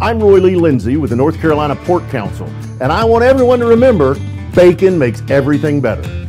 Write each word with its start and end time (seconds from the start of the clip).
I'm 0.00 0.20
Roy 0.20 0.38
Lee 0.38 0.54
Lindsay 0.54 0.96
with 0.96 1.10
the 1.10 1.16
North 1.16 1.40
Carolina 1.40 1.74
Pork 1.74 2.08
Council, 2.08 2.46
and 2.80 2.92
I 2.92 3.04
want 3.04 3.24
everyone 3.24 3.58
to 3.58 3.66
remember 3.66 4.14
bacon 4.54 4.96
makes 4.96 5.22
everything 5.28 5.80
better. 5.80 6.27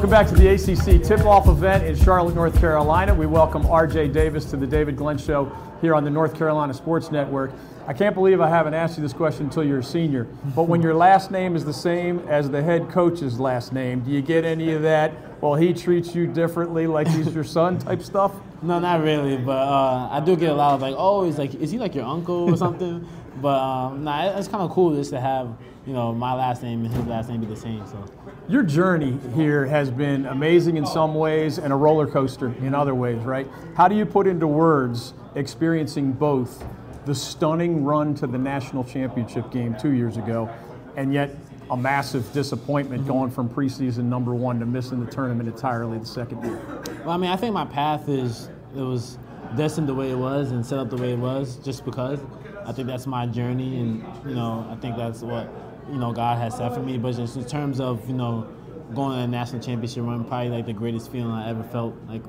Welcome 0.00 0.12
back 0.12 0.28
to 0.28 0.34
the 0.34 0.48
ACC 0.48 1.04
tip-off 1.04 1.46
event 1.46 1.84
in 1.84 1.94
Charlotte, 1.94 2.34
North 2.34 2.58
Carolina. 2.58 3.14
We 3.14 3.26
welcome 3.26 3.64
RJ 3.64 4.14
Davis 4.14 4.46
to 4.46 4.56
the 4.56 4.66
David 4.66 4.96
Glenn 4.96 5.18
Show 5.18 5.52
here 5.82 5.94
on 5.94 6.04
the 6.04 6.10
North 6.10 6.34
Carolina 6.34 6.72
Sports 6.72 7.10
Network. 7.10 7.52
I 7.86 7.92
can't 7.92 8.14
believe 8.14 8.40
I 8.40 8.48
haven't 8.48 8.72
asked 8.72 8.96
you 8.96 9.02
this 9.02 9.12
question 9.12 9.44
until 9.44 9.62
you're 9.62 9.80
a 9.80 9.84
senior, 9.84 10.24
but 10.56 10.62
when 10.62 10.80
your 10.80 10.94
last 10.94 11.30
name 11.30 11.54
is 11.54 11.66
the 11.66 11.74
same 11.74 12.20
as 12.20 12.48
the 12.48 12.62
head 12.62 12.88
coach's 12.88 13.38
last 13.38 13.74
name, 13.74 14.00
do 14.00 14.10
you 14.10 14.22
get 14.22 14.46
any 14.46 14.72
of 14.72 14.80
that, 14.80 15.12
well, 15.42 15.54
he 15.54 15.74
treats 15.74 16.14
you 16.14 16.26
differently 16.26 16.86
like 16.86 17.06
he's 17.06 17.34
your 17.34 17.44
son 17.44 17.78
type 17.78 18.00
stuff? 18.00 18.32
No, 18.62 18.78
not 18.78 19.02
really, 19.02 19.36
but 19.36 19.58
uh, 19.58 20.08
I 20.10 20.20
do 20.20 20.34
get 20.34 20.48
a 20.48 20.54
lot 20.54 20.72
of 20.72 20.80
like, 20.80 20.94
oh, 20.96 21.24
he's 21.26 21.36
like, 21.36 21.54
is 21.56 21.70
he 21.70 21.78
like 21.78 21.94
your 21.94 22.06
uncle 22.06 22.50
or 22.50 22.56
something? 22.56 23.06
but 23.42 23.58
um, 23.58 24.02
nah, 24.02 24.38
it's 24.38 24.48
kind 24.48 24.62
of 24.62 24.70
cool 24.70 24.94
just 24.94 25.10
to 25.10 25.20
have, 25.20 25.58
you 25.86 25.92
know, 25.92 26.14
my 26.14 26.32
last 26.32 26.62
name 26.62 26.86
and 26.86 26.94
his 26.94 27.04
last 27.04 27.28
name 27.28 27.40
be 27.40 27.46
the 27.46 27.54
same. 27.54 27.86
So. 27.86 28.02
Your 28.50 28.64
journey 28.64 29.16
here 29.36 29.64
has 29.64 29.92
been 29.92 30.26
amazing 30.26 30.76
in 30.76 30.84
some 30.84 31.14
ways 31.14 31.58
and 31.58 31.72
a 31.72 31.76
roller 31.76 32.04
coaster 32.04 32.52
in 32.58 32.74
other 32.74 32.96
ways, 32.96 33.22
right? 33.22 33.46
How 33.76 33.86
do 33.86 33.94
you 33.94 34.04
put 34.04 34.26
into 34.26 34.48
words 34.48 35.14
experiencing 35.36 36.10
both 36.10 36.64
the 37.06 37.14
stunning 37.14 37.84
run 37.84 38.12
to 38.16 38.26
the 38.26 38.38
national 38.38 38.82
championship 38.82 39.52
game 39.52 39.76
two 39.80 39.92
years 39.92 40.16
ago 40.16 40.50
and 40.96 41.14
yet 41.14 41.30
a 41.70 41.76
massive 41.76 42.32
disappointment 42.32 43.06
going 43.06 43.30
from 43.30 43.48
preseason 43.48 44.06
number 44.06 44.34
one 44.34 44.58
to 44.58 44.66
missing 44.66 44.98
the 44.98 45.08
tournament 45.08 45.48
entirely 45.48 45.98
the 45.98 46.04
second 46.04 46.44
year? 46.44 46.58
Well, 47.04 47.10
I 47.10 47.18
mean, 47.18 47.30
I 47.30 47.36
think 47.36 47.54
my 47.54 47.66
path 47.66 48.08
is, 48.08 48.50
it 48.74 48.80
was 48.80 49.16
destined 49.56 49.88
the 49.88 49.94
way 49.94 50.10
it 50.10 50.18
was 50.18 50.50
and 50.50 50.66
set 50.66 50.80
up 50.80 50.90
the 50.90 50.96
way 50.96 51.12
it 51.12 51.18
was 51.20 51.54
just 51.58 51.84
because 51.84 52.18
I 52.66 52.72
think 52.72 52.88
that's 52.88 53.06
my 53.06 53.26
journey 53.26 53.78
and, 53.78 54.04
you 54.26 54.34
know, 54.34 54.66
I 54.68 54.74
think 54.74 54.96
that's 54.96 55.20
what 55.20 55.48
you 55.90 55.98
know 55.98 56.12
God 56.12 56.38
has 56.38 56.56
set 56.56 56.74
for 56.74 56.80
me. 56.80 56.98
But 56.98 57.16
just 57.16 57.36
in 57.36 57.44
terms 57.44 57.80
of 57.80 58.06
you 58.08 58.14
know 58.14 58.48
going 58.94 59.16
to 59.16 59.24
a 59.24 59.26
national 59.26 59.62
championship 59.62 60.04
run, 60.04 60.24
probably 60.24 60.50
like 60.50 60.66
the 60.66 60.72
greatest 60.72 61.10
feeling 61.12 61.32
I 61.32 61.50
ever 61.50 61.62
felt 61.64 61.94
like 62.08 62.22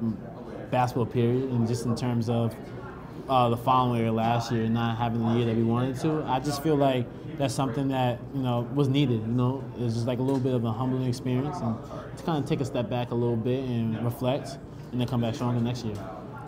basketball 0.70 1.06
period. 1.06 1.50
And 1.50 1.68
just 1.68 1.86
in 1.86 1.96
terms 1.96 2.30
of 2.30 2.56
uh, 3.28 3.50
the 3.50 3.58
following 3.58 4.02
year, 4.02 4.12
last 4.12 4.52
year, 4.52 4.68
not 4.68 4.98
having 4.98 5.22
the 5.26 5.36
year 5.36 5.46
that 5.46 5.56
we 5.56 5.64
wanted 5.64 6.00
to, 6.02 6.24
I 6.24 6.40
just 6.40 6.64
feel 6.64 6.76
like 6.76 7.06
that's 7.38 7.54
something 7.54 7.88
that 7.90 8.20
you 8.34 8.42
know 8.42 8.68
was 8.74 8.88
needed. 8.88 9.22
You 9.22 9.34
know, 9.34 9.64
it's 9.78 9.96
just 9.96 10.08
like 10.08 10.20
a 10.20 10.24
little 10.24 10.40
bit 10.40 10.54
of 10.54 10.64
a 10.66 10.72
humbling 10.72 11.08
experience, 11.08 11.58
and 11.60 11.76
to 12.18 12.24
kind 12.24 12.44
of 12.44 12.50
take 12.50 12.62
a 12.62 12.66
step 12.66 12.90
back 12.90 13.12
a 13.12 13.16
little 13.16 13.36
bit 13.36 13.64
and 13.64 14.04
reflect, 14.04 14.58
and 14.92 15.00
then 15.00 15.08
come 15.08 15.22
back 15.22 15.36
stronger 15.36 15.62
next 15.62 15.86
year. 15.86 15.96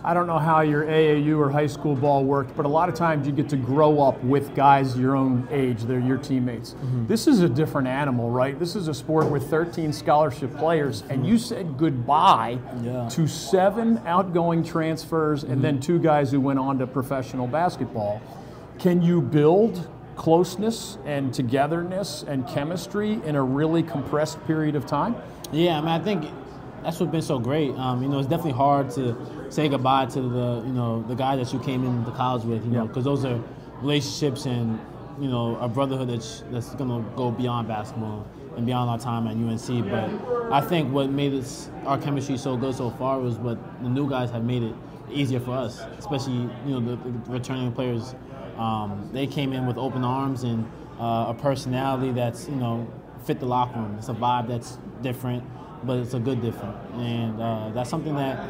I 0.06 0.12
don't 0.12 0.26
know 0.26 0.38
how 0.38 0.60
your 0.60 0.84
AAU 0.84 1.38
or 1.38 1.48
high 1.48 1.66
school 1.66 1.96
ball 1.96 2.24
worked, 2.24 2.54
but 2.54 2.66
a 2.66 2.68
lot 2.68 2.90
of 2.90 2.94
times 2.94 3.26
you 3.26 3.32
get 3.32 3.48
to 3.48 3.56
grow 3.56 4.02
up 4.02 4.22
with 4.22 4.54
guys 4.54 4.98
your 4.98 5.16
own 5.16 5.48
age. 5.50 5.82
They're 5.84 5.98
your 5.98 6.18
teammates. 6.18 6.74
Mm-hmm. 6.74 7.06
This 7.06 7.26
is 7.26 7.40
a 7.40 7.48
different 7.48 7.88
animal, 7.88 8.30
right? 8.30 8.58
This 8.58 8.76
is 8.76 8.88
a 8.88 8.92
sport 8.92 9.30
with 9.30 9.48
13 9.48 9.94
scholarship 9.94 10.54
players, 10.56 11.04
and 11.08 11.26
you 11.26 11.38
said 11.38 11.78
goodbye 11.78 12.58
yeah. 12.82 13.08
to 13.08 13.26
seven 13.26 13.98
outgoing 14.04 14.62
transfers 14.62 15.42
mm-hmm. 15.42 15.52
and 15.54 15.64
then 15.64 15.80
two 15.80 15.98
guys 15.98 16.30
who 16.30 16.38
went 16.38 16.58
on 16.58 16.78
to 16.80 16.86
professional 16.86 17.46
basketball. 17.46 18.20
Can 18.78 19.00
you 19.00 19.22
build 19.22 19.88
closeness 20.16 20.98
and 21.06 21.32
togetherness 21.32 22.24
and 22.28 22.46
chemistry 22.46 23.20
in 23.24 23.36
a 23.36 23.42
really 23.42 23.82
compressed 23.82 24.44
period 24.46 24.76
of 24.76 24.84
time? 24.84 25.16
Yeah, 25.50 25.78
I 25.78 25.80
mean, 25.80 25.88
I 25.88 25.98
think 25.98 26.30
that's 26.84 27.00
what's 27.00 27.10
been 27.10 27.22
so 27.22 27.38
great. 27.38 27.74
Um, 27.76 28.02
you 28.02 28.08
know, 28.08 28.18
it's 28.18 28.28
definitely 28.28 28.52
hard 28.52 28.90
to 28.90 29.16
say 29.48 29.68
goodbye 29.68 30.06
to 30.06 30.20
the 30.20 30.62
you 30.66 30.72
know 30.72 31.02
the 31.08 31.14
guy 31.14 31.34
that 31.36 31.52
you 31.52 31.58
came 31.58 31.82
into 31.84 32.10
college 32.12 32.44
with. 32.44 32.64
You 32.64 32.72
know, 32.72 32.86
because 32.86 33.04
those 33.04 33.24
are 33.24 33.42
relationships 33.80 34.44
and 34.44 34.78
you 35.18 35.28
know 35.28 35.56
a 35.56 35.68
brotherhood 35.68 36.10
that's 36.10 36.44
that's 36.50 36.74
gonna 36.74 37.02
go 37.16 37.30
beyond 37.30 37.68
basketball 37.68 38.26
and 38.56 38.66
beyond 38.66 38.90
our 38.90 38.98
time 38.98 39.26
at 39.26 39.34
UNC. 39.34 39.90
But 39.90 40.52
I 40.52 40.60
think 40.60 40.92
what 40.92 41.08
made 41.10 41.32
us 41.32 41.70
our 41.86 41.98
chemistry 41.98 42.36
so 42.36 42.56
good 42.56 42.74
so 42.74 42.90
far 42.90 43.18
was 43.18 43.36
what 43.36 43.58
the 43.82 43.88
new 43.88 44.08
guys 44.08 44.30
have 44.30 44.44
made 44.44 44.62
it 44.62 44.74
easier 45.10 45.40
for 45.40 45.52
us, 45.52 45.80
especially 45.98 46.34
you 46.66 46.78
know 46.78 46.80
the, 46.80 46.96
the 46.96 47.32
returning 47.32 47.72
players. 47.72 48.14
Um, 48.58 49.08
they 49.12 49.26
came 49.26 49.52
in 49.52 49.66
with 49.66 49.78
open 49.78 50.04
arms 50.04 50.44
and 50.44 50.70
uh, 51.00 51.26
a 51.28 51.34
personality 51.34 52.12
that's 52.12 52.46
you 52.46 52.56
know 52.56 52.86
fit 53.24 53.40
the 53.40 53.46
locker 53.46 53.80
room. 53.80 53.96
It's 53.98 54.10
a 54.10 54.14
vibe 54.14 54.48
that's 54.48 54.76
different 55.00 55.42
but 55.86 55.98
it's 55.98 56.14
a 56.14 56.18
good 56.18 56.40
different. 56.42 56.76
And 56.94 57.40
uh, 57.40 57.70
that's 57.70 57.90
something 57.90 58.14
that 58.16 58.48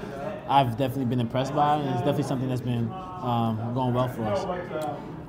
I've 0.48 0.76
definitely 0.76 1.06
been 1.06 1.20
impressed 1.20 1.54
by, 1.54 1.76
and 1.76 1.88
it's 1.88 2.00
definitely 2.00 2.24
something 2.24 2.48
that's 2.48 2.60
been 2.60 2.90
um, 3.22 3.72
going 3.74 3.94
well 3.94 4.08
for 4.08 4.24
us. 4.24 4.44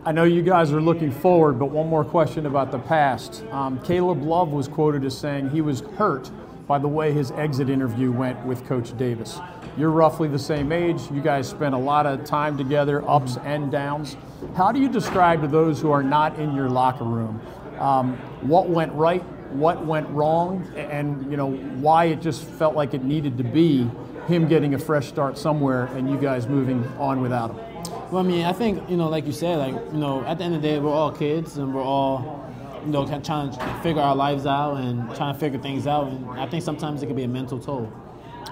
I 0.06 0.12
know 0.12 0.24
you 0.24 0.44
guys 0.44 0.72
are 0.72 0.82
looking 0.82 1.12
forward, 1.12 1.58
but 1.58 1.68
one 1.68 1.88
more 1.88 2.06
question 2.06 2.46
about 2.46 2.72
the 2.72 2.80
past. 2.80 3.44
Um, 3.52 3.82
Caleb 3.84 4.22
Love 4.22 4.50
was 4.50 4.68
quoted 4.68 5.04
as 5.04 5.18
saying 5.18 5.50
he 5.50 5.62
was 5.62 5.82
hurt 5.98 6.30
by 6.68 6.78
the 6.78 6.88
way 6.88 7.12
his 7.12 7.32
exit 7.32 7.70
interview 7.70 8.12
went 8.12 8.44
with 8.46 8.66
Coach 8.66 8.96
Davis. 8.98 9.40
You're 9.78 9.92
roughly 9.92 10.28
the 10.28 10.40
same 10.40 10.72
age. 10.72 11.02
You 11.12 11.22
guys 11.22 11.50
spent 11.50 11.76
a 11.76 11.78
lot 11.78 12.06
of 12.06 12.24
time 12.24 12.58
together, 12.58 13.08
ups 13.10 13.38
and 13.44 13.72
downs. 13.72 14.16
How 14.56 14.72
do 14.72 14.80
you 14.80 14.90
describe 14.90 15.42
to 15.42 15.48
those 15.48 15.82
who 15.82 15.92
are 15.92 16.04
not 16.04 16.40
in 16.40 16.56
your 16.56 16.70
locker 16.70 17.04
room 17.04 17.42
um, 17.80 18.16
what 18.42 18.70
went 18.70 18.94
right 18.94 19.24
what 19.52 19.86
went 19.86 20.08
wrong 20.10 20.66
and 20.76 21.30
you 21.32 21.38
know 21.38 21.52
why 21.52 22.06
it 22.06 22.22
just 22.22 22.44
felt 22.44 22.76
like 22.76 22.94
it 22.94 23.04
needed 23.04 23.38
to 23.38 23.44
be 23.44 23.90
him 24.28 24.48
getting 24.48 24.74
a 24.74 24.80
fresh 24.80 25.08
start 25.08 25.38
somewhere 25.38 25.86
and 25.88 26.10
you 26.10 26.18
guys 26.18 26.48
moving 26.48 26.84
on 26.98 27.22
without 27.22 27.52
him. 27.52 27.76
Well, 28.12 28.18
I 28.18 28.24
mean, 28.24 28.46
I 28.46 28.54
think 28.54 28.88
you 28.90 28.98
know, 28.98 29.10
like 29.10 29.26
you 29.26 29.32
said, 29.32 29.58
like 29.58 29.74
you 29.92 30.00
know, 30.00 30.24
at 30.26 30.38
the 30.38 30.44
end 30.44 30.56
of 30.56 30.62
the 30.62 30.68
day, 30.68 30.80
we're 30.80 30.92
all 30.92 31.12
kids 31.12 31.58
and 31.58 31.74
we're 31.74 31.84
all 31.84 32.44
you 32.86 32.92
know 32.92 33.06
trying 33.06 33.52
to 33.52 33.80
figure 33.82 34.02
our 34.02 34.16
lives 34.16 34.46
out 34.46 34.76
and 34.76 35.14
trying 35.16 35.34
to 35.34 35.40
figure 35.40 35.60
things 35.60 35.88
out. 35.88 36.08
And 36.08 36.30
I 36.32 36.48
think 36.48 36.64
sometimes 36.64 37.02
it 37.04 37.08
can 37.08 37.16
be 37.16 37.24
a 37.24 37.28
mental 37.28 37.60
toll. 37.60 37.92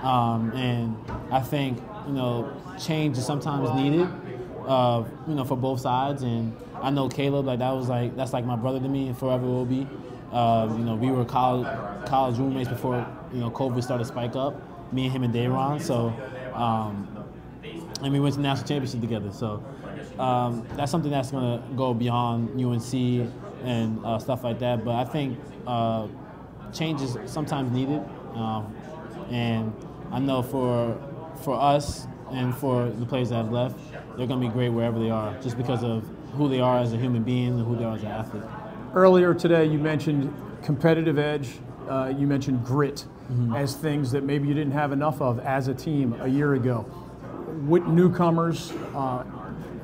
Um, 0.02 0.52
and 0.52 0.98
I 1.32 1.40
think 1.40 1.80
you 2.08 2.14
know 2.14 2.52
change 2.80 3.18
is 3.18 3.26
sometimes 3.26 3.70
needed, 3.72 4.08
uh, 4.68 5.04
you 5.28 5.36
know, 5.36 5.46
for 5.46 5.58
both 5.58 5.82
sides. 5.82 6.24
And 6.24 6.56
I 6.82 6.90
know 6.90 7.10
Caleb, 7.10 7.46
like 7.46 7.60
that 7.60 7.72
was 7.72 7.90
like 7.90 8.16
that's 8.16 8.34
like 8.34 8.46
my 8.46 8.56
brother 8.56 8.80
to 8.80 8.88
me 8.88 9.08
and 9.08 9.18
forever 9.18 9.46
will 9.46 9.66
be. 9.66 9.88
Uh, 10.34 10.74
you 10.78 10.84
know, 10.84 10.96
we 10.96 11.12
were 11.12 11.24
college 11.24 11.68
college 12.08 12.38
roommates 12.38 12.70
before 12.70 13.06
you 13.32 13.40
know 13.40 13.52
COVID 13.52 13.84
started 13.84 14.04
to 14.04 14.08
spike 14.08 14.36
up. 14.36 14.56
Me 14.92 15.06
and 15.06 15.14
him 15.14 15.24
and 15.24 15.34
Day'Ron. 15.34 15.82
So, 15.82 16.14
um, 16.54 17.08
and 18.02 18.12
we 18.12 18.20
went 18.20 18.36
to 18.36 18.42
national 18.42 18.68
championship 18.68 19.02
together. 19.02 19.32
So 19.32 19.64
um, 20.20 20.68
that's 20.76 20.92
something 20.92 21.12
that's 21.12 21.32
going 21.32 21.60
to 21.60 21.76
go 21.76 21.94
beyond 21.94 22.60
UNC 22.60 22.94
and 23.64 24.04
uh, 24.06 24.20
stuff 24.20 24.44
like 24.44 24.60
that. 24.60 24.84
But 24.84 24.96
I 24.96 25.06
think 25.06 25.40
uh, 25.66 26.08
change 26.74 27.02
is 27.02 27.18
sometimes 27.26 27.72
needed, 27.72 28.04
um, 28.34 28.74
and 29.30 29.74
I 30.12 30.20
know 30.20 30.42
for 30.42 30.98
for 31.44 31.60
us 31.60 32.08
and 32.32 32.56
for 32.56 32.90
the 32.90 33.06
players 33.06 33.30
that 33.30 33.36
have 33.36 33.52
left, 33.52 33.78
they're 34.18 34.28
going 34.28 34.42
to 34.42 34.48
be 34.48 34.52
great 34.52 34.70
wherever 34.70 35.00
they 35.00 35.10
are, 35.10 35.40
just 35.42 35.58
because 35.58 35.84
of 35.84 36.04
who 36.34 36.50
they 36.50 36.60
are 36.60 36.80
as 36.80 36.94
a 36.94 36.98
human 36.98 37.24
being 37.24 37.50
and 37.50 37.66
who 37.66 37.76
they 37.76 37.84
are 37.84 37.96
as 37.96 38.02
an 38.04 38.10
athlete. 38.10 38.44
Earlier 38.96 39.34
today, 39.34 39.66
you 39.66 39.80
mentioned 39.80 40.32
competitive 40.62 41.18
edge. 41.18 41.50
Uh, 41.90 42.14
you 42.16 42.28
mentioned 42.28 42.64
grit 42.64 43.06
mm-hmm. 43.24 43.56
as 43.56 43.76
things 43.76 44.12
that 44.12 44.24
maybe 44.24 44.48
you 44.48 44.54
didn't 44.54 44.74
have 44.74 44.92
enough 44.92 45.20
of 45.20 45.40
as 45.40 45.68
a 45.68 45.74
team 45.74 46.16
a 46.22 46.28
year 46.28 46.54
ago. 46.54 46.82
What 47.66 47.88
newcomers 47.88 48.72
uh, 48.94 49.24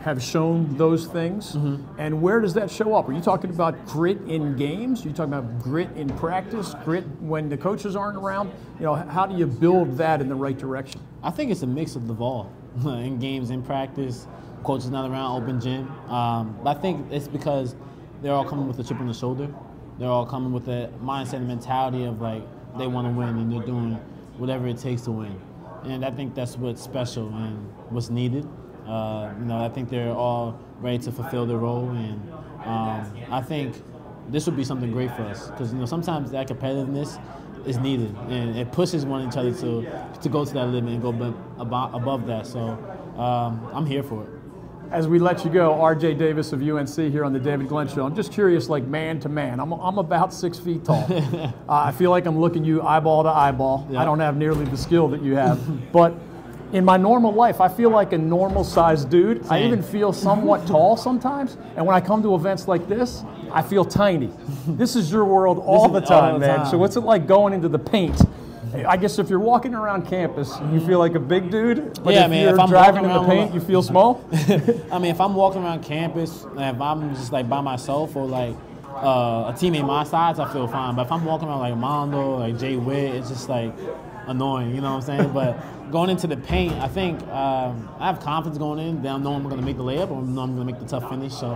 have 0.01 0.21
shown 0.21 0.77
those 0.77 1.07
things, 1.07 1.53
mm-hmm. 1.53 1.83
and 1.99 2.21
where 2.21 2.39
does 2.39 2.53
that 2.53 2.69
show 2.69 2.93
up? 2.93 3.09
Are 3.09 3.13
you 3.13 3.19
talking 3.19 3.49
about 3.49 3.83
grit 3.87 4.21
in 4.27 4.55
games? 4.55 5.03
Are 5.03 5.09
you 5.09 5.15
talking 5.15 5.33
about 5.33 5.59
grit 5.59 5.89
in 5.95 6.07
practice? 6.17 6.75
Grit 6.85 7.03
when 7.19 7.49
the 7.49 7.57
coaches 7.57 7.95
aren't 7.95 8.17
around? 8.17 8.51
You 8.77 8.85
know, 8.85 8.93
how 8.93 9.25
do 9.25 9.35
you 9.35 9.47
build 9.47 9.97
that 9.97 10.21
in 10.21 10.29
the 10.29 10.35
right 10.35 10.57
direction? 10.57 11.01
I 11.23 11.31
think 11.31 11.49
it's 11.49 11.63
a 11.63 11.67
mix 11.67 11.95
of 11.95 12.07
the 12.07 12.13
all 12.13 12.53
in 12.85 13.17
games, 13.17 13.49
in 13.49 13.63
practice. 13.63 14.27
Coaches 14.63 14.91
not 14.91 15.09
around, 15.09 15.41
open 15.41 15.59
gym. 15.59 15.89
Um, 16.11 16.55
but 16.63 16.77
I 16.77 16.79
think 16.79 17.11
it's 17.11 17.27
because 17.27 17.75
they're 18.21 18.33
all 18.33 18.45
coming 18.45 18.67
with 18.67 18.79
a 18.79 18.83
chip 18.83 18.99
on 18.99 19.07
the 19.07 19.13
shoulder. 19.13 19.53
They're 19.97 20.09
all 20.09 20.25
coming 20.25 20.51
with 20.51 20.67
a 20.67 20.91
mindset 21.01 21.35
and 21.35 21.47
mentality 21.47 22.05
of 22.05 22.21
like 22.21 22.43
they 22.77 22.87
want 22.87 23.07
to 23.07 23.13
win 23.13 23.29
and 23.29 23.51
they're 23.51 23.65
doing 23.65 23.93
whatever 24.37 24.67
it 24.67 24.77
takes 24.77 25.03
to 25.03 25.11
win. 25.11 25.39
And 25.83 26.05
I 26.05 26.11
think 26.11 26.35
that's 26.35 26.57
what's 26.57 26.81
special 26.81 27.27
and 27.29 27.57
what's 27.89 28.09
needed. 28.09 28.47
Uh, 28.87 29.33
you 29.39 29.45
know, 29.45 29.63
I 29.63 29.69
think 29.69 29.89
they're 29.89 30.11
all 30.11 30.59
ready 30.79 30.97
to 30.99 31.11
fulfill 31.11 31.45
their 31.45 31.57
role, 31.57 31.89
and 31.89 32.31
um, 32.65 33.11
I 33.29 33.41
think 33.41 33.75
this 34.29 34.45
would 34.45 34.55
be 34.55 34.63
something 34.63 34.91
great 34.91 35.11
for 35.15 35.23
us 35.23 35.49
because 35.51 35.71
you 35.71 35.79
know 35.79 35.85
sometimes 35.85 36.31
that 36.31 36.47
competitiveness 36.47 37.21
is 37.67 37.77
needed, 37.77 38.15
and 38.29 38.57
it 38.57 38.71
pushes 38.71 39.05
one 39.05 39.27
each 39.27 39.37
other 39.37 39.53
to 39.53 39.85
to 40.21 40.29
go 40.29 40.43
to 40.43 40.53
that 40.53 40.67
limit 40.67 40.93
and 40.93 41.01
go 41.03 41.09
above, 41.59 41.93
above 41.93 42.25
that. 42.27 42.47
So 42.47 42.59
um, 43.15 43.69
I'm 43.73 43.85
here 43.85 44.01
for 44.01 44.23
it. 44.23 44.38
As 44.91 45.07
we 45.07 45.19
let 45.19 45.45
you 45.45 45.51
go, 45.51 45.73
RJ 45.73 46.17
Davis 46.17 46.51
of 46.51 46.67
UNC 46.67 46.95
here 47.11 47.23
on 47.23 47.31
the 47.31 47.39
David 47.39 47.67
Glenn 47.67 47.87
Show. 47.87 48.07
I'm 48.07 48.15
just 48.15 48.33
curious, 48.33 48.69
like 48.69 48.85
man 48.85 49.19
to 49.19 49.29
man. 49.29 49.59
I'm, 49.59 49.71
I'm 49.71 49.99
about 49.99 50.33
six 50.33 50.57
feet 50.57 50.83
tall. 50.83 51.05
uh, 51.13 51.51
I 51.69 51.91
feel 51.91 52.09
like 52.09 52.25
I'm 52.25 52.39
looking 52.39 52.63
you 52.65 52.81
eyeball 52.81 53.21
to 53.21 53.29
eyeball. 53.29 53.87
Yeah. 53.91 54.01
I 54.01 54.05
don't 54.05 54.19
have 54.19 54.35
nearly 54.35 54.65
the 54.65 54.77
skill 54.77 55.07
that 55.09 55.21
you 55.21 55.35
have, 55.35 55.59
but 55.91 56.15
in 56.73 56.83
my 56.83 56.97
normal 56.97 57.31
life, 57.31 57.61
I 57.61 57.67
feel 57.67 57.91
like 57.91 58.13
a 58.13 58.17
normal 58.17 58.63
sized 58.63 59.11
dude. 59.11 59.45
I 59.47 59.63
even 59.63 59.83
feel 59.83 60.11
somewhat 60.11 60.65
tall 60.67 60.97
sometimes. 60.97 61.57
And 61.75 61.85
when 61.85 61.95
I 61.95 62.01
come 62.01 62.23
to 62.23 62.33
events 62.33 62.67
like 62.67 62.87
this, 62.87 63.23
I 63.51 63.61
feel 63.61 63.85
tiny. 63.85 64.31
This 64.67 64.95
is 64.95 65.11
your 65.11 65.25
world 65.25 65.59
all 65.59 65.87
the 65.89 66.01
all 66.01 66.05
time, 66.07 66.39
man. 66.39 66.65
So 66.65 66.79
what's 66.79 66.95
it 66.95 67.01
like 67.01 67.27
going 67.27 67.53
into 67.53 67.69
the 67.69 67.79
paint? 67.79 68.19
I 68.75 68.97
guess 68.97 69.19
if 69.19 69.29
you're 69.29 69.39
walking 69.39 69.73
around 69.73 70.07
campus, 70.07 70.53
you 70.71 70.79
feel 70.85 70.99
like 70.99 71.15
a 71.15 71.19
big 71.19 71.49
dude. 71.49 72.03
But 72.03 72.13
Yeah, 72.13 72.25
if 72.25 72.29
man, 72.29 72.43
you're 72.43 72.53
if 72.53 72.59
I'm 72.59 72.69
driving 72.69 73.05
in 73.05 73.11
the 73.13 73.25
paint, 73.25 73.53
you 73.53 73.59
feel 73.59 73.81
small. 73.81 74.23
I 74.91 74.99
mean, 74.99 75.11
if 75.11 75.21
I'm 75.21 75.33
walking 75.35 75.63
around 75.63 75.83
campus, 75.83 76.43
and 76.43 76.75
if 76.75 76.81
I'm 76.81 77.13
just 77.15 77.31
like 77.31 77.49
by 77.49 77.61
myself 77.61 78.15
or 78.15 78.25
like 78.25 78.55
uh, 78.87 79.51
a 79.51 79.53
teammate 79.55 79.85
my 79.85 80.03
size, 80.03 80.39
I 80.39 80.51
feel 80.51 80.67
fine. 80.67 80.95
But 80.95 81.05
if 81.05 81.11
I'm 81.11 81.25
walking 81.25 81.47
around 81.47 81.59
like 81.59 81.77
Mondo, 81.77 82.37
like 82.37 82.57
Jay 82.57 82.75
Witt, 82.75 83.15
it's 83.15 83.29
just 83.29 83.49
like 83.49 83.73
annoying. 84.27 84.75
You 84.75 84.81
know 84.81 84.95
what 84.95 85.09
I'm 85.09 85.19
saying? 85.19 85.33
but 85.33 85.91
going 85.91 86.09
into 86.09 86.27
the 86.27 86.37
paint, 86.37 86.73
I 86.73 86.87
think 86.87 87.21
um, 87.29 87.89
I 87.99 88.07
have 88.07 88.19
confidence 88.19 88.57
going 88.57 88.79
in. 88.79 89.01
That 89.01 89.15
I 89.15 89.17
know 89.17 89.33
I'm 89.33 89.43
going 89.43 89.57
to 89.57 89.65
make 89.65 89.77
the 89.77 89.83
layup, 89.83 90.11
or 90.11 90.17
I 90.17 90.25
know 90.25 90.41
I'm 90.41 90.55
going 90.55 90.67
to 90.67 90.73
make 90.73 90.79
the 90.79 90.85
tough 90.87 91.09
finish. 91.09 91.33
So 91.33 91.51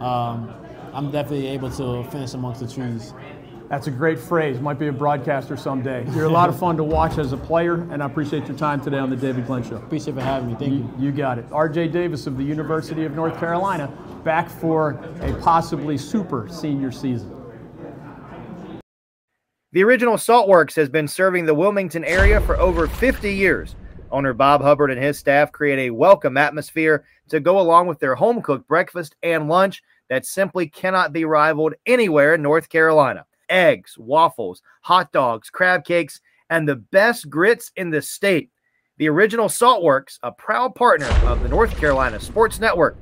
um, 0.00 0.54
I'm 0.92 1.10
definitely 1.10 1.48
able 1.48 1.70
to 1.70 2.04
finish 2.10 2.34
amongst 2.34 2.60
the 2.60 2.68
trees. 2.68 3.14
That's 3.72 3.86
a 3.86 3.90
great 3.90 4.18
phrase. 4.18 4.60
Might 4.60 4.78
be 4.78 4.88
a 4.88 4.92
broadcaster 4.92 5.56
someday. 5.56 6.04
You're 6.14 6.26
a 6.26 6.28
lot 6.28 6.50
of 6.50 6.58
fun 6.58 6.76
to 6.76 6.84
watch 6.84 7.16
as 7.16 7.32
a 7.32 7.38
player, 7.38 7.76
and 7.90 8.02
I 8.02 8.06
appreciate 8.06 8.46
your 8.46 8.58
time 8.58 8.82
today 8.82 8.98
on 8.98 9.08
the 9.08 9.16
David 9.16 9.46
Glenn 9.46 9.62
Show. 9.62 9.76
Appreciate 9.76 10.12
for 10.12 10.20
having 10.20 10.50
me. 10.50 10.56
Thank 10.56 10.72
you. 10.72 10.78
You, 10.98 11.06
you 11.06 11.10
got 11.10 11.38
it. 11.38 11.48
RJ 11.48 11.90
Davis 11.90 12.26
of 12.26 12.36
the 12.36 12.44
University 12.44 13.06
of 13.06 13.14
North 13.14 13.40
Carolina 13.40 13.90
back 14.24 14.50
for 14.50 15.02
a 15.22 15.32
possibly 15.40 15.96
super 15.96 16.50
senior 16.50 16.92
season. 16.92 17.34
The 19.72 19.82
original 19.82 20.16
Saltworks 20.16 20.76
has 20.76 20.90
been 20.90 21.08
serving 21.08 21.46
the 21.46 21.54
Wilmington 21.54 22.04
area 22.04 22.42
for 22.42 22.58
over 22.58 22.86
50 22.86 23.32
years. 23.32 23.74
Owner 24.10 24.34
Bob 24.34 24.60
Hubbard 24.60 24.90
and 24.90 25.02
his 25.02 25.18
staff 25.18 25.50
create 25.50 25.78
a 25.78 25.94
welcome 25.94 26.36
atmosphere 26.36 27.06
to 27.30 27.40
go 27.40 27.58
along 27.58 27.86
with 27.86 28.00
their 28.00 28.16
home 28.16 28.42
cooked 28.42 28.68
breakfast 28.68 29.16
and 29.22 29.48
lunch 29.48 29.82
that 30.10 30.26
simply 30.26 30.68
cannot 30.68 31.14
be 31.14 31.24
rivaled 31.24 31.72
anywhere 31.86 32.34
in 32.34 32.42
North 32.42 32.68
Carolina. 32.68 33.24
Eggs, 33.52 33.96
waffles, 33.98 34.62
hot 34.80 35.12
dogs, 35.12 35.50
crab 35.50 35.84
cakes, 35.84 36.20
and 36.48 36.66
the 36.66 36.76
best 36.76 37.28
grits 37.28 37.70
in 37.76 37.90
the 37.90 38.00
state. 38.00 38.50
The 38.96 39.08
original 39.08 39.48
Saltworks, 39.48 40.18
a 40.22 40.32
proud 40.32 40.74
partner 40.74 41.06
of 41.26 41.42
the 41.42 41.48
North 41.48 41.76
Carolina 41.76 42.18
Sports 42.18 42.58
Network. 42.58 42.96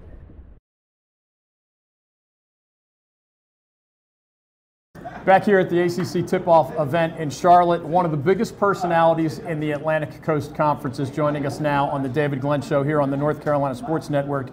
Back 5.25 5.44
here 5.44 5.58
at 5.58 5.70
the 5.70 5.82
ACC 5.82 6.26
tip-off 6.26 6.76
event 6.81 7.19
in 7.20 7.31
Charlotte, 7.31 7.85
one 7.85 8.05
of 8.05 8.11
the 8.11 8.17
biggest 8.17 8.58
personalities 8.58 9.38
in 9.41 9.61
the 9.61 9.73
Atlantic 9.73 10.23
Coast 10.23 10.55
Conference 10.55 10.99
is 10.99 11.11
joining 11.11 11.47
us 11.47 11.61
now 11.61 11.88
on 11.91 12.02
the 12.02 12.08
David 12.08 12.41
Glenn 12.41 12.62
Show 12.62 12.82
here 12.82 13.00
on 13.00 13.11
the 13.11 13.17
North 13.17 13.44
Carolina 13.44 13.75
Sports 13.75 14.11
Network. 14.11 14.49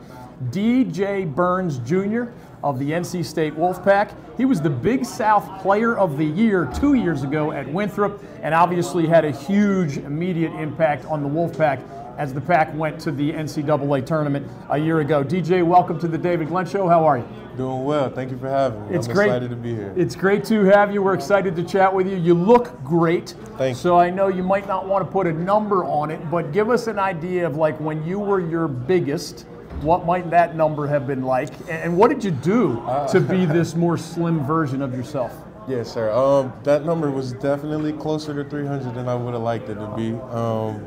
DJ 0.49 1.33
Burns 1.33 1.79
Jr. 1.79 2.25
of 2.69 2.79
the 2.79 2.91
NC 2.91 3.23
State 3.23 3.55
Wolfpack. 3.55 4.13
He 4.35 4.43
was 4.43 4.59
the 4.59 4.69
Big 4.69 5.05
South 5.05 5.61
Player 5.61 5.97
of 5.97 6.17
the 6.17 6.25
Year 6.25 6.69
two 6.75 6.95
years 6.95 7.23
ago 7.23 7.53
at 7.53 7.65
Winthrop, 7.71 8.21
and 8.41 8.53
obviously 8.53 9.07
had 9.07 9.23
a 9.23 9.31
huge 9.31 9.97
immediate 9.97 10.51
impact 10.51 11.05
on 11.05 11.23
the 11.23 11.29
Wolfpack 11.29 11.81
as 12.17 12.33
the 12.33 12.41
pack 12.41 12.73
went 12.75 12.99
to 12.99 13.11
the 13.11 13.31
NCAA 13.31 14.05
tournament 14.05 14.45
a 14.69 14.77
year 14.77 14.99
ago. 14.99 15.23
DJ, 15.23 15.65
welcome 15.65 15.97
to 15.99 16.09
the 16.09 16.17
David 16.17 16.49
Glenn 16.49 16.65
Show. 16.65 16.89
How 16.89 17.05
are 17.05 17.19
you? 17.19 17.27
Doing 17.55 17.85
well. 17.85 18.09
Thank 18.09 18.31
you 18.31 18.37
for 18.37 18.49
having 18.49 18.87
me. 18.89 18.95
It's 18.95 19.07
I'm 19.07 19.13
great. 19.13 19.27
excited 19.27 19.49
to 19.49 19.55
be 19.55 19.73
here. 19.73 19.93
It's 19.95 20.15
great 20.15 20.43
to 20.45 20.65
have 20.65 20.93
you. 20.93 21.01
We're 21.01 21.13
excited 21.13 21.55
to 21.55 21.63
chat 21.63 21.93
with 21.93 22.07
you. 22.07 22.17
You 22.17 22.33
look 22.33 22.83
great. 22.83 23.29
Thank 23.57 23.77
you. 23.77 23.81
So 23.81 23.97
I 23.97 24.09
know 24.09 24.27
you 24.27 24.43
might 24.43 24.67
not 24.67 24.87
want 24.87 25.05
to 25.05 25.11
put 25.11 25.25
a 25.25 25.31
number 25.33 25.85
on 25.85 26.11
it, 26.11 26.29
but 26.29 26.51
give 26.51 26.69
us 26.69 26.87
an 26.87 26.99
idea 26.99 27.47
of 27.47 27.55
like 27.55 27.79
when 27.79 28.05
you 28.05 28.19
were 28.19 28.39
your 28.39 28.67
biggest, 28.67 29.45
what 29.81 30.05
might 30.05 30.29
that 30.31 30.55
number 30.55 30.87
have 30.87 31.05
been 31.07 31.23
like? 31.23 31.49
And 31.69 31.97
what 31.97 32.09
did 32.09 32.23
you 32.23 32.31
do 32.31 32.79
Uh, 32.87 33.07
to 33.09 33.19
be 33.19 33.45
this 33.45 33.75
more 33.75 33.97
slim 33.97 34.43
version 34.45 34.81
of 34.81 34.95
yourself? 34.95 35.31
yes, 35.67 35.91
sir. 35.91 36.11
Um, 36.11 36.53
that 36.63 36.85
number 36.85 37.11
was 37.11 37.33
definitely 37.33 37.93
closer 37.93 38.33
to 38.33 38.49
300 38.49 38.95
than 38.95 39.07
I 39.09 39.15
would 39.15 39.33
have 39.33 39.43
liked 39.43 39.69
it 39.69 39.75
to 39.75 39.87
be. 39.97 40.13
Um, 40.31 40.85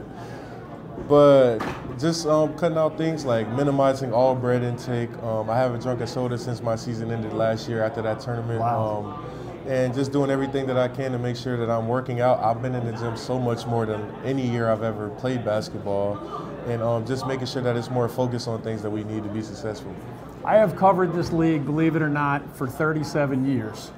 but 1.08 1.58
just 1.98 2.26
um, 2.26 2.54
cutting 2.58 2.78
out 2.78 2.96
things 2.98 3.24
like 3.24 3.48
minimizing 3.50 4.12
all 4.12 4.34
bread 4.34 4.62
intake. 4.62 5.10
Um, 5.22 5.48
I 5.50 5.56
haven't 5.56 5.82
drunk 5.82 6.00
a 6.00 6.06
soda 6.06 6.36
since 6.38 6.62
my 6.62 6.76
season 6.76 7.10
ended 7.10 7.32
last 7.32 7.68
year 7.68 7.82
after 7.82 8.02
that 8.02 8.20
tournament. 8.20 8.60
Wow. 8.60 9.04
Um, 9.06 9.26
and 9.66 9.94
just 9.94 10.10
doing 10.12 10.30
everything 10.30 10.66
that 10.66 10.78
I 10.78 10.88
can 10.88 11.12
to 11.12 11.18
make 11.18 11.36
sure 11.36 11.56
that 11.58 11.70
I'm 11.70 11.86
working 11.86 12.20
out. 12.22 12.40
I've 12.40 12.60
been 12.62 12.74
in 12.74 12.84
the 12.86 12.92
gym 12.92 13.16
so 13.16 13.38
much 13.38 13.66
more 13.66 13.84
than 13.86 14.10
any 14.24 14.46
year 14.48 14.70
I've 14.70 14.82
ever 14.82 15.10
played 15.10 15.44
basketball. 15.44 16.16
And 16.66 16.82
um, 16.82 17.06
just 17.06 17.26
making 17.26 17.46
sure 17.46 17.62
that 17.62 17.76
it's 17.76 17.90
more 17.90 18.08
focused 18.08 18.48
on 18.48 18.62
things 18.62 18.82
that 18.82 18.90
we 18.90 19.04
need 19.04 19.22
to 19.22 19.28
be 19.28 19.42
successful. 19.42 19.94
I 20.44 20.56
have 20.56 20.76
covered 20.76 21.12
this 21.12 21.32
league, 21.32 21.66
believe 21.66 21.96
it 21.96 22.02
or 22.02 22.08
not, 22.08 22.56
for 22.56 22.66
37 22.66 23.46
years. 23.46 23.90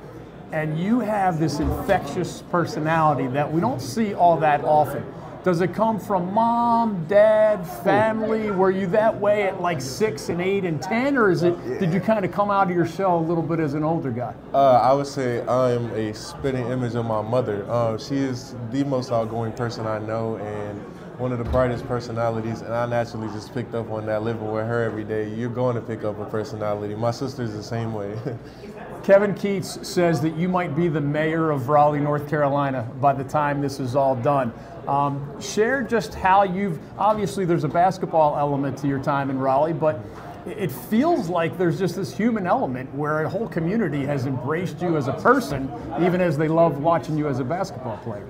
And 0.53 0.79
you 0.79 1.01
have 1.01 1.39
this 1.39 1.61
infectious 1.61 2.43
personality 2.51 3.27
that 3.29 3.51
we 3.51 3.61
don't 3.61 3.81
see 3.81 4.13
all 4.15 4.37
that 4.39 4.65
often. 4.65 5.05
Does 5.45 5.61
it 5.61 5.75
come 5.75 5.99
from 5.99 6.33
mom, 6.33 7.05
dad, 7.09 7.65
family? 7.83 8.53
Were 8.53 8.71
you 8.71 8.87
that 8.89 9.19
way 9.19 9.43
at 9.43 9.61
like 9.61 9.81
six 9.81 10.29
and 10.29 10.41
eight 10.41 10.65
and 10.65 10.81
ten, 10.81 11.17
or 11.17 11.33
is 11.33 11.43
it? 11.43 11.57
Did 11.81 11.93
you 11.93 11.99
kind 11.99 12.25
of 12.25 12.31
come 12.31 12.49
out 12.49 12.71
of 12.71 12.77
your 12.77 12.87
shell 12.87 13.19
a 13.19 13.21
little 13.21 13.43
bit 13.43 13.59
as 13.59 13.75
an 13.75 13.83
older 13.83 14.13
guy? 14.13 14.35
Uh, 14.55 14.75
I 14.75 14.93
would 14.93 15.09
say 15.09 15.41
I'm 15.49 15.91
a 15.95 16.15
spitting 16.15 16.67
image 16.69 16.95
of 16.95 17.07
my 17.07 17.23
mother. 17.23 17.67
Uh, 17.69 17.99
she 17.99 18.19
is 18.19 18.55
the 18.71 18.85
most 18.85 19.11
outgoing 19.11 19.53
person 19.53 19.85
I 19.85 19.99
know 19.99 20.37
and 20.37 20.81
one 21.19 21.33
of 21.33 21.39
the 21.39 21.45
brightest 21.45 21.87
personalities, 21.87 22.63
and 22.63 22.73
I 22.73 22.87
naturally 22.87 23.29
just 23.29 23.53
picked 23.53 23.75
up 23.75 23.91
on 23.91 24.07
that 24.07 24.23
living 24.23 24.51
with 24.51 24.67
her 24.67 24.83
every 24.83 25.05
day. 25.05 25.29
You're 25.29 25.51
going 25.51 25.77
to 25.77 25.83
pick 25.83 26.05
up 26.05 26.19
a 26.19 26.25
personality. 26.25 26.95
My 26.95 27.11
sister's 27.11 27.53
the 27.53 27.63
same 27.63 27.93
way. 27.93 28.19
Kevin 29.05 29.35
Keatts 29.35 29.85
says 29.85 30.21
that 30.21 30.37
you 30.37 30.49
might 30.49 30.77
be 30.77 30.89
the 30.89 31.01
mayor 31.01 31.51
of 31.51 31.69
Raleigh, 31.69 32.01
North 32.01 32.29
Carolina 32.29 32.89
by 33.01 33.13
the 33.13 33.25
time 33.25 33.61
this 33.61 33.81
is 33.81 33.97
all 33.97 34.15
done. 34.15 34.53
Um, 34.87 35.41
share 35.41 35.83
just 35.83 36.15
how 36.15 36.45
you've 36.45 36.79
obviously 36.99 37.45
there's 37.45 37.65
a 37.65 37.69
basketball 37.69 38.37
element 38.37 38.79
to 38.79 38.89
your 38.89 39.01
time 39.01 39.31
in 39.31 39.39
Raleigh, 39.39 39.73
but 39.73 40.01
it 40.47 40.59
it 40.59 40.73
feels 40.73 41.29
like 41.29 41.57
there's 41.57 41.79
just 41.79 41.97
this 41.97 42.17
human 42.17 42.47
element 42.47 42.93
where 42.95 43.23
a 43.23 43.29
whole 43.29 43.49
community 43.49 44.05
has 44.05 44.27
embraced 44.27 44.81
you 44.83 44.97
as 44.97 45.09
a 45.09 45.13
person, 45.15 45.71
even 46.01 46.21
as 46.21 46.37
they 46.37 46.49
love 46.49 46.79
watching 46.79 47.17
you 47.17 47.29
as 47.29 47.39
a 47.39 47.45
basketball 47.45 47.97
player. 47.99 48.27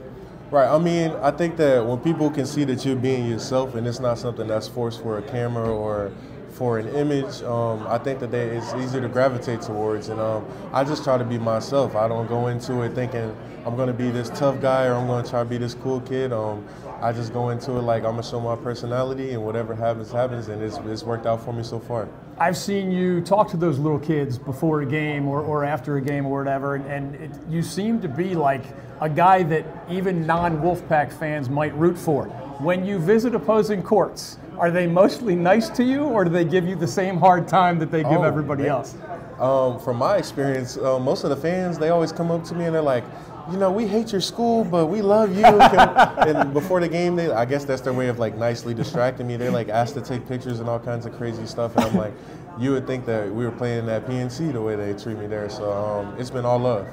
Right. 0.52 0.68
I 0.68 0.76
mean, 0.76 1.12
I 1.22 1.30
think 1.30 1.56
that 1.56 1.86
when 1.86 1.98
people 2.00 2.28
can 2.28 2.44
see 2.44 2.64
that 2.64 2.84
you're 2.84 2.94
being 2.94 3.26
yourself 3.26 3.74
and 3.74 3.86
it's 3.86 4.00
not 4.00 4.18
something 4.18 4.46
that's 4.46 4.68
forced 4.68 5.00
for 5.00 5.16
a 5.16 5.22
camera 5.22 5.74
or 5.74 6.12
for 6.50 6.78
an 6.78 6.88
image, 6.88 7.40
um, 7.44 7.86
I 7.86 7.96
think 7.96 8.20
that 8.20 8.30
they, 8.30 8.50
it's 8.50 8.74
easier 8.74 9.00
to 9.00 9.08
gravitate 9.08 9.62
towards. 9.62 10.10
And 10.10 10.20
um, 10.20 10.46
I 10.70 10.84
just 10.84 11.04
try 11.04 11.16
to 11.16 11.24
be 11.24 11.38
myself. 11.38 11.96
I 11.96 12.06
don't 12.06 12.26
go 12.26 12.48
into 12.48 12.82
it 12.82 12.94
thinking 12.94 13.34
I'm 13.64 13.76
going 13.76 13.86
to 13.86 13.94
be 13.94 14.10
this 14.10 14.28
tough 14.28 14.60
guy 14.60 14.84
or 14.88 14.92
I'm 14.92 15.06
going 15.06 15.24
to 15.24 15.30
try 15.30 15.42
to 15.42 15.48
be 15.48 15.56
this 15.56 15.72
cool 15.72 16.02
kid. 16.02 16.34
Um, 16.34 16.68
I 17.02 17.12
just 17.12 17.32
go 17.32 17.50
into 17.50 17.72
it 17.72 17.82
like 17.82 18.04
I'm 18.04 18.16
to 18.16 18.22
show 18.22 18.38
my 18.38 18.54
personality 18.54 19.32
and 19.32 19.44
whatever 19.44 19.74
happens, 19.74 20.12
happens. 20.12 20.46
And 20.46 20.62
it's, 20.62 20.76
it's 20.86 21.02
worked 21.02 21.26
out 21.26 21.44
for 21.44 21.52
me 21.52 21.64
so 21.64 21.80
far. 21.80 22.08
I've 22.38 22.56
seen 22.56 22.92
you 22.92 23.20
talk 23.20 23.48
to 23.50 23.56
those 23.56 23.78
little 23.80 23.98
kids 23.98 24.38
before 24.38 24.82
a 24.82 24.86
game 24.86 25.26
or, 25.26 25.40
or 25.42 25.64
after 25.64 25.96
a 25.96 26.00
game 26.00 26.26
or 26.26 26.38
whatever, 26.38 26.76
and, 26.76 26.86
and 26.86 27.14
it, 27.16 27.30
you 27.50 27.60
seem 27.62 28.00
to 28.02 28.08
be 28.08 28.34
like 28.36 28.62
a 29.00 29.08
guy 29.08 29.42
that 29.42 29.66
even 29.90 30.26
non 30.26 30.58
Wolfpack 30.58 31.12
fans 31.12 31.48
might 31.50 31.74
root 31.76 31.98
for. 31.98 32.26
When 32.60 32.86
you 32.86 33.00
visit 33.00 33.34
opposing 33.34 33.82
courts, 33.82 34.38
are 34.56 34.70
they 34.70 34.86
mostly 34.86 35.34
nice 35.34 35.68
to 35.70 35.82
you, 35.82 36.04
or 36.04 36.22
do 36.24 36.30
they 36.30 36.44
give 36.44 36.66
you 36.68 36.76
the 36.76 36.86
same 36.86 37.16
hard 37.18 37.48
time 37.48 37.80
that 37.80 37.90
they 37.90 38.02
give 38.04 38.12
Oh, 38.12 38.22
everybody 38.22 38.62
they- 38.64 38.68
else? 38.68 38.96
Um, 39.40 39.80
from 39.80 39.96
my 39.96 40.18
experience, 40.18 40.76
uh, 40.76 41.00
most 41.00 41.24
of 41.24 41.30
the 41.30 41.36
fans 41.36 41.76
they 41.76 41.88
always 41.88 42.12
come 42.12 42.30
up 42.30 42.44
to 42.44 42.54
me 42.54 42.66
and 42.66 42.74
they're 42.74 42.80
like, 42.80 43.02
you 43.50 43.56
know, 43.56 43.70
we 43.70 43.86
hate 43.86 44.12
your 44.12 44.20
school, 44.20 44.64
but 44.64 44.86
we 44.86 45.02
love 45.02 45.36
you. 45.36 45.42
And 46.22 46.52
before 46.52 46.80
the 46.80 46.88
game, 46.88 47.16
they, 47.16 47.30
I 47.30 47.44
guess 47.44 47.64
that's 47.64 47.82
their 47.82 47.92
way 47.92 48.08
of 48.08 48.18
like 48.18 48.36
nicely 48.36 48.74
distracting 48.74 49.26
me. 49.26 49.36
They're 49.36 49.50
like 49.50 49.68
asked 49.68 49.94
to 49.94 50.00
take 50.00 50.26
pictures 50.28 50.60
and 50.60 50.68
all 50.68 50.78
kinds 50.78 51.04
of 51.04 51.12
crazy 51.16 51.46
stuff, 51.46 51.74
and 51.76 51.84
I'm 51.84 51.96
like, 51.96 52.12
you 52.58 52.72
would 52.72 52.86
think 52.86 53.06
that 53.06 53.28
we 53.28 53.44
were 53.44 53.50
playing 53.50 53.88
at 53.88 54.06
PNC 54.06 54.52
the 54.52 54.60
way 54.60 54.76
they 54.76 54.92
treat 54.92 55.18
me 55.18 55.26
there. 55.26 55.48
So 55.48 55.72
um, 55.72 56.14
it's 56.18 56.30
been 56.30 56.44
all 56.44 56.58
love. 56.58 56.86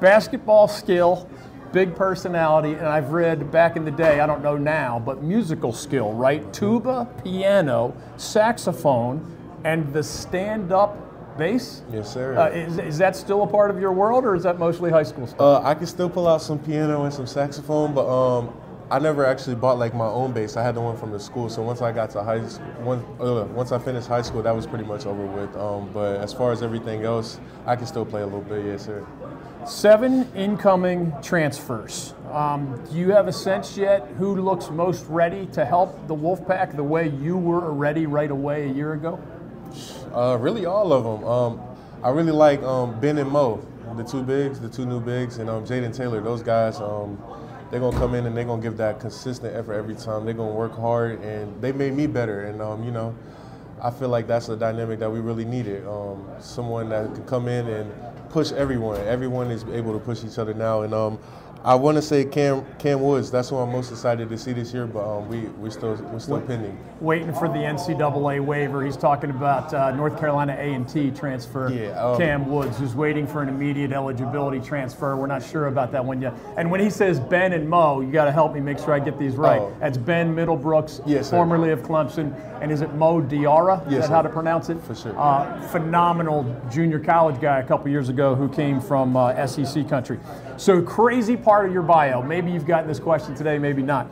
Basketball 0.00 0.68
skill, 0.68 1.28
big 1.72 1.94
personality, 1.94 2.72
and 2.72 2.86
I've 2.86 3.12
read 3.12 3.52
back 3.52 3.76
in 3.76 3.84
the 3.84 3.90
day, 3.90 4.20
I 4.20 4.26
don't 4.26 4.42
know 4.42 4.56
now, 4.56 4.98
but 4.98 5.22
musical 5.22 5.72
skill, 5.72 6.12
right? 6.12 6.52
Tuba, 6.52 7.08
piano, 7.22 7.94
saxophone, 8.16 9.24
and 9.64 9.92
the 9.92 10.02
stand 10.02 10.72
up 10.72 10.96
bass? 11.38 11.82
Yes, 11.92 12.12
sir. 12.12 12.38
Uh, 12.38 12.48
is, 12.48 12.78
is 12.78 12.98
that 12.98 13.16
still 13.16 13.42
a 13.42 13.46
part 13.46 13.70
of 13.70 13.80
your 13.80 13.92
world, 13.92 14.24
or 14.24 14.34
is 14.34 14.42
that 14.42 14.58
mostly 14.58 14.90
high 14.90 15.02
school 15.02 15.26
stuff? 15.26 15.40
Uh, 15.40 15.60
I 15.62 15.74
can 15.74 15.86
still 15.86 16.10
pull 16.10 16.26
out 16.26 16.42
some 16.42 16.58
piano 16.58 17.04
and 17.04 17.12
some 17.12 17.26
saxophone, 17.26 17.94
but 17.94 18.06
um, 18.08 18.52
I 18.88 19.00
never 19.00 19.26
actually 19.26 19.56
bought 19.56 19.78
like 19.78 19.94
my 19.94 20.06
own 20.06 20.32
bass. 20.32 20.56
I 20.56 20.62
had 20.62 20.76
the 20.76 20.80
one 20.80 20.96
from 20.96 21.10
the 21.10 21.18
school. 21.18 21.48
So 21.48 21.60
once 21.60 21.82
I 21.82 21.90
got 21.90 22.10
to 22.10 22.22
high, 22.22 22.38
once 22.80 23.04
uh, 23.20 23.46
once 23.52 23.72
I 23.72 23.80
finished 23.80 24.06
high 24.06 24.22
school, 24.22 24.42
that 24.42 24.54
was 24.54 24.64
pretty 24.64 24.84
much 24.84 25.06
over 25.06 25.26
with. 25.26 25.56
Um, 25.56 25.90
but 25.92 26.20
as 26.20 26.32
far 26.32 26.52
as 26.52 26.62
everything 26.62 27.02
else, 27.02 27.40
I 27.66 27.74
can 27.74 27.86
still 27.86 28.04
play 28.04 28.22
a 28.22 28.26
little 28.26 28.42
bit. 28.42 28.64
Yes, 28.64 28.84
sir. 28.84 29.04
Seven 29.66 30.30
incoming 30.36 31.12
transfers. 31.20 32.14
Um, 32.30 32.80
do 32.88 32.96
you 32.96 33.10
have 33.10 33.26
a 33.26 33.32
sense 33.32 33.76
yet 33.76 34.06
who 34.18 34.36
looks 34.40 34.70
most 34.70 35.04
ready 35.06 35.46
to 35.46 35.64
help 35.64 36.06
the 36.06 36.14
Wolfpack 36.14 36.76
the 36.76 36.84
way 36.84 37.08
you 37.08 37.36
were 37.36 37.72
ready 37.72 38.06
right 38.06 38.30
away 38.30 38.68
a 38.68 38.72
year 38.72 38.92
ago? 38.92 39.18
Uh, 40.14 40.36
really, 40.40 40.66
all 40.66 40.92
of 40.92 41.04
them. 41.04 41.28
Um, 41.28 41.60
I 42.02 42.10
really 42.10 42.32
like 42.32 42.62
um, 42.62 42.98
Ben 43.00 43.18
and 43.18 43.30
Mo, 43.30 43.66
the 43.96 44.04
two 44.04 44.22
bigs, 44.22 44.60
the 44.60 44.68
two 44.68 44.86
new 44.86 45.00
bigs, 45.00 45.38
and 45.38 45.48
um, 45.48 45.64
Jayden 45.64 45.94
Taylor. 45.94 46.20
Those 46.20 46.42
guys, 46.42 46.80
um, 46.80 47.22
they're 47.70 47.80
gonna 47.80 47.98
come 47.98 48.14
in 48.14 48.26
and 48.26 48.36
they're 48.36 48.44
gonna 48.44 48.62
give 48.62 48.76
that 48.76 49.00
consistent 49.00 49.54
effort 49.56 49.74
every 49.74 49.94
time. 49.94 50.24
They're 50.24 50.34
gonna 50.34 50.52
work 50.52 50.76
hard, 50.76 51.20
and 51.22 51.60
they 51.60 51.72
made 51.72 51.94
me 51.94 52.06
better. 52.06 52.44
And 52.44 52.60
um, 52.60 52.84
you 52.84 52.90
know, 52.90 53.14
I 53.82 53.90
feel 53.90 54.08
like 54.08 54.26
that's 54.26 54.46
the 54.46 54.56
dynamic 54.56 54.98
that 55.00 55.10
we 55.10 55.20
really 55.20 55.44
needed. 55.44 55.86
Um, 55.86 56.26
someone 56.40 56.88
that 56.90 57.14
can 57.14 57.24
come 57.24 57.48
in 57.48 57.66
and 57.68 57.92
push 58.30 58.52
everyone. 58.52 59.00
Everyone 59.00 59.50
is 59.50 59.64
able 59.64 59.92
to 59.92 59.98
push 59.98 60.24
each 60.24 60.38
other 60.38 60.54
now, 60.54 60.82
and 60.82 60.94
I 61.64 61.74
want 61.74 61.96
to 61.96 62.02
say 62.02 62.24
Cam 62.24 62.64
Cam 62.78 63.00
Woods. 63.00 63.30
That's 63.30 63.48
who 63.48 63.56
I'm 63.56 63.72
most 63.72 63.90
excited 63.90 64.28
to 64.28 64.38
see 64.38 64.52
this 64.52 64.72
year. 64.72 64.86
But 64.86 65.04
um, 65.04 65.28
we 65.28 65.40
we 65.60 65.70
still 65.70 65.94
we're 65.96 66.18
still 66.18 66.40
pending. 66.40 66.78
Waiting 67.00 67.32
for 67.34 67.48
the 67.48 67.54
NCAA 67.54 68.44
waiver. 68.44 68.84
He's 68.84 68.96
talking 68.96 69.30
about 69.30 69.74
uh, 69.74 69.90
North 69.90 70.18
Carolina 70.18 70.56
A&T 70.58 71.10
transfer. 71.10 71.70
Yeah, 71.70 71.88
um, 72.02 72.18
Cam 72.18 72.48
Woods, 72.48 72.78
who's 72.78 72.94
waiting 72.94 73.26
for 73.26 73.42
an 73.42 73.48
immediate 73.48 73.92
eligibility 73.92 74.60
transfer. 74.60 75.16
We're 75.16 75.26
not 75.26 75.42
sure 75.42 75.66
about 75.66 75.92
that 75.92 76.04
one 76.04 76.22
yet. 76.22 76.34
And 76.56 76.70
when 76.70 76.80
he 76.80 76.88
says 76.88 77.20
Ben 77.20 77.52
and 77.52 77.68
Mo, 77.68 78.00
you 78.00 78.12
got 78.12 78.24
to 78.26 78.32
help 78.32 78.54
me 78.54 78.60
make 78.60 78.78
sure 78.78 78.94
I 78.94 78.98
get 79.00 79.18
these 79.18 79.34
right. 79.34 79.60
Oh. 79.60 79.76
That's 79.80 79.98
Ben 79.98 80.34
Middlebrooks, 80.34 81.02
Yes, 81.06 81.28
formerly 81.30 81.70
of 81.70 81.80
Clemson, 81.80 82.32
and 82.62 82.70
is 82.72 82.80
it 82.80 82.94
Mo 82.94 83.20
Diarra? 83.20 83.84
Is 83.86 83.92
Yes, 83.92 84.00
that 84.02 84.08
sir. 84.08 84.14
how 84.14 84.22
to 84.22 84.28
pronounce 84.30 84.68
it? 84.70 84.80
For 84.84 84.94
sure. 84.94 85.14
Uh, 85.18 85.60
phenomenal 85.68 86.44
junior 86.70 86.98
college 86.98 87.40
guy 87.40 87.58
a 87.60 87.66
couple 87.66 87.90
years 87.90 88.08
ago 88.08 88.34
who 88.34 88.48
came 88.48 88.80
from 88.80 89.16
uh, 89.16 89.46
SEC 89.46 89.88
country. 89.88 90.18
So 90.56 90.80
crazy 90.80 91.36
part 91.36 91.66
of 91.66 91.72
your 91.72 91.82
bio. 91.82 92.22
Maybe 92.22 92.50
you've 92.50 92.66
gotten 92.66 92.88
this 92.88 92.98
question 92.98 93.34
today, 93.34 93.58
maybe 93.58 93.82
not. 93.82 94.06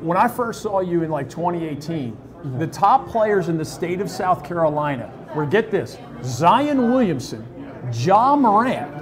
When 0.00 0.16
I 0.16 0.28
first 0.28 0.62
saw 0.62 0.80
you 0.80 1.02
in 1.02 1.10
like 1.10 1.28
2018, 1.28 2.16
the 2.58 2.66
top 2.68 3.08
players 3.08 3.48
in 3.48 3.58
the 3.58 3.64
state 3.64 4.00
of 4.00 4.08
South 4.08 4.44
Carolina 4.44 5.12
were 5.34 5.46
get 5.46 5.70
this: 5.70 5.98
Zion 6.22 6.92
Williamson, 6.92 7.44
Ja 7.92 8.36
Morant, 8.36 8.92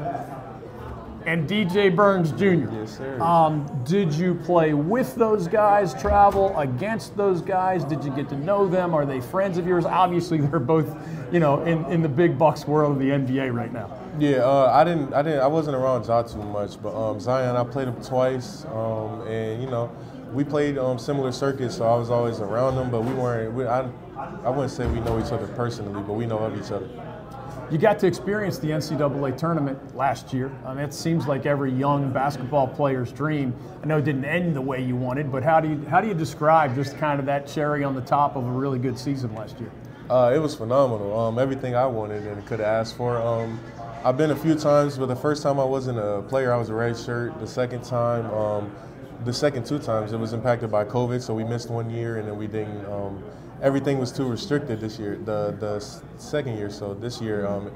and 1.27 1.47
DJ 1.47 1.95
Burns 1.95 2.31
Jr. 2.33 2.73
Yes, 2.73 2.97
sir. 2.97 3.21
Um, 3.21 3.67
did 3.85 4.15
you 4.15 4.35
play 4.35 4.73
with 4.73 5.15
those 5.17 5.49
guys, 5.49 5.93
travel 6.01 6.57
against 6.59 7.15
those 7.17 7.43
guys? 7.43 7.85
Did 7.85 8.03
you 8.03 8.11
get 8.13 8.31
to 8.31 8.37
know 8.37 8.67
them? 8.67 8.95
Are 8.95 9.05
they 9.05 9.21
friends 9.21 9.59
of 9.59 9.67
yours? 9.67 9.85
Obviously, 9.85 10.39
they're 10.39 10.59
both, 10.59 10.97
you 11.31 11.41
know, 11.41 11.63
in, 11.65 11.85
in 11.87 12.01
the 12.01 12.09
big 12.09 12.39
bucks 12.39 12.67
world 12.67 12.93
of 12.93 12.99
the 12.99 13.11
NBA 13.11 13.53
right 13.53 13.73
now. 13.73 13.91
Yeah, 14.19 14.39
uh, 14.39 14.71
I 14.73 14.83
didn't, 14.83 15.13
I 15.13 15.23
didn't, 15.23 15.41
I 15.41 15.47
wasn't 15.47 15.77
around 15.77 16.07
Ja 16.07 16.23
too 16.23 16.39
much, 16.39 16.81
but 16.83 16.95
um, 16.95 17.21
Zion, 17.21 17.55
I 17.55 17.65
played 17.65 17.89
him 17.89 18.03
twice, 18.03 18.65
um, 18.67 19.21
and 19.27 19.63
you 19.63 19.69
know, 19.69 19.95
we 20.33 20.43
played 20.43 20.79
um, 20.79 20.99
similar 20.99 21.33
circuits, 21.33 21.77
so 21.77 21.87
I 21.87 21.97
was 21.99 22.09
always 22.09 22.41
around 22.41 22.77
them, 22.77 22.91
but 22.91 23.03
we 23.03 23.13
weren't. 23.13 23.53
We, 23.53 23.67
I, 23.67 23.89
I 24.43 24.49
wouldn't 24.49 24.71
say 24.71 24.87
we 24.87 25.01
know 25.01 25.19
each 25.19 25.33
other 25.33 25.47
personally, 25.49 26.03
but 26.03 26.15
we 26.15 26.25
know 26.25 26.39
of 26.39 26.59
each 26.59 26.73
other. 26.73 26.89
You 27.71 27.79
got 27.79 27.99
to 27.99 28.07
experience 28.07 28.59
the 28.59 28.69
NCAA 28.69 29.37
tournament 29.37 29.95
last 29.95 30.33
year. 30.33 30.51
I 30.65 30.73
mean, 30.73 30.85
it 30.85 30.95
seems 30.95 31.27
like 31.27 31.45
every 31.45 31.73
young 31.73 32.13
basketball 32.13 32.69
player's 32.69 33.13
dream. 33.13 33.53
I 33.83 33.87
know 33.87 33.99
it 33.99 34.05
didn't 34.05 34.25
end 34.25 34.57
the 34.57 34.63
way 34.63 34.83
you 34.83 34.97
wanted, 34.97 35.31
but 35.31 35.43
how 35.43 35.61
do 35.61 35.69
you 35.69 35.85
how 35.91 36.01
do 36.01 36.09
you 36.09 36.15
describe 36.15 36.75
just 36.75 36.97
kind 36.97 37.21
of 37.21 37.27
that 37.27 37.47
cherry 37.47 37.85
on 37.85 37.95
the 37.95 38.01
top 38.03 38.37
of 38.37 38.47
a 38.47 38.51
really 38.51 38.79
good 38.79 38.99
season 38.99 39.35
last 39.35 39.59
year? 39.61 39.71
Uh, 40.09 40.33
it 40.33 40.39
was 40.39 40.55
phenomenal. 40.55 41.19
Um, 41.19 41.39
everything 41.39 41.75
I 41.75 41.87
wanted 41.87 42.25
and 42.25 42.47
could 42.47 42.61
have 42.61 42.69
asked 42.69 42.97
for. 42.97 43.21
Um, 43.21 43.59
I've 44.05 44.17
been 44.17 44.31
a 44.31 44.37
few 44.37 44.55
times, 44.55 44.99
but 44.99 45.07
the 45.07 45.17
first 45.17 45.43
time 45.43 45.59
I 45.59 45.65
wasn't 45.65 45.99
a 45.99 46.23
player, 46.29 46.53
I 46.53 46.57
was 46.57 46.69
a 46.69 46.75
red 46.75 46.97
shirt. 46.97 47.39
The 47.41 47.47
second 47.47 47.83
time, 47.83 48.27
um, 48.33 48.75
the 49.25 49.33
second 49.33 49.67
two 49.67 49.79
times, 49.79 50.13
it 50.13 50.19
was 50.19 50.33
impacted 50.33 50.71
by 50.71 50.85
COVID, 50.85 51.21
so 51.21 51.35
we 51.35 51.45
missed 51.45 51.71
one 51.71 51.91
year, 51.91 52.19
and 52.19 52.29
then 52.29 52.37
we 52.37 52.47
didn't. 52.47 52.87
Um, 52.87 53.25
everything 53.63 53.99
was 53.99 54.13
too 54.13 54.29
restricted 54.29 54.81
this 54.81 54.99
year. 54.99 55.17
The 55.17 55.57
the 55.59 55.81
second 56.19 56.57
year, 56.57 56.71
so 56.71 56.95
this 56.95 57.21
year, 57.21 57.47
um, 57.47 57.71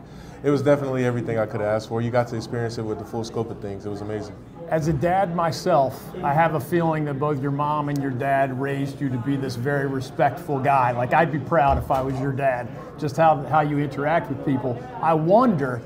it 0.45 0.51
was 0.51 0.63
definitely 0.63 1.05
everything 1.05 1.39
I 1.39 1.47
could 1.47 1.61
asked 1.61 1.89
for. 1.89 2.01
You 2.01 2.11
got 2.11 2.29
to 2.29 2.37
experience 2.37 2.79
it 2.79 2.83
with 2.83 2.99
the 2.99 3.05
full 3.05 3.25
scope 3.25 3.51
of 3.51 3.61
things. 3.61 3.85
It 3.85 3.91
was 3.91 4.01
amazing. 4.01 4.37
As 4.69 4.87
a 4.87 4.93
dad 4.93 5.35
myself, 5.35 6.01
I 6.23 6.33
have 6.33 6.55
a 6.55 6.61
feeling 6.61 7.05
that 7.07 7.19
both 7.19 7.43
your 7.43 7.51
mom 7.51 7.89
and 7.89 8.01
your 8.01 8.13
dad 8.13 8.61
raised 8.61 9.01
you 9.01 9.09
to 9.09 9.19
be 9.19 9.35
this 9.37 9.57
very 9.57 9.89
respectful 9.89 10.61
guy. 10.61 10.93
Like 10.93 11.13
I'd 11.13 11.33
be 11.33 11.41
proud 11.41 11.77
if 11.77 11.91
I 11.91 12.01
was 12.03 12.19
your 12.21 12.31
dad, 12.31 12.69
just 12.97 13.17
how, 13.17 13.43
how 13.47 13.63
you 13.63 13.79
interact 13.79 14.29
with 14.29 14.47
people. 14.47 14.81
I 15.03 15.13
wonder, 15.13 15.83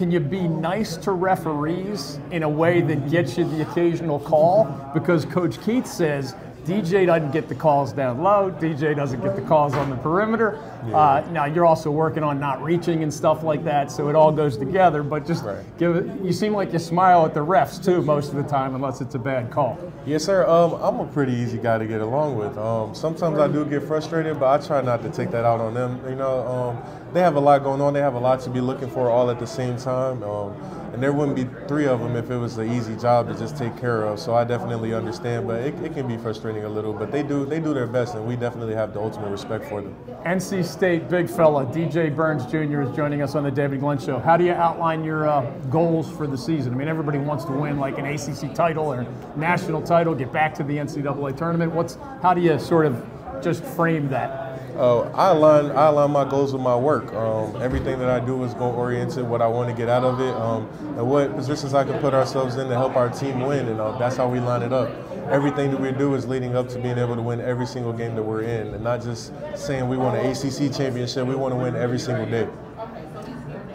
can 0.00 0.10
you 0.10 0.18
be 0.18 0.48
nice 0.48 0.96
to 0.96 1.12
referees 1.12 2.18
in 2.30 2.42
a 2.42 2.48
way 2.48 2.80
that 2.80 3.10
gets 3.10 3.36
you 3.36 3.44
the 3.44 3.60
occasional 3.60 4.18
call? 4.18 4.64
Because 4.94 5.26
Coach 5.26 5.58
Keatts 5.58 5.88
says 5.88 6.34
DJ 6.64 7.06
doesn't 7.06 7.30
get 7.32 7.48
the 7.48 7.54
calls 7.54 7.92
down 7.92 8.22
low, 8.22 8.50
DJ 8.50 8.94
doesn't 8.94 9.20
get 9.22 9.34
the 9.34 9.42
calls 9.42 9.74
on 9.74 9.90
the 9.90 9.96
perimeter. 9.96 10.58
Uh, 10.92 11.22
now 11.32 11.44
you're 11.46 11.64
also 11.66 11.90
working 11.90 12.22
on 12.22 12.38
not 12.38 12.62
reaching 12.62 13.02
and 13.02 13.12
stuff 13.12 13.42
like 13.42 13.64
that, 13.64 13.90
so 13.90 14.08
it 14.08 14.14
all 14.14 14.30
goes 14.32 14.56
together. 14.56 15.02
But 15.02 15.26
just 15.26 15.44
Right. 15.44 15.56
give 15.78 15.96
it. 15.96 16.06
You 16.22 16.32
seem 16.32 16.54
like 16.54 16.72
you 16.72 16.78
smile 16.78 17.24
at 17.24 17.34
the 17.34 17.44
refs 17.44 17.82
too 17.82 18.02
most 18.02 18.30
of 18.30 18.36
the 18.36 18.42
time, 18.48 18.74
unless 18.74 19.00
it's 19.00 19.14
a 19.14 19.18
bad 19.18 19.50
call. 19.50 19.78
Yes, 20.06 20.24
sir. 20.24 20.46
Um, 20.48 20.74
I'm 20.82 21.00
a 21.00 21.04
pretty 21.06 21.32
easy 21.32 21.58
guy 21.58 21.78
to 21.78 21.86
get 21.86 22.00
along 22.00 22.36
with. 22.36 22.56
Um, 22.58 22.94
sometimes 22.94 23.38
I 23.38 23.48
do 23.48 23.64
get 23.64 23.82
frustrated, 23.82 24.38
but 24.38 24.48
I 24.48 24.64
try 24.66 24.80
not 24.80 25.02
to 25.02 25.10
take 25.10 25.30
that 25.30 25.44
out 25.44 25.60
on 25.60 25.74
them. 25.74 26.00
You 26.08 26.14
know, 26.16 26.46
um, 26.46 26.78
they 27.12 27.20
have 27.20 27.36
a 27.36 27.40
lot 27.40 27.62
going 27.62 27.80
on. 27.80 27.92
They 27.94 28.00
have 28.00 28.14
a 28.14 28.18
lot 28.20 28.40
to 28.40 28.50
be 28.50 28.60
looking 28.60 28.88
for 28.88 29.10
all 29.10 29.30
at 29.30 29.38
the 29.38 29.46
same 29.46 29.76
time. 29.76 30.22
Um, 30.22 30.52
and 30.92 31.02
there 31.02 31.12
wouldn't 31.12 31.36
be 31.36 31.46
three 31.66 31.86
of 31.86 32.00
them 32.00 32.16
if 32.16 32.30
it 32.30 32.36
was 32.36 32.58
an 32.58 32.70
easy 32.70 32.96
job 32.96 33.28
to 33.28 33.38
just 33.38 33.56
take 33.56 33.76
care 33.76 34.04
of. 34.04 34.18
So 34.18 34.34
I 34.34 34.44
definitely 34.44 34.92
understand, 34.92 35.46
but 35.46 35.60
it, 35.60 35.74
it 35.82 35.94
can 35.94 36.08
be 36.08 36.16
frustrating 36.16 36.64
a 36.64 36.68
little. 36.68 36.92
But 36.92 37.12
they 37.12 37.22
do 37.22 37.44
they 37.44 37.60
do 37.60 37.72
their 37.72 37.86
best, 37.86 38.14
and 38.14 38.26
we 38.26 38.36
definitely 38.36 38.74
have 38.74 38.92
the 38.94 39.00
ultimate 39.00 39.30
respect 39.30 39.64
for 39.66 39.80
them. 39.80 39.94
NC 40.24 40.64
State 40.64 41.08
big 41.08 41.28
fella 41.28 41.66
DJ 41.66 42.14
Burns 42.14 42.44
Jr. 42.46 42.82
is 42.82 42.96
joining 42.96 43.22
us 43.22 43.34
on 43.34 43.44
the 43.44 43.50
David 43.50 43.80
Glenn 43.80 43.98
Show. 43.98 44.18
How 44.18 44.36
do 44.36 44.44
you 44.44 44.52
outline 44.52 45.04
your 45.04 45.28
uh, 45.28 45.42
goals 45.70 46.10
for 46.10 46.26
the 46.26 46.38
season? 46.38 46.74
I 46.74 46.76
mean, 46.76 46.88
everybody 46.88 47.18
wants 47.18 47.44
to 47.46 47.52
win 47.52 47.78
like 47.78 47.98
an 47.98 48.06
ACC 48.06 48.54
title 48.54 48.92
or 48.92 49.06
national 49.36 49.82
title, 49.82 50.14
get 50.14 50.32
back 50.32 50.54
to 50.56 50.62
the 50.62 50.76
NCAA 50.76 51.36
tournament. 51.36 51.72
What's 51.72 51.96
how 52.22 52.34
do 52.34 52.40
you 52.40 52.58
sort 52.58 52.86
of 52.86 53.04
just 53.42 53.64
frame 53.64 54.08
that? 54.08 54.49
Uh, 54.80 55.02
I 55.10 55.32
align 55.32 55.72
I 55.72 55.88
align 55.88 56.10
my 56.10 56.24
goals 56.24 56.54
with 56.54 56.62
my 56.62 56.74
work. 56.74 57.12
Um, 57.12 57.54
everything 57.60 57.98
that 57.98 58.08
I 58.08 58.18
do 58.18 58.42
is 58.44 58.54
goal 58.54 58.72
oriented. 58.72 59.28
What 59.28 59.42
I 59.42 59.46
want 59.46 59.68
to 59.68 59.76
get 59.76 59.90
out 59.90 60.04
of 60.04 60.20
it, 60.20 60.34
um, 60.34 60.70
and 60.96 61.06
what 61.06 61.36
positions 61.36 61.74
I 61.74 61.84
can 61.84 61.98
put 62.00 62.14
ourselves 62.14 62.56
in 62.56 62.66
to 62.70 62.74
help 62.74 62.96
our 62.96 63.10
team 63.10 63.42
win, 63.42 63.68
and 63.68 63.78
uh, 63.78 63.98
that's 63.98 64.16
how 64.16 64.26
we 64.26 64.40
line 64.40 64.62
it 64.62 64.72
up. 64.72 64.90
Everything 65.28 65.70
that 65.70 65.78
we 65.78 65.92
do 65.92 66.14
is 66.14 66.26
leading 66.26 66.56
up 66.56 66.70
to 66.70 66.78
being 66.78 66.96
able 66.96 67.14
to 67.14 67.20
win 67.20 67.42
every 67.42 67.66
single 67.66 67.92
game 67.92 68.14
that 68.14 68.22
we're 68.22 68.40
in, 68.40 68.72
and 68.72 68.82
not 68.82 69.02
just 69.02 69.34
saying 69.54 69.86
we 69.86 69.98
want 69.98 70.16
an 70.16 70.24
ACC 70.24 70.74
championship. 70.74 71.26
We 71.26 71.34
want 71.34 71.52
to 71.52 71.58
win 71.58 71.76
every 71.76 71.98
single 71.98 72.24
day. 72.24 72.48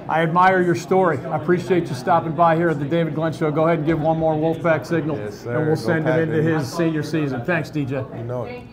I 0.10 0.24
admire 0.24 0.64
your 0.64 0.74
story. 0.74 1.20
I 1.20 1.36
appreciate 1.36 1.88
you 1.88 1.94
stopping 1.94 2.32
by 2.32 2.56
here 2.56 2.70
at 2.70 2.80
the 2.80 2.86
David 2.86 3.14
Glenn 3.14 3.32
Show. 3.32 3.52
Go 3.52 3.66
ahead 3.66 3.78
and 3.78 3.88
give 3.88 4.02
one 4.02 4.18
more 4.18 4.34
Wolfpack 4.34 4.88
signal, 4.88 5.18
Yes, 5.18 5.46
and 5.46 5.68
we'll 5.68 5.76
Go 5.76 5.76
send 5.76 6.08
it 6.08 6.30
into 6.30 6.42
his 6.42 6.72
senior 6.72 7.04
season. 7.04 7.46
Thanks, 7.46 7.70
DJ. 7.70 8.18
You 8.18 8.24
know 8.24 8.46
it. 8.46 8.64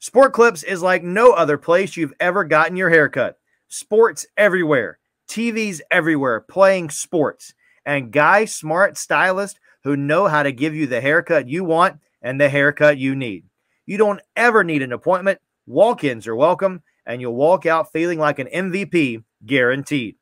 Sport 0.00 0.32
Clips 0.32 0.62
is 0.62 0.80
like 0.80 1.02
no 1.02 1.32
other 1.32 1.58
place 1.58 1.96
you've 1.96 2.12
ever 2.20 2.44
gotten 2.44 2.76
your 2.76 2.88
haircut. 2.88 3.36
Sports 3.66 4.26
everywhere, 4.36 5.00
TVs 5.28 5.80
everywhere, 5.90 6.40
playing 6.40 6.90
sports, 6.90 7.52
and 7.84 8.12
guys 8.12 8.54
smart 8.54 8.96
stylists 8.96 9.58
who 9.82 9.96
know 9.96 10.28
how 10.28 10.44
to 10.44 10.52
give 10.52 10.72
you 10.72 10.86
the 10.86 11.00
haircut 11.00 11.48
you 11.48 11.64
want 11.64 11.98
and 12.22 12.40
the 12.40 12.48
haircut 12.48 12.96
you 12.96 13.16
need. 13.16 13.46
You 13.86 13.98
don't 13.98 14.20
ever 14.36 14.62
need 14.62 14.82
an 14.82 14.92
appointment. 14.92 15.40
Walk 15.66 16.04
ins 16.04 16.28
are 16.28 16.36
welcome, 16.36 16.80
and 17.04 17.20
you'll 17.20 17.34
walk 17.34 17.66
out 17.66 17.90
feeling 17.90 18.20
like 18.20 18.38
an 18.38 18.46
MVP 18.54 19.24
guaranteed. 19.46 20.14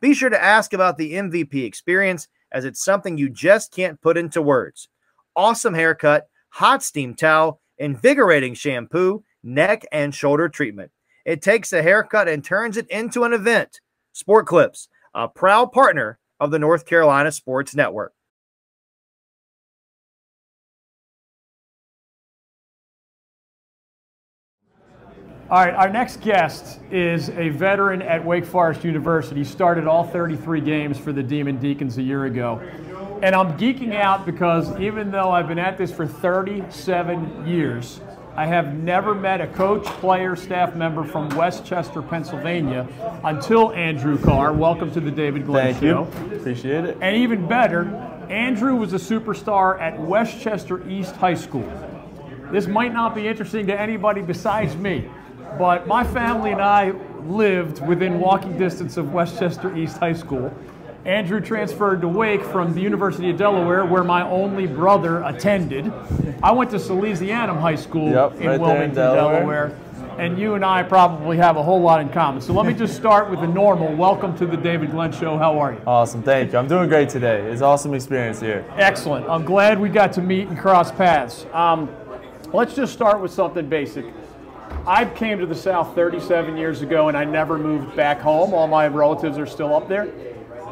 Be 0.00 0.12
sure 0.12 0.30
to 0.30 0.42
ask 0.42 0.72
about 0.72 0.98
the 0.98 1.12
MVP 1.12 1.64
experience, 1.64 2.26
as 2.50 2.64
it's 2.64 2.82
something 2.82 3.16
you 3.16 3.28
just 3.28 3.72
can't 3.72 4.00
put 4.00 4.16
into 4.16 4.42
words. 4.42 4.88
Awesome 5.36 5.74
haircut, 5.74 6.26
hot 6.48 6.82
steam 6.82 7.14
towel, 7.14 7.60
invigorating 7.80 8.54
shampoo, 8.54 9.24
neck 9.42 9.84
and 9.90 10.14
shoulder 10.14 10.48
treatment. 10.48 10.92
It 11.24 11.42
takes 11.42 11.72
a 11.72 11.82
haircut 11.82 12.28
and 12.28 12.44
turns 12.44 12.76
it 12.76 12.88
into 12.88 13.24
an 13.24 13.32
event. 13.32 13.80
Sport 14.12 14.46
Clips, 14.46 14.88
a 15.14 15.26
proud 15.26 15.72
partner 15.72 16.18
of 16.38 16.50
the 16.50 16.58
North 16.58 16.86
Carolina 16.86 17.32
Sports 17.32 17.74
Network. 17.74 18.12
All 25.50 25.64
right, 25.64 25.74
our 25.74 25.88
next 25.88 26.20
guest 26.20 26.78
is 26.92 27.30
a 27.30 27.48
veteran 27.48 28.02
at 28.02 28.24
Wake 28.24 28.44
Forest 28.44 28.84
University. 28.84 29.40
He 29.40 29.44
Started 29.44 29.88
all 29.88 30.04
33 30.04 30.60
games 30.60 30.96
for 30.96 31.12
the 31.12 31.24
Demon 31.24 31.58
Deacons 31.58 31.98
a 31.98 32.02
year 32.02 32.26
ago. 32.26 32.62
And 33.22 33.34
I'm 33.34 33.58
geeking 33.58 33.94
out 33.94 34.24
because 34.24 34.74
even 34.80 35.10
though 35.10 35.30
I've 35.30 35.46
been 35.46 35.58
at 35.58 35.76
this 35.76 35.92
for 35.92 36.06
37 36.06 37.46
years, 37.46 38.00
I 38.34 38.46
have 38.46 38.72
never 38.72 39.14
met 39.14 39.42
a 39.42 39.46
coach, 39.48 39.84
player, 39.84 40.34
staff 40.36 40.74
member 40.74 41.04
from 41.04 41.28
West 41.36 41.66
Chester, 41.66 42.00
Pennsylvania 42.00 42.88
until 43.22 43.72
Andrew 43.72 44.16
Carr. 44.16 44.54
Welcome 44.54 44.90
to 44.92 45.00
the 45.00 45.10
David 45.10 45.44
Glenn 45.44 45.74
Thank 45.74 45.84
Show. 45.84 46.08
you. 46.30 46.36
Appreciate 46.36 46.86
it. 46.86 46.96
And 47.02 47.14
even 47.14 47.46
better, 47.46 47.84
Andrew 48.30 48.74
was 48.74 48.94
a 48.94 48.96
superstar 48.96 49.78
at 49.78 50.00
West 50.00 50.40
Chester 50.40 50.88
East 50.88 51.14
High 51.16 51.34
School. 51.34 51.70
This 52.50 52.66
might 52.66 52.94
not 52.94 53.14
be 53.14 53.28
interesting 53.28 53.66
to 53.66 53.78
anybody 53.78 54.22
besides 54.22 54.76
me, 54.76 55.10
but 55.58 55.86
my 55.86 56.04
family 56.04 56.52
and 56.52 56.62
I 56.62 56.92
lived 57.24 57.86
within 57.86 58.18
walking 58.18 58.56
distance 58.56 58.96
of 58.96 59.12
West 59.12 59.38
Chester 59.38 59.76
East 59.76 59.98
High 59.98 60.14
School. 60.14 60.50
Andrew 61.04 61.40
transferred 61.40 62.02
to 62.02 62.08
Wake 62.08 62.42
from 62.42 62.74
the 62.74 62.80
University 62.80 63.30
of 63.30 63.38
Delaware, 63.38 63.86
where 63.86 64.04
my 64.04 64.22
only 64.28 64.66
brother 64.66 65.22
attended. 65.22 65.90
I 66.42 66.52
went 66.52 66.70
to 66.72 66.76
Salesianum 66.76 67.58
High 67.58 67.76
School 67.76 68.10
Yep, 68.10 68.32
in 68.32 68.36
right 68.36 68.44
there 68.44 68.54
in 68.54 68.60
Wilmington, 68.60 68.94
Delaware. 68.94 69.38
Delaware. 69.38 69.78
And 70.18 70.38
you 70.38 70.54
and 70.54 70.64
I 70.64 70.82
probably 70.82 71.38
have 71.38 71.56
a 71.56 71.62
whole 71.62 71.80
lot 71.80 72.02
in 72.02 72.10
common. 72.10 72.42
So 72.42 72.52
let 72.52 72.66
me 72.66 72.74
just 72.74 72.94
start 72.94 73.30
with 73.30 73.40
the 73.40 73.46
normal. 73.46 73.94
Welcome 73.94 74.36
to 74.36 74.46
the 74.46 74.58
David 74.58 74.90
Glenn 74.90 75.10
Show. 75.10 75.38
How 75.38 75.58
are 75.58 75.72
you? 75.72 75.80
Awesome. 75.86 76.22
Thank 76.22 76.52
you. 76.52 76.58
I'm 76.58 76.68
doing 76.68 76.90
great 76.90 77.08
today. 77.08 77.40
It's 77.50 77.62
an 77.62 77.66
awesome 77.66 77.94
experience 77.94 78.38
here. 78.38 78.66
Excellent. 78.76 79.26
I'm 79.26 79.46
glad 79.46 79.80
we 79.80 79.88
got 79.88 80.12
to 80.14 80.20
meet 80.20 80.48
and 80.48 80.58
cross 80.58 80.92
paths. 80.92 81.46
Um, 81.54 81.88
let's 82.52 82.74
just 82.74 82.92
start 82.92 83.22
with 83.22 83.32
something 83.32 83.66
basic. 83.66 84.04
I 84.86 85.06
came 85.06 85.38
to 85.38 85.46
the 85.46 85.54
South 85.54 85.94
37 85.94 86.58
years 86.58 86.82
ago 86.82 87.08
and 87.08 87.16
I 87.16 87.24
never 87.24 87.56
moved 87.56 87.96
back 87.96 88.20
home. 88.20 88.52
All 88.52 88.66
my 88.66 88.88
relatives 88.88 89.38
are 89.38 89.46
still 89.46 89.74
up 89.74 89.88
there. 89.88 90.12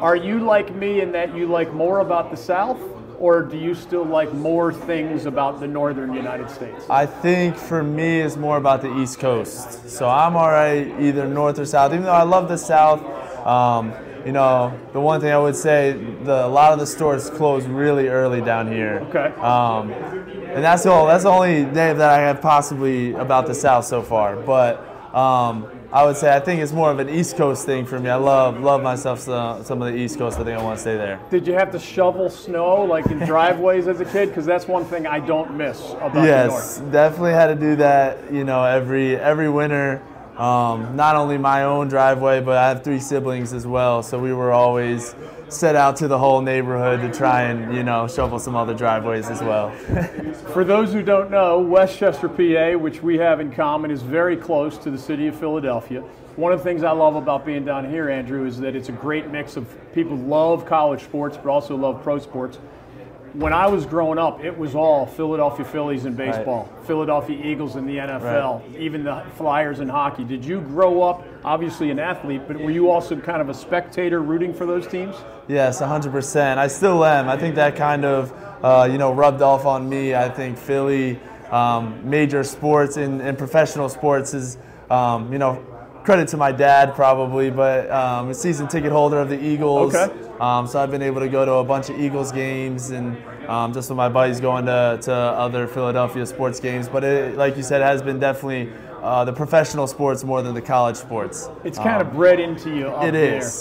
Are 0.01 0.15
you 0.15 0.39
like 0.39 0.73
me 0.73 1.01
in 1.01 1.11
that 1.11 1.35
you 1.35 1.45
like 1.47 1.73
more 1.73 1.99
about 1.99 2.31
the 2.31 2.37
South, 2.37 2.79
or 3.19 3.41
do 3.43 3.57
you 3.57 3.75
still 3.75 4.05
like 4.05 4.33
more 4.33 4.71
things 4.71 5.25
about 5.25 5.59
the 5.59 5.67
northern 5.67 6.13
United 6.13 6.49
States? 6.49 6.89
I 6.89 7.05
think 7.05 7.57
for 7.57 7.83
me, 7.83 8.21
it's 8.21 8.37
more 8.37 8.55
about 8.55 8.81
the 8.81 8.97
East 8.99 9.19
Coast. 9.19 9.89
So 9.89 10.07
I'm 10.07 10.37
all 10.37 10.47
right 10.47 10.87
either 11.01 11.27
north 11.27 11.59
or 11.59 11.65
south. 11.65 11.91
Even 11.91 12.05
though 12.05 12.13
I 12.13 12.23
love 12.23 12.47
the 12.47 12.57
South, 12.57 13.01
um, 13.45 13.93
you 14.25 14.31
know, 14.31 14.73
the 14.93 15.01
one 15.01 15.19
thing 15.19 15.31
I 15.31 15.37
would 15.37 15.55
say, 15.55 15.91
the, 16.23 16.45
a 16.45 16.47
lot 16.47 16.71
of 16.71 16.79
the 16.79 16.87
stores 16.87 17.29
close 17.29 17.65
really 17.65 18.07
early 18.07 18.39
down 18.39 18.71
here. 18.71 18.99
Okay. 19.09 19.35
Um, 19.41 19.91
and 19.91 20.63
that's 20.63 20.85
all. 20.85 21.07
That's 21.07 21.23
the 21.23 21.29
only 21.29 21.65
day 21.65 21.91
that 21.91 22.01
I 22.01 22.19
have 22.19 22.41
possibly 22.41 23.11
about 23.13 23.47
the 23.47 23.53
South 23.53 23.83
so 23.83 24.01
far. 24.01 24.37
But 24.37 24.79
um, 25.13 25.69
I 25.91 26.05
would 26.05 26.17
say 26.17 26.35
I 26.35 26.39
think 26.39 26.61
it's 26.61 26.71
more 26.71 26.91
of 26.91 26.99
an 26.99 27.09
East 27.09 27.35
Coast 27.35 27.65
thing 27.65 27.83
for 27.83 27.99
me. 27.99 28.11
I 28.11 28.15
love 28.15 28.59
love 28.59 28.83
myself 28.83 29.21
some, 29.21 29.63
some 29.63 29.81
of 29.81 29.91
the 29.91 29.97
East 29.97 30.19
Coast. 30.19 30.37
I 30.39 30.43
think 30.43 30.59
I 30.59 30.61
want 30.61 30.77
to 30.77 30.81
stay 30.81 30.95
there. 30.97 31.19
Did 31.31 31.47
you 31.47 31.53
have 31.53 31.71
to 31.71 31.79
shovel 31.79 32.29
snow 32.29 32.83
like 32.83 33.07
in 33.07 33.17
driveways 33.25 33.87
as 33.87 33.99
a 33.99 34.05
kid? 34.05 34.29
Because 34.29 34.45
that's 34.45 34.67
one 34.67 34.85
thing 34.85 35.07
I 35.07 35.19
don't 35.19 35.57
miss 35.57 35.79
about 35.93 36.13
the 36.13 36.21
Yes, 36.21 36.77
definitely 36.91 37.31
had 37.31 37.47
to 37.47 37.55
do 37.55 37.75
that. 37.77 38.31
You 38.31 38.43
know, 38.43 38.63
every 38.63 39.15
every 39.15 39.49
winter. 39.49 40.03
Um, 40.39 40.95
not 40.95 41.17
only 41.17 41.37
my 41.37 41.63
own 41.63 41.89
driveway, 41.89 42.39
but 42.39 42.55
I 42.55 42.69
have 42.69 42.81
three 42.81 43.01
siblings 43.01 43.51
as 43.51 43.67
well. 43.67 44.01
So 44.01 44.17
we 44.17 44.31
were 44.31 44.53
always 44.53 45.13
set 45.49 45.75
out 45.75 45.97
to 45.97 46.07
the 46.07 46.17
whole 46.17 46.41
neighborhood 46.41 47.01
to 47.01 47.11
try 47.11 47.41
and 47.43 47.75
you 47.75 47.83
know 47.83 48.07
shovel 48.07 48.39
some 48.39 48.55
other 48.55 48.73
driveways 48.73 49.29
as 49.29 49.41
well. 49.41 49.69
For 50.53 50.63
those 50.63 50.93
who 50.93 51.03
don't 51.03 51.29
know, 51.29 51.59
West 51.59 51.97
Chester, 51.97 52.29
PA, 52.29 52.77
which 52.77 53.03
we 53.03 53.17
have 53.17 53.41
in 53.41 53.51
common, 53.51 53.91
is 53.91 54.01
very 54.01 54.37
close 54.37 54.77
to 54.77 54.89
the 54.89 54.97
city 54.97 55.27
of 55.27 55.37
Philadelphia. 55.37 56.01
One 56.37 56.53
of 56.53 56.59
the 56.59 56.63
things 56.63 56.83
I 56.83 56.91
love 56.91 57.17
about 57.17 57.45
being 57.45 57.65
down 57.65 57.89
here, 57.89 58.09
Andrew, 58.09 58.45
is 58.45 58.61
that 58.61 58.77
it's 58.77 58.87
a 58.87 58.93
great 58.93 59.29
mix 59.29 59.57
of 59.57 59.67
people 59.93 60.15
love 60.15 60.65
college 60.65 61.03
sports 61.03 61.35
but 61.35 61.47
also 61.49 61.75
love 61.75 62.01
pro 62.01 62.17
sports. 62.17 62.59
When 63.33 63.53
I 63.53 63.67
was 63.67 63.85
growing 63.85 64.17
up, 64.17 64.43
it 64.43 64.57
was 64.57 64.73
all 64.73 65.05
Philadelphia 65.05 65.65
Phillies 65.65 66.05
in 66.05 66.15
baseball, 66.15 66.71
Philadelphia 66.85 67.39
Eagles 67.43 67.75
in 67.75 67.85
the 67.85 67.97
NFL, 67.97 68.75
even 68.77 69.03
the 69.03 69.23
Flyers 69.35 69.79
in 69.79 69.89
hockey. 69.89 70.23
Did 70.23 70.43
you 70.43 70.61
grow 70.61 71.03
up, 71.03 71.25
obviously 71.43 71.91
an 71.91 71.99
athlete, 71.99 72.41
but 72.47 72.57
were 72.59 72.71
you 72.71 72.89
also 72.89 73.19
kind 73.19 73.41
of 73.41 73.49
a 73.49 73.53
spectator 73.53 74.21
rooting 74.21 74.53
for 74.53 74.65
those 74.65 74.87
teams? 74.87 75.15
Yes, 75.47 75.81
100%. 75.81 76.57
I 76.57 76.67
still 76.67 77.05
am. 77.05 77.29
I 77.29 77.37
think 77.37 77.55
that 77.55 77.75
kind 77.75 78.03
of, 78.05 78.33
uh, 78.63 78.87
you 78.91 78.97
know, 78.97 79.13
rubbed 79.13 79.41
off 79.41 79.65
on 79.65 79.87
me. 79.87 80.15
I 80.15 80.29
think 80.29 80.57
Philly, 80.57 81.19
um, 81.51 82.09
major 82.09 82.43
sports 82.43 82.97
and, 82.97 83.21
and 83.21 83.37
professional 83.37 83.89
sports 83.89 84.33
is, 84.33 84.57
um, 84.89 85.31
you 85.31 85.39
know, 85.39 85.65
credit 86.03 86.27
to 86.29 86.37
my 86.37 86.51
dad 86.51 86.95
probably, 86.95 87.51
but 87.51 87.89
um, 87.91 88.29
a 88.29 88.33
season 88.33 88.67
ticket 88.67 88.91
holder 88.91 89.19
of 89.19 89.29
the 89.29 89.43
Eagles. 89.43 89.93
Okay. 89.93 90.28
Um, 90.39 90.67
so 90.67 90.79
I've 90.79 90.91
been 90.91 91.01
able 91.01 91.19
to 91.19 91.29
go 91.29 91.43
to 91.43 91.53
a 91.55 91.63
bunch 91.63 91.89
of 91.89 91.99
Eagles 91.99 92.31
games 92.31 92.91
and 92.91 93.17
um, 93.49 93.73
just 93.73 93.89
with 93.89 93.97
my 93.97 94.07
buddies 94.07 94.39
going 94.39 94.65
to, 94.67 94.99
to 95.01 95.13
other 95.13 95.67
Philadelphia 95.67 96.25
sports 96.25 96.59
games. 96.59 96.87
But 96.87 97.03
it, 97.03 97.35
like 97.35 97.57
you 97.57 97.63
said, 97.63 97.81
it 97.81 97.85
has 97.85 98.01
been 98.01 98.19
definitely 98.19 98.71
uh, 99.01 99.25
the 99.25 99.33
professional 99.33 99.87
sports 99.87 100.23
more 100.23 100.41
than 100.41 100.53
the 100.53 100.61
college 100.61 100.95
sports. 100.95 101.49
It's 101.63 101.77
kind 101.77 102.01
of 102.01 102.13
bred 102.13 102.39
into 102.39 102.73
you 102.73 102.87
it 103.01 103.15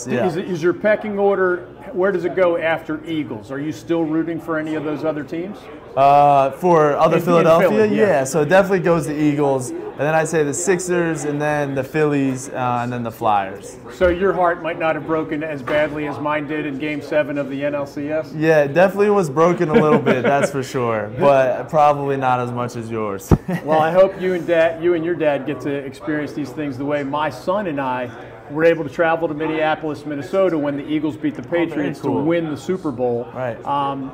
yeah. 0.07 0.27
Is, 0.27 0.37
is 0.37 0.63
your 0.63 0.75
pecking 0.75 1.19
order, 1.19 1.67
where 1.93 2.13
does 2.13 2.25
it 2.25 2.35
go 2.37 2.57
after 2.57 3.05
Eagles? 3.05 3.51
Are 3.51 3.61
you 3.61 3.73
still 3.73 4.05
rooting 4.05 4.41
for 4.41 4.59
any 4.59 4.75
of 4.75 4.85
those 4.85 5.05
other 5.05 5.25
teams? 5.25 5.59
Uh, 5.97 6.51
for 6.53 6.97
other 6.97 7.17
In- 7.17 7.23
in 7.23 7.25
Philadelphia, 7.25 7.69
Philly, 7.69 7.97
yeah. 7.97 8.07
yeah. 8.07 8.25
So 8.25 8.43
it 8.43 8.49
definitely 8.49 8.81
goes 8.81 9.07
the 9.07 9.21
Eagles, 9.21 9.73
and 9.99 10.07
then 10.07 10.15
I'd 10.15 10.29
say 10.29 10.45
the 10.45 10.55
Sixers, 10.55 11.25
and 11.25 11.43
then 11.43 11.75
the 11.75 11.83
Phillies, 11.83 12.51
uh, 12.51 12.81
and 12.83 12.93
then 12.93 13.03
the 13.03 13.11
Flyers. 13.11 13.79
So 13.95 14.07
your 14.07 14.33
heart 14.33 14.63
might 14.63 14.79
not 14.79 14.95
have 14.95 15.09
broken 15.09 15.43
as 15.43 15.61
badly 15.61 16.07
as 16.07 16.21
mine 16.21 16.47
did 16.47 16.67
in 16.67 16.79
Game 16.79 17.03
7 17.03 17.37
of 17.37 17.51
the 17.51 17.63
NLCS? 17.63 18.33
Yeah, 18.37 18.63
it 18.63 18.75
definitely 18.75 19.11
was 19.11 19.29
broken 19.29 19.71
a 19.71 19.73
little 19.73 19.99
bit, 19.99 20.23
that's 20.23 20.53
for 20.53 20.63
sure, 20.63 21.13
but 21.19 21.69
probably 21.69 22.17
not 22.17 22.39
as 22.39 22.53
much 22.53 22.77
as 22.77 22.89
yours. 22.89 23.33
Well, 23.65 23.81
I 23.81 23.91
hope 23.91 24.19
you 24.21 24.35
and 24.35 24.47
dad, 24.47 24.83
you 24.83 24.95
and 24.95 25.05
your 25.05 25.17
dad 25.17 25.45
get 25.45 25.61
to 25.63 25.71
experience 25.71 26.33
these 26.33 26.51
things 26.51 26.79
the 26.79 26.85
way 26.85 27.03
my 27.03 27.29
son 27.29 27.67
and 27.67 27.81
I 27.81 28.09
were 28.51 28.65
able 28.65 28.85
to 28.85 28.91
travel 28.91 29.27
to 29.27 29.35
Minneapolis, 29.35 30.07
Minnesota 30.07 30.57
when 30.57 30.77
the 30.77 30.87
Eagles 30.87 31.17
beat 31.17 31.35
the 31.35 31.43
Patriots 31.43 32.01
cool. 32.01 32.21
to 32.21 32.25
win 32.25 32.51
the 32.51 32.57
Super 32.57 32.93
Bowl. 32.93 33.29
Right. 33.35 33.63
Um, 33.67 34.13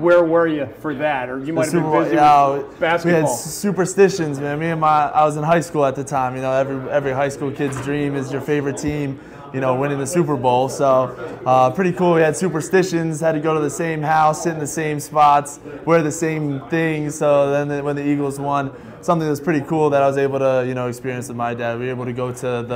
where 0.00 0.24
were 0.24 0.46
you 0.46 0.68
for 0.80 0.94
that? 0.94 1.28
Or 1.28 1.38
you 1.38 1.52
might 1.52 1.70
have 1.70 1.82
been 1.82 1.92
busy 1.92 2.14
yeah, 2.14 2.48
with 2.48 3.04
we 3.04 3.12
had 3.12 3.28
superstitions, 3.28 4.40
man. 4.40 4.58
Me 4.58 4.70
and 4.70 4.80
my, 4.80 5.08
I 5.08 5.24
was 5.24 5.36
in 5.36 5.42
high 5.42 5.60
school 5.60 5.84
at 5.84 5.94
the 5.94 6.04
time. 6.04 6.34
You 6.34 6.42
know, 6.42 6.52
every 6.52 6.90
every 6.90 7.12
high 7.12 7.28
school 7.28 7.50
kid's 7.50 7.80
dream 7.82 8.16
is 8.16 8.32
your 8.32 8.40
favorite 8.40 8.78
team. 8.78 9.20
You 9.52 9.60
know, 9.60 9.74
winning 9.74 9.98
the 9.98 10.06
Super 10.06 10.36
Bowl. 10.36 10.68
So, 10.68 11.40
uh, 11.44 11.70
pretty 11.72 11.92
cool. 11.92 12.14
We 12.14 12.20
had 12.20 12.36
superstitions. 12.36 13.20
Had 13.20 13.32
to 13.32 13.40
go 13.40 13.52
to 13.52 13.58
the 13.58 13.68
same 13.68 14.00
house, 14.00 14.44
sit 14.44 14.52
in 14.54 14.60
the 14.60 14.66
same 14.66 15.00
spots, 15.00 15.58
wear 15.84 16.02
the 16.02 16.12
same 16.12 16.60
things. 16.68 17.16
So 17.18 17.50
then, 17.50 17.66
the- 17.66 17.82
when 17.82 17.96
the 17.96 18.06
Eagles 18.06 18.38
won, 18.38 18.70
something 19.00 19.26
that 19.26 19.30
was 19.30 19.40
pretty 19.40 19.62
cool 19.62 19.90
that 19.90 20.02
I 20.04 20.06
was 20.06 20.18
able 20.18 20.38
to, 20.38 20.64
you 20.68 20.74
know, 20.74 20.86
experience 20.86 21.26
with 21.26 21.36
my 21.36 21.54
dad. 21.54 21.80
We 21.80 21.86
were 21.86 21.90
able 21.90 22.04
to 22.04 22.12
go 22.12 22.30
to 22.30 22.40
the 22.40 22.74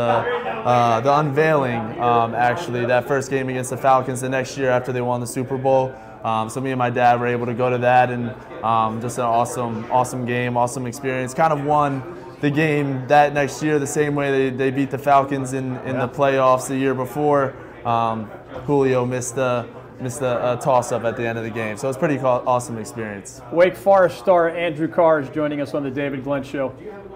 uh, 0.64 1.00
the 1.00 1.16
unveiling, 1.18 1.80
um, 2.00 2.34
actually, 2.34 2.86
that 2.86 3.06
first 3.06 3.30
game 3.30 3.48
against 3.48 3.70
the 3.70 3.76
Falcons 3.76 4.20
the 4.20 4.28
next 4.28 4.58
year 4.58 4.70
after 4.70 4.92
they 4.92 5.00
won 5.02 5.20
the 5.20 5.26
Super 5.26 5.56
Bowl. 5.56 5.94
Um, 6.24 6.48
so 6.48 6.60
me 6.60 6.70
and 6.70 6.78
my 6.78 6.88
dad 6.88 7.20
were 7.20 7.26
able 7.26 7.44
to 7.46 7.54
go 7.54 7.68
to 7.68 7.78
that, 7.78 8.10
and 8.10 8.30
um, 8.64 9.00
just 9.02 9.18
an 9.18 9.24
awesome, 9.24 9.84
awesome 9.90 10.24
game, 10.24 10.56
awesome 10.56 10.86
experience. 10.86 11.34
Kind 11.34 11.52
of 11.52 11.64
won 11.64 12.02
the 12.40 12.50
game 12.50 13.06
that 13.08 13.34
next 13.34 13.62
year 13.62 13.78
the 13.78 13.86
same 13.86 14.14
way 14.14 14.50
they, 14.50 14.56
they 14.56 14.70
beat 14.70 14.90
the 14.90 14.98
Falcons 14.98 15.52
in, 15.52 15.76
in 15.78 15.98
the 15.98 16.08
playoffs 16.08 16.66
the 16.66 16.76
year 16.76 16.94
before. 16.94 17.54
Um, 17.84 18.26
Julio 18.64 19.04
missed 19.04 19.36
the 19.36 19.68
missed 20.00 20.22
a, 20.22 20.54
a 20.54 20.56
toss 20.56 20.92
up 20.92 21.04
at 21.04 21.16
the 21.16 21.26
end 21.26 21.38
of 21.38 21.44
the 21.44 21.50
game, 21.50 21.76
so 21.76 21.86
it 21.86 21.90
was 21.90 21.96
a 21.96 22.00
pretty 22.00 22.18
co- 22.18 22.42
awesome 22.46 22.78
experience. 22.78 23.40
Wake 23.52 23.76
Forest 23.76 24.18
star 24.18 24.48
Andrew 24.48 24.88
Carr 24.88 25.20
is 25.20 25.28
joining 25.30 25.60
us 25.60 25.74
on 25.74 25.82
the 25.82 25.90
David 25.90 26.24
Glenn 26.24 26.42
Show. 26.42 26.74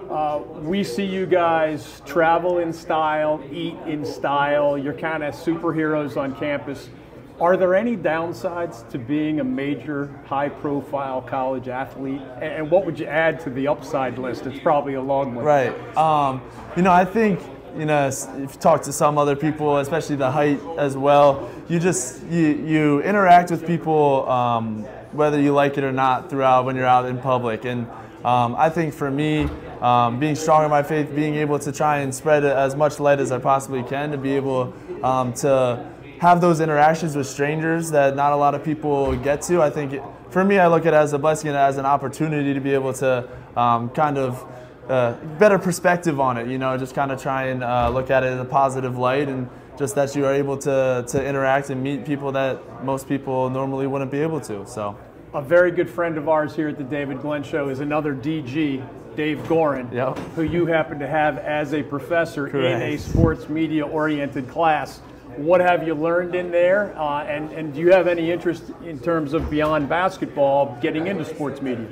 Uh, 0.09 0.41
we 0.61 0.83
see 0.83 1.05
you 1.05 1.25
guys 1.25 2.01
travel 2.05 2.59
in 2.59 2.71
style, 2.71 3.43
eat 3.51 3.75
in 3.85 4.05
style. 4.05 4.77
You're 4.77 4.93
kind 4.93 5.23
of 5.23 5.35
superheroes 5.35 6.17
on 6.17 6.35
campus. 6.35 6.89
Are 7.41 7.55
there 7.55 7.73
any 7.73 7.95
downsides 7.95 8.87
to 8.89 8.97
being 8.99 9.39
a 9.39 9.45
major, 9.45 10.13
high-profile 10.25 11.21
college 11.21 11.69
athlete? 11.69 12.21
And 12.35 12.43
and 12.43 12.71
what 12.71 12.85
would 12.85 12.99
you 12.99 13.05
add 13.05 13.39
to 13.41 13.49
the 13.49 13.67
upside 13.69 14.17
list? 14.17 14.45
It's 14.45 14.59
probably 14.59 14.95
a 14.95 15.01
long 15.01 15.35
one. 15.35 15.45
Right. 15.45 15.97
Um, 15.97 16.41
you 16.75 16.81
know, 16.81 16.91
I 16.91 17.05
think 17.05 17.39
you 17.77 17.85
know 17.85 18.07
if 18.07 18.25
you 18.35 18.59
talk 18.59 18.81
to 18.83 18.91
some 18.91 19.17
other 19.17 19.37
people, 19.37 19.77
especially 19.77 20.17
the 20.17 20.29
height 20.29 20.59
as 20.77 20.97
well, 20.97 21.49
you 21.69 21.79
just 21.79 22.23
you 22.25 22.47
you 22.47 23.01
interact 23.03 23.51
with 23.51 23.65
people 23.65 24.29
um, 24.29 24.83
whether 25.13 25.39
you 25.39 25.53
like 25.53 25.77
it 25.77 25.85
or 25.85 25.93
not 25.93 26.29
throughout 26.29 26.65
when 26.65 26.75
you're 26.75 26.85
out 26.85 27.05
in 27.05 27.17
public. 27.19 27.63
And 27.63 27.87
um, 28.25 28.53
I 28.57 28.69
think 28.69 28.93
for 28.93 29.09
me, 29.09 29.47
um, 29.79 30.19
being 30.19 30.35
strong 30.35 30.65
in 30.65 30.69
my 30.69 30.83
faith, 30.83 31.15
being 31.15 31.35
able 31.35 31.57
to 31.59 31.71
try 31.71 31.99
and 31.99 32.13
spread 32.13 32.43
as 32.43 32.75
much 32.75 32.99
light 32.99 33.21
as 33.21 33.31
I 33.31 33.39
possibly 33.39 33.81
can 33.83 34.11
to 34.11 34.17
be 34.17 34.35
able 34.35 34.73
um, 35.03 35.33
to 35.35 35.89
have 36.19 36.41
those 36.41 36.59
interactions 36.59 37.15
with 37.15 37.27
strangers 37.27 37.91
that 37.91 38.15
not 38.15 38.33
a 38.33 38.35
lot 38.35 38.53
of 38.53 38.63
people 38.63 39.15
get 39.17 39.41
to. 39.41 39.61
I 39.61 39.69
think 39.69 39.93
it, 39.93 40.03
for 40.29 40.43
me, 40.43 40.59
I 40.59 40.67
look 40.67 40.85
at 40.85 40.93
it 40.93 40.97
as 40.97 41.13
a 41.13 41.17
blessing 41.19 41.47
and 41.47 41.57
as 41.57 41.77
an 41.77 41.85
opportunity 41.85 42.53
to 42.53 42.59
be 42.59 42.73
able 42.73 42.93
to 42.95 43.27
um, 43.55 43.89
kind 43.91 44.17
of 44.17 44.45
uh, 44.89 45.13
better 45.37 45.57
perspective 45.57 46.19
on 46.19 46.37
it. 46.37 46.47
You 46.47 46.57
know, 46.57 46.77
just 46.77 46.93
kind 46.93 47.11
of 47.11 47.21
try 47.21 47.47
and 47.47 47.63
uh, 47.63 47.89
look 47.89 48.11
at 48.11 48.23
it 48.23 48.33
in 48.33 48.39
a 48.39 48.45
positive 48.45 48.97
light 48.97 49.29
and 49.29 49.49
just 49.77 49.95
that 49.95 50.13
you 50.13 50.25
are 50.25 50.33
able 50.33 50.57
to, 50.57 51.05
to 51.07 51.25
interact 51.25 51.69
and 51.69 51.81
meet 51.81 52.05
people 52.05 52.33
that 52.33 52.83
most 52.83 53.07
people 53.07 53.49
normally 53.49 53.87
wouldn't 53.87 54.11
be 54.11 54.19
able 54.19 54.41
to. 54.41 54.67
So, 54.67 54.97
A 55.33 55.41
very 55.41 55.71
good 55.71 55.89
friend 55.89 56.17
of 56.17 56.27
ours 56.27 56.53
here 56.53 56.67
at 56.67 56.77
the 56.77 56.83
David 56.83 57.21
Glenn 57.21 57.43
Show 57.43 57.69
is 57.69 57.79
another 57.79 58.13
DG, 58.13 58.85
Dave 59.15 59.37
Gorin, 59.43 59.89
Yep. 59.93 60.17
who 60.35 60.41
you 60.41 60.65
happen 60.65 60.99
to 60.99 61.07
have 61.07 61.37
as 61.37 61.73
a 61.73 61.81
professor 61.81 62.47
in 62.47 62.81
a 62.81 62.97
sports 62.97 63.47
media 63.47 63.87
oriented 63.87 64.49
class. 64.49 64.99
What 65.37 65.61
have 65.61 65.87
you 65.87 65.93
learned 65.93 66.35
in 66.35 66.51
there? 66.51 66.97
Uh, 66.97 67.23
and, 67.23 67.51
and 67.51 67.73
do 67.73 67.79
you 67.79 67.91
have 67.91 68.07
any 68.07 68.31
interest 68.31 68.63
in 68.83 68.99
terms 68.99 69.33
of 69.33 69.49
beyond 69.49 69.87
basketball 69.87 70.77
getting 70.81 71.07
into 71.07 71.23
sports 71.23 71.61
media? 71.61 71.87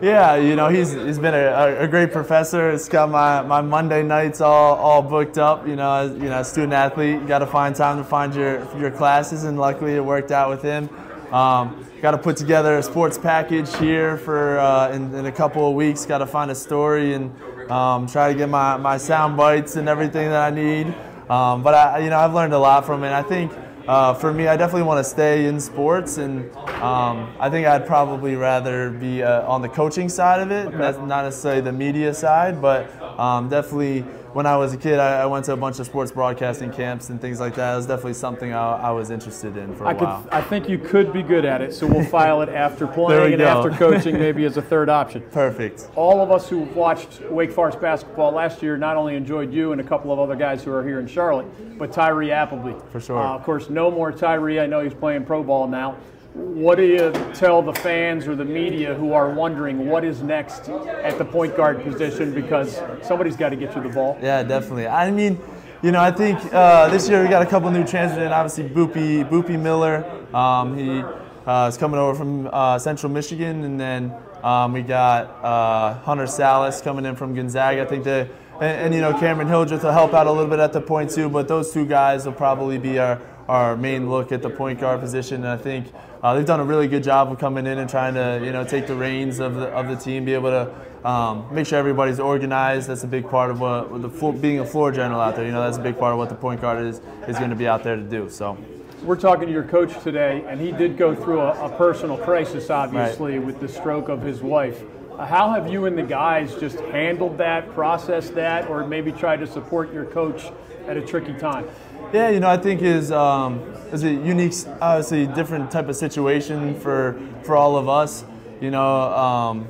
Yeah, 0.00 0.36
you 0.36 0.56
know, 0.56 0.68
he's, 0.68 0.92
he's 0.92 1.18
been 1.18 1.34
a, 1.34 1.80
a 1.80 1.88
great 1.88 2.12
professor. 2.12 2.70
It's 2.70 2.88
got 2.88 3.10
my, 3.10 3.42
my 3.42 3.60
Monday 3.60 4.02
nights 4.02 4.40
all, 4.40 4.76
all 4.76 5.02
booked 5.02 5.36
up. 5.36 5.66
You 5.66 5.76
know, 5.76 5.92
as 5.92 6.12
you 6.12 6.30
know, 6.30 6.42
student 6.42 6.72
athlete, 6.72 7.20
you 7.20 7.26
got 7.26 7.40
to 7.40 7.46
find 7.46 7.74
time 7.74 7.98
to 7.98 8.04
find 8.04 8.34
your, 8.34 8.58
your 8.78 8.90
classes, 8.90 9.44
and 9.44 9.58
luckily 9.58 9.94
it 9.94 10.04
worked 10.04 10.30
out 10.30 10.48
with 10.48 10.62
him. 10.62 10.88
Um, 11.32 11.84
got 12.00 12.12
to 12.12 12.18
put 12.18 12.36
together 12.36 12.78
a 12.78 12.82
sports 12.82 13.18
package 13.18 13.74
here 13.76 14.16
for 14.16 14.58
uh, 14.58 14.92
in, 14.92 15.12
in 15.14 15.26
a 15.26 15.32
couple 15.32 15.68
of 15.68 15.74
weeks. 15.74 16.06
Got 16.06 16.18
to 16.18 16.26
find 16.26 16.50
a 16.50 16.54
story 16.54 17.14
and 17.14 17.32
um, 17.70 18.06
try 18.06 18.32
to 18.32 18.38
get 18.38 18.48
my, 18.48 18.76
my 18.76 18.96
sound 18.96 19.36
bites 19.36 19.76
and 19.76 19.88
everything 19.88 20.28
that 20.28 20.52
I 20.52 20.54
need. 20.54 20.94
Um, 21.28 21.62
but 21.62 21.74
I, 21.74 21.98
you 21.98 22.10
know, 22.10 22.18
I've 22.18 22.34
learned 22.34 22.52
a 22.52 22.58
lot 22.58 22.84
from 22.86 23.04
it. 23.04 23.12
I 23.12 23.22
think 23.22 23.52
uh, 23.88 24.14
for 24.14 24.32
me, 24.32 24.48
I 24.48 24.56
definitely 24.56 24.82
want 24.82 25.04
to 25.04 25.10
stay 25.10 25.46
in 25.46 25.60
sports, 25.60 26.18
and 26.18 26.50
um, 26.82 27.32
I 27.38 27.48
think 27.50 27.66
I'd 27.66 27.86
probably 27.86 28.34
rather 28.34 28.90
be 28.90 29.22
uh, 29.22 29.46
on 29.46 29.62
the 29.62 29.68
coaching 29.68 30.08
side 30.08 30.40
of 30.40 30.50
it, 30.50 30.74
not 30.74 31.06
not 31.06 31.24
necessarily 31.24 31.60
the 31.60 31.72
media 31.72 32.12
side, 32.14 32.60
but 32.60 32.90
um, 33.18 33.48
definitely. 33.48 34.04
When 34.36 34.44
I 34.44 34.58
was 34.58 34.74
a 34.74 34.76
kid, 34.76 34.98
I, 34.98 35.22
I 35.22 35.24
went 35.24 35.46
to 35.46 35.54
a 35.54 35.56
bunch 35.56 35.78
of 35.78 35.86
sports 35.86 36.12
broadcasting 36.12 36.70
camps 36.70 37.08
and 37.08 37.18
things 37.18 37.40
like 37.40 37.54
that. 37.54 37.72
It 37.72 37.76
was 37.76 37.86
definitely 37.86 38.12
something 38.12 38.52
I, 38.52 38.72
I 38.72 38.90
was 38.90 39.10
interested 39.10 39.56
in 39.56 39.74
for 39.74 39.84
a 39.84 39.88
I, 39.88 39.94
could, 39.94 40.08
while. 40.08 40.28
I 40.30 40.42
think 40.42 40.68
you 40.68 40.78
could 40.78 41.10
be 41.10 41.22
good 41.22 41.46
at 41.46 41.62
it, 41.62 41.72
so 41.72 41.86
we'll 41.86 42.04
file 42.04 42.42
it 42.42 42.50
after 42.50 42.86
playing 42.86 43.32
and 43.32 43.40
go. 43.40 43.46
after 43.46 43.70
coaching, 43.70 44.18
maybe 44.18 44.44
as 44.44 44.58
a 44.58 44.60
third 44.60 44.90
option. 44.90 45.22
Perfect. 45.32 45.88
all 45.96 46.20
of 46.20 46.30
us 46.30 46.50
who 46.50 46.58
watched 46.58 47.22
Wake 47.30 47.50
Forest 47.50 47.80
basketball 47.80 48.30
last 48.30 48.62
year 48.62 48.76
not 48.76 48.98
only 48.98 49.16
enjoyed 49.16 49.54
you 49.54 49.72
and 49.72 49.80
a 49.80 49.84
couple 49.84 50.12
of 50.12 50.18
other 50.18 50.36
guys 50.36 50.62
who 50.62 50.70
are 50.70 50.84
here 50.84 51.00
in 51.00 51.06
Charlotte, 51.06 51.46
but 51.78 51.90
Tyree 51.90 52.30
Appleby. 52.30 52.78
For 52.92 53.00
sure. 53.00 53.18
Uh, 53.18 53.36
of 53.36 53.42
course, 53.42 53.70
no 53.70 53.90
more 53.90 54.12
Tyree. 54.12 54.60
I 54.60 54.66
know 54.66 54.84
he's 54.84 54.92
playing 54.92 55.24
pro 55.24 55.42
ball 55.42 55.66
now. 55.66 55.96
What 56.36 56.76
do 56.76 56.84
you 56.84 57.12
tell 57.32 57.62
the 57.62 57.72
fans 57.72 58.28
or 58.28 58.36
the 58.36 58.44
media 58.44 58.94
who 58.94 59.14
are 59.14 59.30
wondering 59.30 59.88
what 59.88 60.04
is 60.04 60.20
next 60.20 60.68
at 60.68 61.16
the 61.16 61.24
point 61.24 61.56
guard 61.56 61.82
position 61.82 62.34
because 62.34 62.78
somebody's 63.02 63.36
got 63.36 63.50
to 63.50 63.56
get 63.56 63.74
you 63.74 63.82
the 63.82 63.88
ball? 63.88 64.18
Yeah, 64.20 64.42
definitely. 64.42 64.86
I 64.86 65.10
mean, 65.10 65.38
you 65.82 65.92
know, 65.92 66.00
I 66.00 66.10
think 66.10 66.38
uh, 66.52 66.90
this 66.90 67.08
year 67.08 67.22
we 67.22 67.30
got 67.30 67.40
a 67.40 67.46
couple 67.46 67.70
new 67.70 67.86
transfers 67.86 68.18
in. 68.18 68.32
Obviously, 68.32 68.68
Boopie, 68.68 69.26
Boopie 69.26 69.58
Miller. 69.58 70.04
Um, 70.36 70.76
he 70.76 71.02
uh, 71.46 71.68
is 71.68 71.78
coming 71.78 71.98
over 71.98 72.14
from 72.14 72.50
uh, 72.52 72.78
Central 72.78 73.10
Michigan, 73.10 73.64
and 73.64 73.80
then 73.80 74.14
um, 74.44 74.74
we 74.74 74.82
got 74.82 75.42
uh, 75.42 75.94
Hunter 76.00 76.24
Sallis 76.24 76.82
coming 76.82 77.06
in 77.06 77.16
from 77.16 77.34
Gonzaga. 77.34 77.80
I 77.80 77.86
think 77.86 78.04
the 78.04 78.28
and, 78.60 78.84
and 78.84 78.94
you 78.94 79.00
know 79.00 79.18
Cameron 79.18 79.48
Hildreth 79.48 79.84
will 79.84 79.92
help 79.92 80.12
out 80.12 80.26
a 80.26 80.30
little 80.30 80.50
bit 80.50 80.58
at 80.58 80.74
the 80.74 80.82
point 80.82 81.10
too. 81.10 81.30
But 81.30 81.48
those 81.48 81.72
two 81.72 81.86
guys 81.86 82.26
will 82.26 82.34
probably 82.34 82.76
be 82.76 82.98
our 82.98 83.22
our 83.48 83.76
main 83.76 84.10
look 84.10 84.32
at 84.32 84.42
the 84.42 84.50
point 84.50 84.80
guard 84.80 85.00
position. 85.00 85.36
And 85.36 85.48
I 85.48 85.56
think 85.56 85.86
uh, 86.26 86.34
they've 86.34 86.44
done 86.44 86.58
a 86.58 86.64
really 86.64 86.88
good 86.88 87.04
job 87.04 87.30
of 87.30 87.38
coming 87.38 87.68
in 87.68 87.78
and 87.78 87.88
trying 87.88 88.12
to 88.12 88.44
you 88.44 88.50
know 88.50 88.64
take 88.64 88.88
the 88.88 88.94
reins 88.96 89.38
of 89.38 89.54
the 89.54 89.66
of 89.68 89.86
the 89.86 89.94
team, 89.94 90.24
be 90.24 90.34
able 90.34 90.50
to 90.50 91.08
um, 91.08 91.46
make 91.54 91.64
sure 91.68 91.78
everybody's 91.78 92.18
organized. 92.18 92.88
That's 92.88 93.04
a 93.04 93.06
big 93.06 93.30
part 93.30 93.52
of 93.52 93.60
what 93.60 94.02
the 94.02 94.10
floor, 94.10 94.32
being 94.32 94.58
a 94.58 94.66
floor 94.66 94.90
general 94.90 95.20
out 95.20 95.36
there. 95.36 95.46
You 95.46 95.52
know, 95.52 95.62
that's 95.62 95.76
a 95.76 95.82
big 95.82 95.96
part 95.96 96.10
of 96.10 96.18
what 96.18 96.28
the 96.28 96.34
point 96.34 96.60
guard 96.60 96.84
is 96.84 97.00
is 97.28 97.38
going 97.38 97.50
to 97.50 97.56
be 97.56 97.68
out 97.68 97.84
there 97.84 97.94
to 97.94 98.02
do. 98.02 98.28
So. 98.28 98.58
We're 99.02 99.14
talking 99.14 99.46
to 99.46 99.52
your 99.52 99.62
coach 99.62 100.02
today, 100.02 100.44
and 100.48 100.60
he 100.60 100.72
did 100.72 100.96
go 100.96 101.14
through 101.14 101.42
a, 101.42 101.66
a 101.66 101.76
personal 101.76 102.16
crisis, 102.16 102.70
obviously, 102.70 103.38
with 103.38 103.60
the 103.60 103.68
stroke 103.68 104.08
of 104.08 104.20
his 104.22 104.40
wife. 104.40 104.82
Uh, 105.12 105.26
how 105.26 105.52
have 105.52 105.70
you 105.70 105.84
and 105.84 105.96
the 105.96 106.02
guys 106.02 106.56
just 106.56 106.80
handled 106.80 107.38
that, 107.38 107.72
processed 107.72 108.34
that, 108.34 108.68
or 108.68 108.84
maybe 108.84 109.12
tried 109.12 109.36
to 109.40 109.46
support 109.46 109.92
your 109.92 110.06
coach 110.06 110.46
at 110.88 110.96
a 110.96 111.02
tricky 111.02 111.34
time? 111.34 111.68
Yeah, 112.12 112.30
you 112.30 112.38
know, 112.38 112.48
I 112.48 112.56
think 112.56 112.82
is 112.82 113.10
um, 113.10 113.58
is 113.92 114.04
a 114.04 114.10
unique, 114.10 114.52
obviously 114.80 115.26
different 115.26 115.70
type 115.72 115.88
of 115.88 115.96
situation 115.96 116.78
for 116.78 117.20
for 117.42 117.56
all 117.56 117.76
of 117.76 117.88
us. 117.88 118.24
You 118.60 118.70
know, 118.70 119.02
um, 119.12 119.68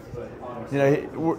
you 0.71 0.79
know, 0.79 1.39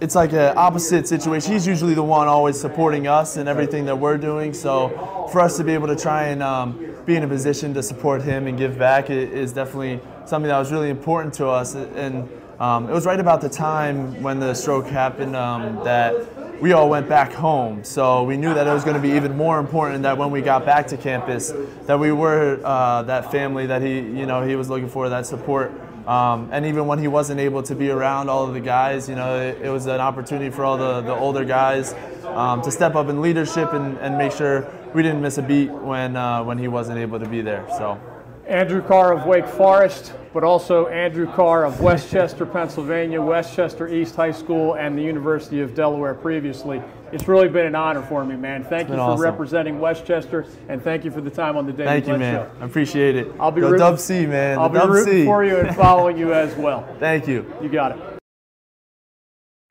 it's 0.00 0.14
like 0.14 0.32
an 0.32 0.56
opposite 0.56 1.08
situation. 1.08 1.52
He's 1.52 1.66
usually 1.66 1.94
the 1.94 2.04
one 2.04 2.28
always 2.28 2.58
supporting 2.58 3.08
us 3.08 3.36
and 3.36 3.48
everything 3.48 3.84
that 3.86 3.96
we're 3.96 4.16
doing. 4.16 4.54
So 4.54 5.28
for 5.32 5.40
us 5.40 5.56
to 5.56 5.64
be 5.64 5.74
able 5.74 5.88
to 5.88 5.96
try 5.96 6.28
and 6.28 6.40
um, 6.42 6.94
be 7.04 7.16
in 7.16 7.24
a 7.24 7.28
position 7.28 7.74
to 7.74 7.82
support 7.82 8.22
him 8.22 8.46
and 8.46 8.56
give 8.56 8.78
back 8.78 9.10
is 9.10 9.52
definitely 9.52 10.00
something 10.24 10.48
that 10.48 10.58
was 10.58 10.70
really 10.70 10.90
important 10.90 11.34
to 11.34 11.48
us. 11.48 11.74
And 11.74 12.28
um, 12.60 12.88
it 12.88 12.92
was 12.92 13.06
right 13.06 13.18
about 13.18 13.40
the 13.40 13.48
time 13.48 14.22
when 14.22 14.38
the 14.38 14.54
stroke 14.54 14.86
happened 14.86 15.34
um, 15.34 15.82
that 15.84 16.14
we 16.60 16.72
all 16.72 16.88
went 16.88 17.08
back 17.08 17.32
home. 17.32 17.84
So 17.84 18.24
we 18.24 18.36
knew 18.36 18.52
that 18.52 18.66
it 18.66 18.72
was 18.72 18.84
going 18.84 18.96
to 18.96 19.02
be 19.02 19.10
even 19.10 19.36
more 19.36 19.58
important 19.58 20.02
that 20.02 20.18
when 20.18 20.30
we 20.30 20.40
got 20.40 20.64
back 20.64 20.86
to 20.88 20.96
campus, 20.96 21.52
that 21.86 21.98
we 21.98 22.12
were 22.12 22.60
uh, 22.64 23.02
that 23.02 23.30
family 23.30 23.66
that 23.66 23.82
he, 23.82 23.96
you 23.98 24.26
know, 24.26 24.46
he 24.46 24.56
was 24.56 24.68
looking 24.68 24.88
for, 24.88 25.08
that 25.08 25.26
support. 25.26 25.72
Um, 26.06 26.48
and 26.52 26.64
even 26.64 26.86
when 26.86 26.98
he 26.98 27.06
wasn't 27.06 27.38
able 27.38 27.62
to 27.64 27.74
be 27.74 27.90
around 27.90 28.30
all 28.30 28.46
of 28.46 28.54
the 28.54 28.60
guys, 28.60 29.08
you 29.08 29.14
know, 29.14 29.38
it, 29.38 29.60
it 29.62 29.70
was 29.70 29.86
an 29.86 30.00
opportunity 30.00 30.50
for 30.50 30.64
all 30.64 30.78
the, 30.78 31.02
the 31.02 31.14
older 31.14 31.44
guys 31.44 31.94
um, 32.24 32.62
to 32.62 32.70
step 32.70 32.94
up 32.94 33.08
in 33.08 33.20
leadership 33.20 33.74
and, 33.74 33.98
and 33.98 34.16
make 34.16 34.32
sure 34.32 34.66
we 34.94 35.02
didn't 35.02 35.20
miss 35.20 35.36
a 35.36 35.42
beat 35.42 35.70
when, 35.70 36.16
uh, 36.16 36.42
when 36.42 36.56
he 36.56 36.66
wasn't 36.66 36.98
able 36.98 37.20
to 37.20 37.28
be 37.28 37.42
there. 37.42 37.66
So. 37.76 38.00
Andrew 38.48 38.80
Carr 38.80 39.12
of 39.12 39.26
Wake 39.26 39.46
Forest, 39.46 40.14
but 40.32 40.42
also 40.42 40.86
Andrew 40.86 41.30
Carr 41.30 41.66
of 41.66 41.82
West 41.82 42.10
Chester, 42.10 42.46
Pennsylvania, 42.46 43.20
West 43.20 43.54
Chester 43.54 43.88
East 43.88 44.16
High 44.16 44.30
School, 44.30 44.74
and 44.74 44.96
the 44.96 45.02
University 45.02 45.60
of 45.60 45.74
Delaware 45.74 46.14
previously. 46.14 46.82
It's 47.12 47.28
really 47.28 47.48
been 47.48 47.66
an 47.66 47.74
honor 47.74 48.00
for 48.00 48.24
me, 48.24 48.36
man. 48.36 48.64
Thank 48.64 48.88
you 48.88 48.94
for 48.94 49.00
awesome. 49.02 49.22
representing 49.22 49.78
West 49.80 50.06
Chester, 50.06 50.46
and 50.70 50.82
thank 50.82 51.04
you 51.04 51.10
for 51.10 51.20
the 51.20 51.28
time 51.28 51.58
on 51.58 51.66
the 51.66 51.72
David 51.72 51.86
Thank 51.88 52.06
you, 52.06 52.16
man. 52.16 52.34
Show. 52.46 52.50
I 52.62 52.64
appreciate 52.64 53.16
it. 53.16 53.30
I'll 53.38 53.50
be 53.50 53.60
Go 53.60 53.66
rooting- 53.68 53.80
Dub 53.80 53.98
C, 53.98 54.24
man. 54.24 54.58
I'll 54.58 54.70
The 54.70 54.72
be 54.74 54.78
Dub 54.78 54.90
rooting 54.90 55.12
C. 55.14 55.24
for 55.26 55.44
you 55.44 55.58
and 55.58 55.76
following 55.76 56.16
you 56.16 56.32
as 56.32 56.54
well. 56.56 56.88
Thank 56.98 57.28
you. 57.28 57.44
You 57.62 57.68
got 57.68 57.92
it. 57.98 58.18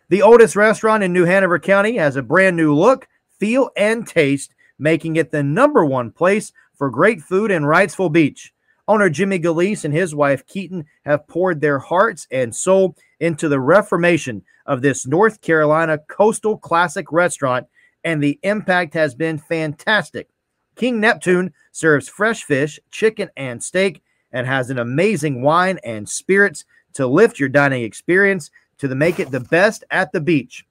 The 0.09 0.21
oldest 0.21 0.55
restaurant 0.55 1.03
in 1.03 1.13
New 1.13 1.25
Hanover 1.25 1.57
County 1.57 1.97
has 1.97 2.15
a 2.15 2.21
brand 2.21 2.55
new 2.55 2.75
look, 2.75 3.07
feel, 3.39 3.71
and 3.75 4.05
taste, 4.07 4.53
making 4.77 5.15
it 5.15 5.31
the 5.31 5.41
number 5.41 5.83
one 5.83 6.11
place 6.11 6.53
for 6.75 6.91
great 6.91 7.21
food 7.21 7.49
in 7.49 7.63
Wrightsville 7.63 8.11
Beach. 8.11 8.53
Owner 8.89 9.09
Jimmy 9.09 9.37
Galise 9.39 9.83
and 9.83 9.93
his 9.93 10.15
wife 10.15 10.45
Keaton 10.47 10.85
have 11.03 11.27
poured 11.27 11.59
their 11.59 11.79
hearts 11.79 12.25
and 12.31 12.55
soul 12.55 12.95
into 13.19 13.49
the 13.49 13.59
reformation 13.59 14.43
of 14.65 14.81
this 14.81 15.05
North 15.05 15.41
Carolina 15.41 15.97
coastal 16.07 16.57
classic 16.57 17.11
restaurant, 17.11 17.67
and 18.03 18.23
the 18.23 18.39
impact 18.43 18.93
has 18.93 19.13
been 19.13 19.37
fantastic. 19.37 20.29
King 20.75 21.01
Neptune 21.01 21.53
serves 21.71 22.07
fresh 22.07 22.43
fish, 22.43 22.79
chicken, 22.89 23.29
and 23.35 23.61
steak, 23.61 24.03
and 24.31 24.47
has 24.47 24.69
an 24.69 24.79
amazing 24.79 25.41
wine 25.41 25.79
and 25.83 26.07
spirits 26.07 26.63
to 26.93 27.07
lift 27.07 27.39
your 27.39 27.49
dining 27.49 27.83
experience 27.83 28.51
to 28.77 28.87
the 28.87 28.95
make 28.95 29.19
it 29.19 29.31
the 29.31 29.39
best 29.39 29.83
at 29.91 30.11
the 30.11 30.21
beach. 30.21 30.65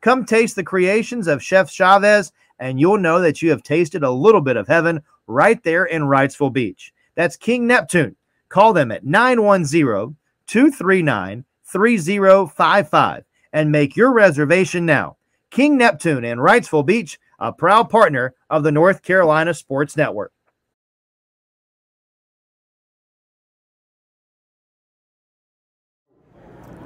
Come 0.00 0.24
taste 0.24 0.56
the 0.56 0.62
creations 0.62 1.26
of 1.26 1.42
Chef 1.42 1.70
Chavez, 1.70 2.32
and 2.58 2.80
you'll 2.80 2.98
know 2.98 3.20
that 3.20 3.42
you 3.42 3.50
have 3.50 3.62
tasted 3.62 4.04
a 4.04 4.10
little 4.10 4.40
bit 4.40 4.56
of 4.56 4.68
heaven 4.68 5.02
right 5.26 5.62
there 5.64 5.84
in 5.84 6.02
Wrightsville 6.02 6.52
Beach. 6.52 6.92
That's 7.18 7.36
King 7.36 7.66
Neptune. 7.66 8.14
Call 8.48 8.72
them 8.72 8.92
at 8.92 9.04
910 9.04 10.14
239 10.46 11.44
3055 11.64 13.24
and 13.52 13.72
make 13.72 13.96
your 13.96 14.12
reservation 14.12 14.86
now. 14.86 15.16
King 15.50 15.76
Neptune 15.76 16.24
in 16.24 16.38
Wrightsville 16.38 16.86
Beach, 16.86 17.18
a 17.40 17.52
proud 17.52 17.90
partner 17.90 18.36
of 18.48 18.62
the 18.62 18.70
North 18.70 19.02
Carolina 19.02 19.52
Sports 19.52 19.96
Network. 19.96 20.30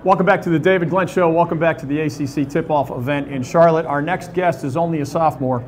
Welcome 0.03 0.25
back 0.25 0.41
to 0.43 0.49
the 0.49 0.59
David 0.59 0.89
Glenn 0.89 1.09
Show. 1.09 1.29
Welcome 1.29 1.59
back 1.59 1.77
to 1.77 1.85
the 1.85 2.01
ACC 2.01 2.49
tip 2.49 2.71
off 2.71 2.91
event 2.91 3.29
in 3.29 3.43
Charlotte. 3.43 3.85
Our 3.85 4.01
next 4.01 4.33
guest 4.33 4.65
is 4.65 4.79
only 4.79 5.03
a 5.03 5.07
sophomore, 5.07 5.63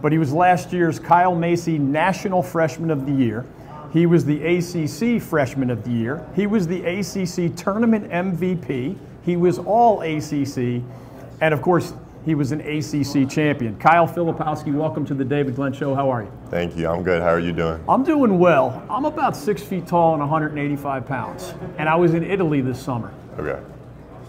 but 0.00 0.10
he 0.10 0.16
was 0.16 0.32
last 0.32 0.72
year's 0.72 0.98
Kyle 0.98 1.34
Macy 1.34 1.78
National 1.78 2.42
Freshman 2.42 2.90
of 2.90 3.04
the 3.04 3.12
Year. 3.12 3.44
He 3.96 4.04
was 4.04 4.26
the 4.26 4.42
ACC 4.44 5.22
Freshman 5.22 5.70
of 5.70 5.82
the 5.82 5.90
Year. 5.90 6.22
He 6.34 6.46
was 6.46 6.66
the 6.66 6.84
ACC 6.84 7.56
Tournament 7.56 8.10
MVP. 8.10 8.94
He 9.24 9.36
was 9.38 9.58
all 9.58 10.02
ACC. 10.02 10.82
And 11.40 11.54
of 11.54 11.62
course, 11.62 11.94
he 12.26 12.34
was 12.34 12.52
an 12.52 12.60
ACC 12.60 13.26
champion. 13.26 13.74
Kyle 13.78 14.06
Filipowski, 14.06 14.74
welcome 14.74 15.06
to 15.06 15.14
the 15.14 15.24
David 15.24 15.56
Glenn 15.56 15.72
Show. 15.72 15.94
How 15.94 16.10
are 16.10 16.24
you? 16.24 16.32
Thank 16.50 16.76
you. 16.76 16.86
I'm 16.86 17.02
good. 17.02 17.22
How 17.22 17.30
are 17.30 17.40
you 17.40 17.54
doing? 17.54 17.82
I'm 17.88 18.04
doing 18.04 18.38
well. 18.38 18.84
I'm 18.90 19.06
about 19.06 19.34
six 19.34 19.62
feet 19.62 19.86
tall 19.86 20.12
and 20.12 20.20
185 20.20 21.06
pounds. 21.06 21.54
And 21.78 21.88
I 21.88 21.94
was 21.94 22.12
in 22.12 22.22
Italy 22.22 22.60
this 22.60 22.78
summer. 22.78 23.14
Okay. 23.38 23.58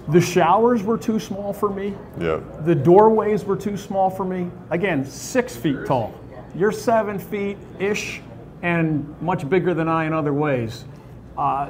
The 0.07 0.21
showers 0.21 0.81
were 0.81 0.97
too 0.97 1.19
small 1.19 1.51
for 1.51 1.69
me. 1.69 1.93
Yep. 2.21 2.63
The 2.63 2.73
doorways 2.73 3.43
were 3.43 3.57
too 3.57 3.75
small 3.75 4.09
for 4.09 4.23
me. 4.23 4.49
Again, 4.69 5.05
six 5.05 5.57
feet 5.57 5.85
tall. 5.85 6.17
you're 6.55 6.71
seven 6.71 7.19
feet 7.19 7.57
ish 7.79 8.21
and 8.61 9.15
much 9.21 9.47
bigger 9.49 9.73
than 9.73 9.87
I 9.87 10.05
in 10.05 10.13
other 10.13 10.33
ways. 10.33 10.85
Uh, 11.37 11.69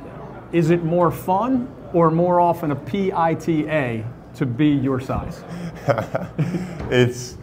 is 0.52 0.70
it 0.70 0.84
more 0.84 1.12
fun 1.12 1.74
or 1.94 2.10
more 2.10 2.40
often 2.40 2.72
a 2.72 2.76
PITA 2.76 4.06
to 4.36 4.46
be 4.46 4.70
your 4.70 5.00
size? 5.00 5.44
it's. 6.90 7.38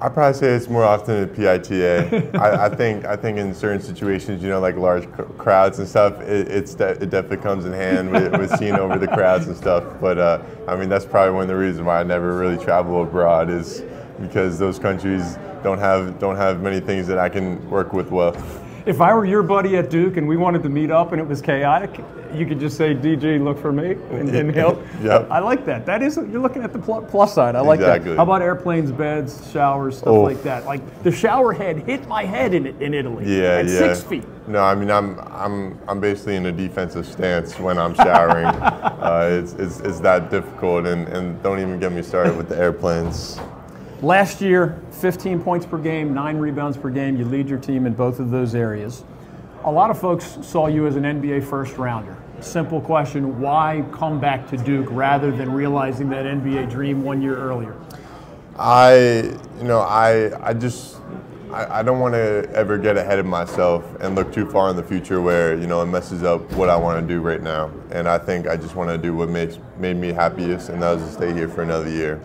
I 0.00 0.08
probably 0.10 0.38
say 0.38 0.48
it's 0.48 0.68
more 0.68 0.84
often 0.84 1.22
a 1.22 1.26
PITA. 1.26 2.38
I, 2.38 2.66
I, 2.66 2.68
think 2.68 3.06
I 3.06 3.16
think 3.16 3.38
in 3.38 3.54
certain 3.54 3.80
situations, 3.80 4.42
you 4.42 4.50
know, 4.50 4.60
like 4.60 4.76
large 4.76 5.10
cr- 5.12 5.22
crowds 5.22 5.78
and 5.78 5.88
stuff, 5.88 6.20
it, 6.20 6.48
it's 6.48 6.74
it 6.74 7.08
definitely 7.08 7.38
comes 7.38 7.64
in 7.64 7.72
hand 7.72 8.10
with, 8.10 8.32
with 8.36 8.54
seeing 8.58 8.74
over 8.74 8.98
the 8.98 9.08
crowds 9.08 9.46
and 9.46 9.56
stuff. 9.56 9.84
But 10.00 10.18
uh, 10.18 10.42
I 10.68 10.76
mean, 10.76 10.88
that's 10.88 11.06
probably 11.06 11.32
one 11.32 11.42
of 11.42 11.48
the 11.48 11.56
reasons 11.56 11.86
why 11.86 12.00
I 12.00 12.02
never 12.02 12.36
really 12.36 12.62
travel 12.62 13.02
abroad 13.02 13.48
is 13.48 13.82
because 14.20 14.58
those 14.58 14.78
countries 14.78 15.38
don't 15.64 15.78
have 15.78 16.20
don't 16.20 16.36
have 16.36 16.62
many 16.62 16.78
things 16.78 17.08
that 17.08 17.18
I 17.18 17.28
can 17.28 17.68
work 17.68 17.92
with 17.92 18.12
well 18.12 18.36
if 18.86 19.00
I 19.00 19.14
were 19.14 19.24
your 19.24 19.42
buddy 19.42 19.76
at 19.76 19.88
Duke 19.88 20.16
and 20.16 20.28
we 20.28 20.36
wanted 20.36 20.62
to 20.62 20.68
meet 20.68 20.90
up 20.90 21.12
and 21.12 21.20
it 21.20 21.26
was 21.26 21.40
chaotic, 21.40 22.04
you 22.34 22.44
could 22.46 22.58
just 22.58 22.76
say, 22.76 22.94
"DG, 22.94 23.42
look 23.42 23.58
for 23.58 23.72
me," 23.72 23.92
and, 24.10 24.28
and 24.28 24.54
help. 24.54 24.84
yep. 25.00 25.30
I 25.30 25.38
like 25.38 25.64
that. 25.66 25.86
That 25.86 26.02
is 26.02 26.16
you're 26.16 26.40
looking 26.40 26.62
at 26.62 26.72
the 26.72 26.78
plus 26.78 27.34
side. 27.34 27.54
I 27.54 27.60
like 27.60 27.80
exactly. 27.80 28.10
that. 28.10 28.16
How 28.16 28.24
about 28.24 28.42
airplanes, 28.42 28.90
beds, 28.90 29.50
showers, 29.52 29.98
stuff 29.98 30.08
oh. 30.08 30.22
like 30.22 30.42
that? 30.42 30.66
Like 30.66 31.02
the 31.02 31.12
shower 31.12 31.52
head 31.52 31.78
hit 31.78 32.06
my 32.08 32.24
head 32.24 32.52
in 32.52 32.66
in 32.82 32.92
Italy. 32.92 33.24
Yeah, 33.24 33.58
at 33.58 33.66
yeah. 33.66 33.78
Six 33.78 34.02
feet. 34.02 34.24
No, 34.48 34.62
I 34.62 34.74
mean 34.74 34.90
I'm 34.90 35.18
I'm 35.30 35.78
I'm 35.88 36.00
basically 36.00 36.36
in 36.36 36.46
a 36.46 36.52
defensive 36.52 37.06
stance 37.06 37.58
when 37.58 37.78
I'm 37.78 37.94
showering. 37.94 38.46
uh, 38.46 39.28
it's, 39.30 39.52
it's 39.54 39.80
it's 39.80 40.00
that 40.00 40.30
difficult, 40.30 40.86
and 40.86 41.08
and 41.08 41.42
don't 41.42 41.60
even 41.60 41.78
get 41.78 41.92
me 41.92 42.02
started 42.02 42.36
with 42.36 42.48
the 42.48 42.58
airplanes. 42.58 43.38
Last 44.04 44.42
year, 44.42 44.78
15 44.90 45.40
points 45.40 45.64
per 45.64 45.78
game, 45.78 46.12
nine 46.12 46.36
rebounds 46.36 46.76
per 46.76 46.90
game. 46.90 47.16
You 47.16 47.24
lead 47.24 47.48
your 47.48 47.58
team 47.58 47.86
in 47.86 47.94
both 47.94 48.20
of 48.20 48.30
those 48.30 48.54
areas. 48.54 49.02
A 49.64 49.72
lot 49.72 49.88
of 49.90 49.98
folks 49.98 50.36
saw 50.42 50.66
you 50.66 50.86
as 50.86 50.96
an 50.96 51.04
NBA 51.04 51.42
first 51.42 51.78
rounder. 51.78 52.14
Simple 52.40 52.82
question 52.82 53.40
why 53.40 53.82
come 53.92 54.20
back 54.20 54.46
to 54.50 54.58
Duke 54.58 54.88
rather 54.90 55.30
than 55.30 55.50
realizing 55.50 56.10
that 56.10 56.26
NBA 56.26 56.70
dream 56.70 57.02
one 57.02 57.22
year 57.22 57.34
earlier? 57.38 57.74
I, 58.58 59.38
you 59.56 59.64
know, 59.64 59.80
I, 59.80 60.50
I 60.50 60.52
just, 60.52 60.98
I, 61.50 61.78
I 61.78 61.82
don't 61.82 61.98
want 61.98 62.12
to 62.12 62.46
ever 62.52 62.76
get 62.76 62.98
ahead 62.98 63.18
of 63.18 63.24
myself 63.24 63.86
and 64.00 64.14
look 64.14 64.34
too 64.34 64.44
far 64.50 64.68
in 64.68 64.76
the 64.76 64.84
future 64.84 65.22
where, 65.22 65.56
you 65.56 65.66
know, 65.66 65.80
it 65.80 65.86
messes 65.86 66.24
up 66.24 66.52
what 66.52 66.68
I 66.68 66.76
want 66.76 67.00
to 67.00 67.14
do 67.14 67.22
right 67.22 67.40
now. 67.40 67.70
And 67.90 68.06
I 68.06 68.18
think 68.18 68.48
I 68.48 68.58
just 68.58 68.74
want 68.76 68.90
to 68.90 68.98
do 68.98 69.14
what 69.14 69.30
makes 69.30 69.58
made 69.78 69.96
me 69.96 70.12
happiest, 70.12 70.68
and 70.68 70.82
that 70.82 70.92
was 70.92 71.04
to 71.04 71.10
stay 71.10 71.32
here 71.32 71.48
for 71.48 71.62
another 71.62 71.88
year. 71.88 72.20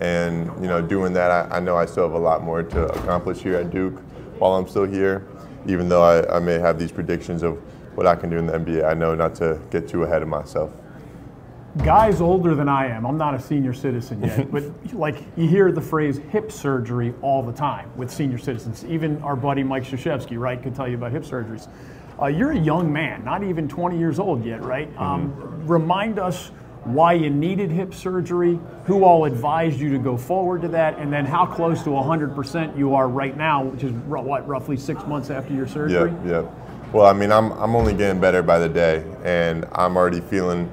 And 0.00 0.46
you 0.60 0.68
know, 0.68 0.80
doing 0.80 1.12
that, 1.14 1.30
I, 1.30 1.56
I, 1.56 1.60
know 1.60 1.76
I 1.76 1.84
still 1.86 2.04
have 2.04 2.12
a 2.12 2.18
lot 2.18 2.42
more 2.42 2.62
to 2.62 2.86
accomplish 2.86 3.38
here 3.38 3.56
at 3.56 3.70
Duke 3.70 3.98
while 4.38 4.52
I'm 4.54 4.68
still 4.68 4.84
here. 4.84 5.26
Even 5.66 5.88
though 5.88 6.02
I, 6.02 6.36
I 6.36 6.38
may 6.38 6.58
have 6.58 6.78
these 6.78 6.92
predictions 6.92 7.42
of 7.42 7.56
what 7.96 8.06
I 8.06 8.14
can 8.14 8.30
do 8.30 8.38
in 8.38 8.46
the 8.46 8.52
NBA, 8.52 8.88
I 8.88 8.94
know 8.94 9.14
not 9.14 9.34
to 9.36 9.60
get 9.70 9.88
too 9.88 10.04
ahead 10.04 10.22
of 10.22 10.28
myself. 10.28 10.70
Guys 11.84 12.20
older 12.20 12.54
than 12.54 12.68
I 12.68 12.86
am, 12.86 13.04
I'm 13.04 13.18
not 13.18 13.34
a 13.34 13.40
senior 13.40 13.72
citizen 13.74 14.22
yet, 14.22 14.50
but 14.52 14.64
like 14.94 15.16
you 15.36 15.48
hear 15.48 15.72
the 15.72 15.80
phrase 15.80 16.18
hip 16.30 16.50
surgery 16.50 17.12
all 17.20 17.42
the 17.42 17.52
time 17.52 17.90
with 17.96 18.10
senior 18.10 18.38
citizens. 18.38 18.84
Even 18.84 19.20
our 19.22 19.36
buddy 19.36 19.62
Mike 19.62 19.82
Krzyzewski, 19.82 20.38
right, 20.38 20.62
could 20.62 20.74
tell 20.74 20.88
you 20.88 20.94
about 20.94 21.12
hip 21.12 21.24
surgeries. 21.24 21.68
Uh, 22.20 22.26
you're 22.26 22.52
a 22.52 22.58
young 22.58 22.92
man, 22.92 23.24
not 23.24 23.44
even 23.44 23.68
20 23.68 23.98
years 23.98 24.18
old 24.18 24.44
yet, 24.44 24.62
right? 24.62 24.90
Mm-hmm. 24.94 25.02
Um, 25.02 25.66
remind 25.66 26.18
us 26.18 26.50
why 26.94 27.12
you 27.12 27.30
needed 27.30 27.70
hip 27.70 27.92
surgery, 27.92 28.58
who 28.84 29.04
all 29.04 29.24
advised 29.24 29.78
you 29.78 29.90
to 29.90 29.98
go 29.98 30.16
forward 30.16 30.62
to 30.62 30.68
that, 30.68 30.98
and 30.98 31.12
then 31.12 31.24
how 31.24 31.44
close 31.44 31.82
to 31.82 31.90
100% 31.90 32.76
you 32.78 32.94
are 32.94 33.08
right 33.08 33.36
now, 33.36 33.64
which 33.64 33.84
is 33.84 33.92
what, 33.92 34.46
roughly 34.46 34.76
six 34.76 35.04
months 35.06 35.30
after 35.30 35.52
your 35.52 35.66
surgery? 35.66 36.12
Yeah, 36.24 36.42
yeah. 36.42 36.50
Well, 36.92 37.06
I 37.06 37.12
mean, 37.12 37.30
I'm, 37.30 37.52
I'm 37.52 37.76
only 37.76 37.94
getting 37.94 38.20
better 38.20 38.42
by 38.42 38.58
the 38.58 38.68
day, 38.68 39.04
and 39.22 39.66
I'm 39.72 39.96
already 39.96 40.20
feeling, 40.20 40.70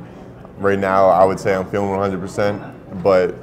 right 0.58 0.80
now, 0.80 1.10
I 1.10 1.26
would 1.26 1.40
say 1.40 1.54
I'm 1.54 1.70
feeling 1.70 1.90
100%, 1.90 3.04
but 3.04 3.36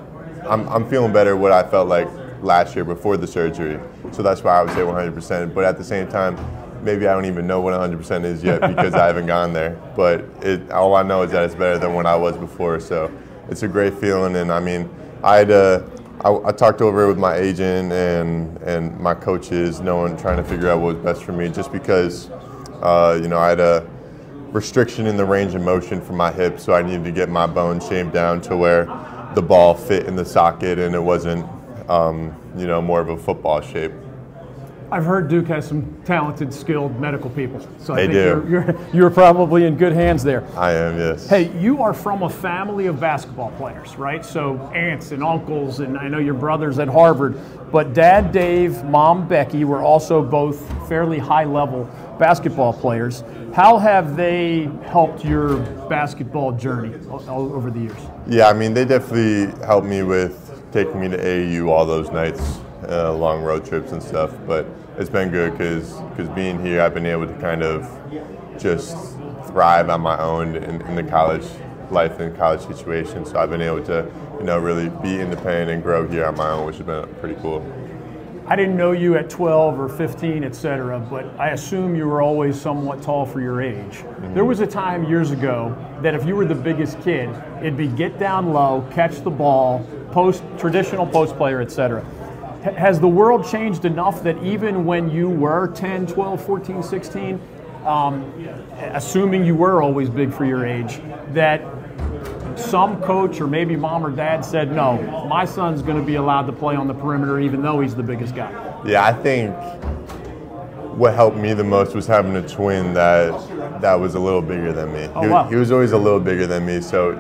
I'm, 0.49 0.67
I'm 0.69 0.89
feeling 0.89 1.13
better 1.13 1.37
what 1.37 1.53
I 1.53 1.69
felt 1.69 1.89
like 1.89 2.09
last 2.43 2.75
year 2.75 2.85
before 2.85 3.17
the 3.17 3.27
surgery. 3.27 3.79
So 4.13 4.23
that's 4.23 4.43
why 4.43 4.59
I 4.59 4.63
would 4.63 4.73
say 4.73 4.81
100%. 4.81 5.55
But 5.55 5.65
at 5.65 5.79
the 5.79 5.85
same 5.85 6.09
time, 6.09 6.37
maybe 6.83 7.07
I 7.07 7.13
don't 7.15 7.27
even 7.27 7.47
know 7.47 7.61
what 7.61 7.75
100% 7.75 8.25
is 8.25 8.43
yet 8.43 8.61
because 8.61 8.95
I 8.95 9.07
haven't 9.07 9.27
gone 9.27 9.53
there. 9.53 9.81
But 9.97 10.25
it, 10.43 10.71
all 10.71 10.95
I 10.95 11.03
know 11.03 11.23
is 11.23 11.31
that 11.33 11.45
it's 11.45 11.55
better 11.55 11.79
than 11.79 11.95
when 11.95 12.07
I 12.07 12.17
was 12.17 12.37
before. 12.37 12.81
So 12.81 13.11
it's 13.49 13.63
a 13.63 13.69
great 13.69 13.95
feeling. 13.95 14.37
And 14.37 14.53
I 14.53 14.61
mean, 14.61 14.89
I 15.23 15.39
had 15.39 15.51
uh, 15.51 15.83
I, 16.25 16.49
I, 16.49 16.53
talked 16.53 16.81
over 16.81 17.05
it 17.05 17.09
with 17.09 17.19
my 17.19 17.37
agent 17.37 17.93
and 17.93 18.57
and 18.63 18.99
my 19.01 19.15
coaches, 19.15 19.81
knowing 19.81 20.17
trying 20.17 20.37
to 20.37 20.45
figure 20.45 20.69
out 20.69 20.81
what 20.81 20.97
was 20.97 21.05
best 21.05 21.25
for 21.25 21.33
me. 21.33 21.49
Just 21.49 21.73
because, 21.73 22.31
uh, 22.81 23.19
you 23.21 23.29
know, 23.29 23.39
I 23.39 23.49
had 23.49 23.61
a 23.61 23.89
restriction 24.53 25.07
in 25.07 25.17
the 25.17 25.25
range 25.25 25.55
of 25.55 25.63
motion 25.63 26.01
for 26.01 26.13
my 26.13 26.31
hip, 26.31 26.61
so 26.61 26.75
I 26.75 26.83
needed 26.83 27.05
to 27.05 27.13
get 27.13 27.29
my 27.29 27.47
bone 27.47 27.81
shaped 27.81 28.13
down 28.13 28.41
to 28.43 28.57
where 28.57 28.85
the 29.35 29.43
ball 29.43 29.75
fit 29.75 30.07
in 30.07 30.15
the 30.15 30.25
socket 30.25 30.79
and 30.79 30.95
it 30.95 31.01
wasn't, 31.01 31.49
um, 31.89 32.37
you 32.57 32.67
know, 32.67 32.83
more 32.83 33.01
of 33.01 33.09
a 33.09 33.17
football 33.17 33.63
shape. 33.63 33.93
I've 34.93 35.07
heard 35.07 35.29
Duke 35.29 35.47
has 35.47 35.67
some 35.67 36.03
talented, 36.05 36.53
skilled 36.53 37.01
medical 37.01 37.31
people. 37.31 37.67
So 37.79 37.95
I 37.95 37.97
they 37.97 38.03
think 38.03 38.13
do. 38.13 38.19
You're, 38.21 38.49
you're, 38.51 38.87
you're, 38.93 39.11
probably 39.11 39.65
in 39.65 39.79
good 39.79 39.95
hands 39.95 40.23
there. 40.23 40.45
I 40.55 40.73
am, 40.73 40.99
yes. 40.99 41.27
Hey, 41.27 41.51
you 41.59 41.83
are 41.83 41.95
from 41.95 42.25
a 42.25 42.29
family 42.29 42.89
of 42.89 43.01
basketball 43.01 43.53
players, 43.53 43.97
right? 43.97 44.23
So 44.23 44.59
aunts 44.75 45.11
and 45.13 45.25
uncles, 45.25 45.81
and 45.81 45.97
I 45.97 46.09
know 46.09 46.19
your 46.19 46.35
brothers 46.35 46.79
at 46.79 46.89
Harvard. 46.89 47.41
But 47.73 47.95
dad 47.95 48.33
Dave, 48.33 48.85
mom 48.85 49.27
Becky 49.27 49.65
were 49.65 49.81
also 49.81 50.23
both 50.23 50.61
fairly 50.91 51.19
high 51.19 51.45
level 51.45 51.85
basketball 52.19 52.75
players. 52.75 53.25
How 53.55 53.79
have 53.79 54.15
they 54.15 54.69
helped 54.85 55.25
your 55.25 55.57
basketball 55.89 56.53
journey 56.53 56.95
over 57.29 57.71
the 57.71 57.81
years? 57.81 58.01
Yeah, 58.27 58.49
I 58.49 58.53
mean, 58.53 58.75
they 58.75 58.85
definitely 58.85 59.59
helped 59.65 59.87
me 59.87 60.03
with 60.03 60.63
taking 60.71 61.01
me 61.01 61.09
to 61.09 61.17
AAU 61.17 61.71
all 61.71 61.87
those 61.87 62.11
nights, 62.11 62.61
uh, 62.89 63.15
long 63.15 63.43
road 63.43 63.65
trips 63.65 63.93
and 63.93 64.03
stuff. 64.03 64.35
But 64.47 64.67
it's 65.03 65.11
been 65.11 65.31
good 65.31 65.53
because 65.53 65.93
because 66.11 66.29
being 66.29 66.65
here, 66.65 66.81
I've 66.81 66.95
been 66.95 67.07
able 67.07 67.27
to 67.27 67.35
kind 67.35 67.63
of 67.63 67.83
just 68.57 68.97
thrive 69.47 69.91
on 69.91 70.01
my 70.01 70.17
own 70.19 70.55
in, 70.55 70.81
in 70.83 70.95
the 70.95 71.03
college 71.03 71.45
life 71.91 72.21
and 72.21 72.35
college 72.37 72.61
situation. 72.61 73.27
So 73.27 73.39
I've 73.39 73.51
been 73.51 73.61
able 73.61 73.83
to, 73.85 74.09
you 74.39 74.45
know, 74.45 74.59
really 74.59 74.89
be 74.89 75.21
independent 75.21 75.71
and 75.71 75.83
grow 75.83 76.07
here 76.07 76.25
on 76.25 76.37
my 76.37 76.51
own, 76.51 76.67
which 76.67 76.77
has 76.77 76.87
been 76.87 77.13
pretty 77.17 77.35
cool. 77.43 77.61
I 78.47 78.55
didn't 78.57 78.77
know 78.77 78.93
you 78.93 79.17
at 79.17 79.29
12 79.29 79.79
or 79.79 79.89
15, 79.89 80.45
et 80.45 80.55
cetera, 80.55 81.01
but 81.01 81.25
I 81.39 81.51
assume 81.51 81.95
you 81.97 82.07
were 82.07 82.23
always 82.23 82.61
somewhat 82.61 83.03
tall 83.03 83.27
for 83.27 83.41
your 83.41 83.61
age. 83.61 83.99
Mm-hmm. 83.99 84.35
There 84.35 84.45
was 84.45 84.61
a 84.61 84.67
time 84.67 85.05
years 85.05 85.33
ago 85.33 85.77
that 86.03 86.15
if 86.15 86.25
you 86.27 86.37
were 86.37 86.45
the 86.45 86.55
biggest 86.55 87.01
kid, 87.03 87.29
it'd 87.59 87.77
be 87.77 87.89
get 87.89 88.19
down 88.19 88.53
low, 88.53 88.87
catch 88.93 89.23
the 89.23 89.31
ball, 89.31 89.87
post 90.13 90.43
traditional 90.59 91.07
post 91.07 91.37
player, 91.37 91.61
et 91.61 91.73
cetera 91.73 92.05
has 92.63 93.01
the 93.01 93.09
world 93.09 93.47
changed 93.47 93.85
enough 93.85 94.23
that 94.23 94.43
even 94.43 94.85
when 94.85 95.11
you 95.11 95.29
were 95.29 95.69
10, 95.69 96.07
12, 96.07 96.45
14, 96.45 96.83
16, 96.83 97.41
um, 97.85 98.23
assuming 98.93 99.45
you 99.45 99.55
were 99.55 99.83
always 99.83 100.09
big 100.09 100.33
for 100.33 100.45
your 100.45 100.65
age, 100.65 101.01
that 101.31 101.61
some 102.57 103.01
coach 103.03 103.41
or 103.41 103.47
maybe 103.47 103.75
mom 103.75 104.07
or 104.07 104.11
dad 104.11 104.45
said, 104.45 104.71
no, 104.73 105.27
my 105.29 105.45
son's 105.45 105.83
going 105.83 105.99
to 105.99 106.07
be 106.07 106.15
allowed 106.15 106.47
to 106.47 106.53
play 106.53 106.77
on 106.77 106.87
the 106.87 106.95
perimeter 106.95 107.41
even 107.41 107.63
though 107.63 107.81
he's 107.81 107.95
the 107.95 108.03
biggest 108.03 108.35
guy? 108.35 108.51
Yeah, 108.87 109.05
I 109.05 109.13
think 109.13 109.55
what 110.97 111.15
helped 111.15 111.37
me 111.37 111.55
the 111.55 111.65
most 111.65 111.95
was 111.95 112.07
having 112.07 112.37
a 112.37 112.47
twin 112.47 112.93
that 112.95 113.81
that 113.81 113.95
was 113.95 114.15
a 114.15 114.21
little 114.21 114.43
bigger 114.43 114.73
than 114.73 114.93
me. 114.93 115.09
Oh, 115.15 115.23
he, 115.23 115.29
wow. 115.29 115.49
he 115.49 115.57
was 115.57 115.73
always 115.73 115.93
a 115.93 115.99
little 115.99 116.21
bigger 116.21 116.47
than 116.47 116.67
me, 116.67 116.81
so 116.81 117.13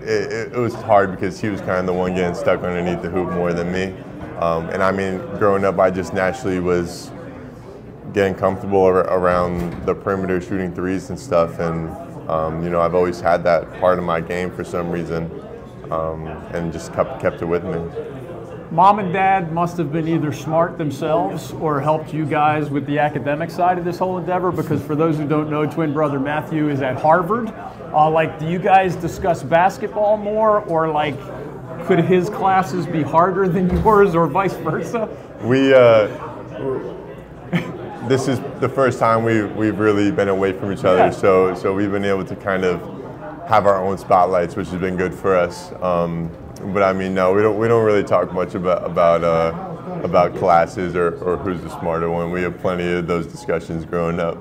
it, 0.00 0.32
it, 0.32 0.52
it 0.52 0.58
was 0.58 0.74
hard 0.74 1.10
because 1.10 1.40
he 1.40 1.48
was 1.48 1.60
kind 1.60 1.80
of 1.80 1.86
the 1.86 1.92
one 1.92 2.14
getting 2.14 2.34
stuck 2.34 2.62
underneath 2.62 3.02
the 3.02 3.10
hoop 3.10 3.30
more 3.32 3.52
than 3.52 3.72
me. 3.72 3.94
Um, 4.38 4.68
and 4.68 4.82
I 4.82 4.92
mean, 4.92 5.18
growing 5.38 5.64
up, 5.64 5.78
I 5.78 5.90
just 5.90 6.12
naturally 6.12 6.60
was 6.60 7.10
getting 8.12 8.34
comfortable 8.34 8.82
ar- 8.82 9.06
around 9.08 9.86
the 9.86 9.94
perimeter, 9.94 10.40
shooting 10.40 10.74
threes 10.74 11.10
and 11.10 11.18
stuff. 11.18 11.58
And 11.58 11.90
um, 12.28 12.62
you 12.62 12.70
know, 12.70 12.80
I've 12.80 12.94
always 12.94 13.20
had 13.20 13.44
that 13.44 13.80
part 13.80 13.98
of 13.98 14.04
my 14.04 14.20
game 14.20 14.50
for 14.50 14.64
some 14.64 14.90
reason, 14.90 15.30
um, 15.90 16.26
and 16.52 16.72
just 16.72 16.92
kept 16.92 17.20
kept 17.20 17.40
it 17.40 17.46
with 17.46 17.64
me. 17.64 17.80
Mom 18.72 18.98
and 18.98 19.12
dad 19.12 19.52
must 19.52 19.76
have 19.78 19.92
been 19.92 20.08
either 20.08 20.32
smart 20.32 20.76
themselves 20.76 21.52
or 21.52 21.80
helped 21.80 22.12
you 22.12 22.26
guys 22.26 22.68
with 22.68 22.84
the 22.86 22.98
academic 22.98 23.48
side 23.48 23.78
of 23.78 23.84
this 23.84 23.96
whole 23.98 24.18
endeavor. 24.18 24.50
Because 24.50 24.82
for 24.82 24.96
those 24.96 25.16
who 25.16 25.26
don't 25.26 25.48
know, 25.48 25.64
twin 25.64 25.92
brother 25.92 26.18
Matthew 26.18 26.68
is 26.68 26.82
at 26.82 26.96
Harvard. 26.96 27.54
Uh, 27.94 28.10
like, 28.10 28.40
do 28.40 28.46
you 28.48 28.58
guys 28.58 28.96
discuss 28.96 29.42
basketball 29.42 30.16
more, 30.16 30.60
or 30.62 30.88
like? 30.88 31.16
Could 31.84 32.00
his 32.00 32.30
classes 32.30 32.86
be 32.86 33.02
harder 33.02 33.48
than 33.48 33.70
yours 33.82 34.14
or 34.14 34.26
vice 34.26 34.54
versa? 34.56 35.08
We, 35.42 35.74
uh, 35.74 36.08
this 38.08 38.28
is 38.28 38.40
the 38.60 38.68
first 38.68 38.98
time 38.98 39.24
we, 39.24 39.44
we've 39.44 39.78
really 39.78 40.10
been 40.10 40.28
away 40.28 40.52
from 40.52 40.72
each 40.72 40.84
other, 40.84 41.06
yeah. 41.06 41.10
so, 41.10 41.54
so 41.54 41.74
we've 41.74 41.90
been 41.90 42.04
able 42.04 42.24
to 42.24 42.36
kind 42.36 42.64
of 42.64 42.80
have 43.48 43.66
our 43.66 43.84
own 43.84 43.98
spotlights, 43.98 44.56
which 44.56 44.68
has 44.68 44.80
been 44.80 44.96
good 44.96 45.14
for 45.14 45.36
us. 45.36 45.72
Um, 45.82 46.30
but 46.72 46.82
I 46.82 46.92
mean, 46.92 47.14
no, 47.14 47.32
we 47.32 47.42
don't, 47.42 47.58
we 47.58 47.68
don't 47.68 47.84
really 47.84 48.04
talk 48.04 48.32
much 48.32 48.54
about, 48.54 48.84
about 48.84 49.22
uh, 49.22 49.76
about 50.02 50.34
classes 50.36 50.94
or, 50.94 51.16
or 51.22 51.36
who's 51.36 51.62
the 51.62 51.70
smarter 51.80 52.10
one. 52.10 52.30
We 52.30 52.42
have 52.42 52.58
plenty 52.58 52.90
of 52.92 53.06
those 53.06 53.26
discussions 53.26 53.84
growing 53.84 54.20
up. 54.20 54.36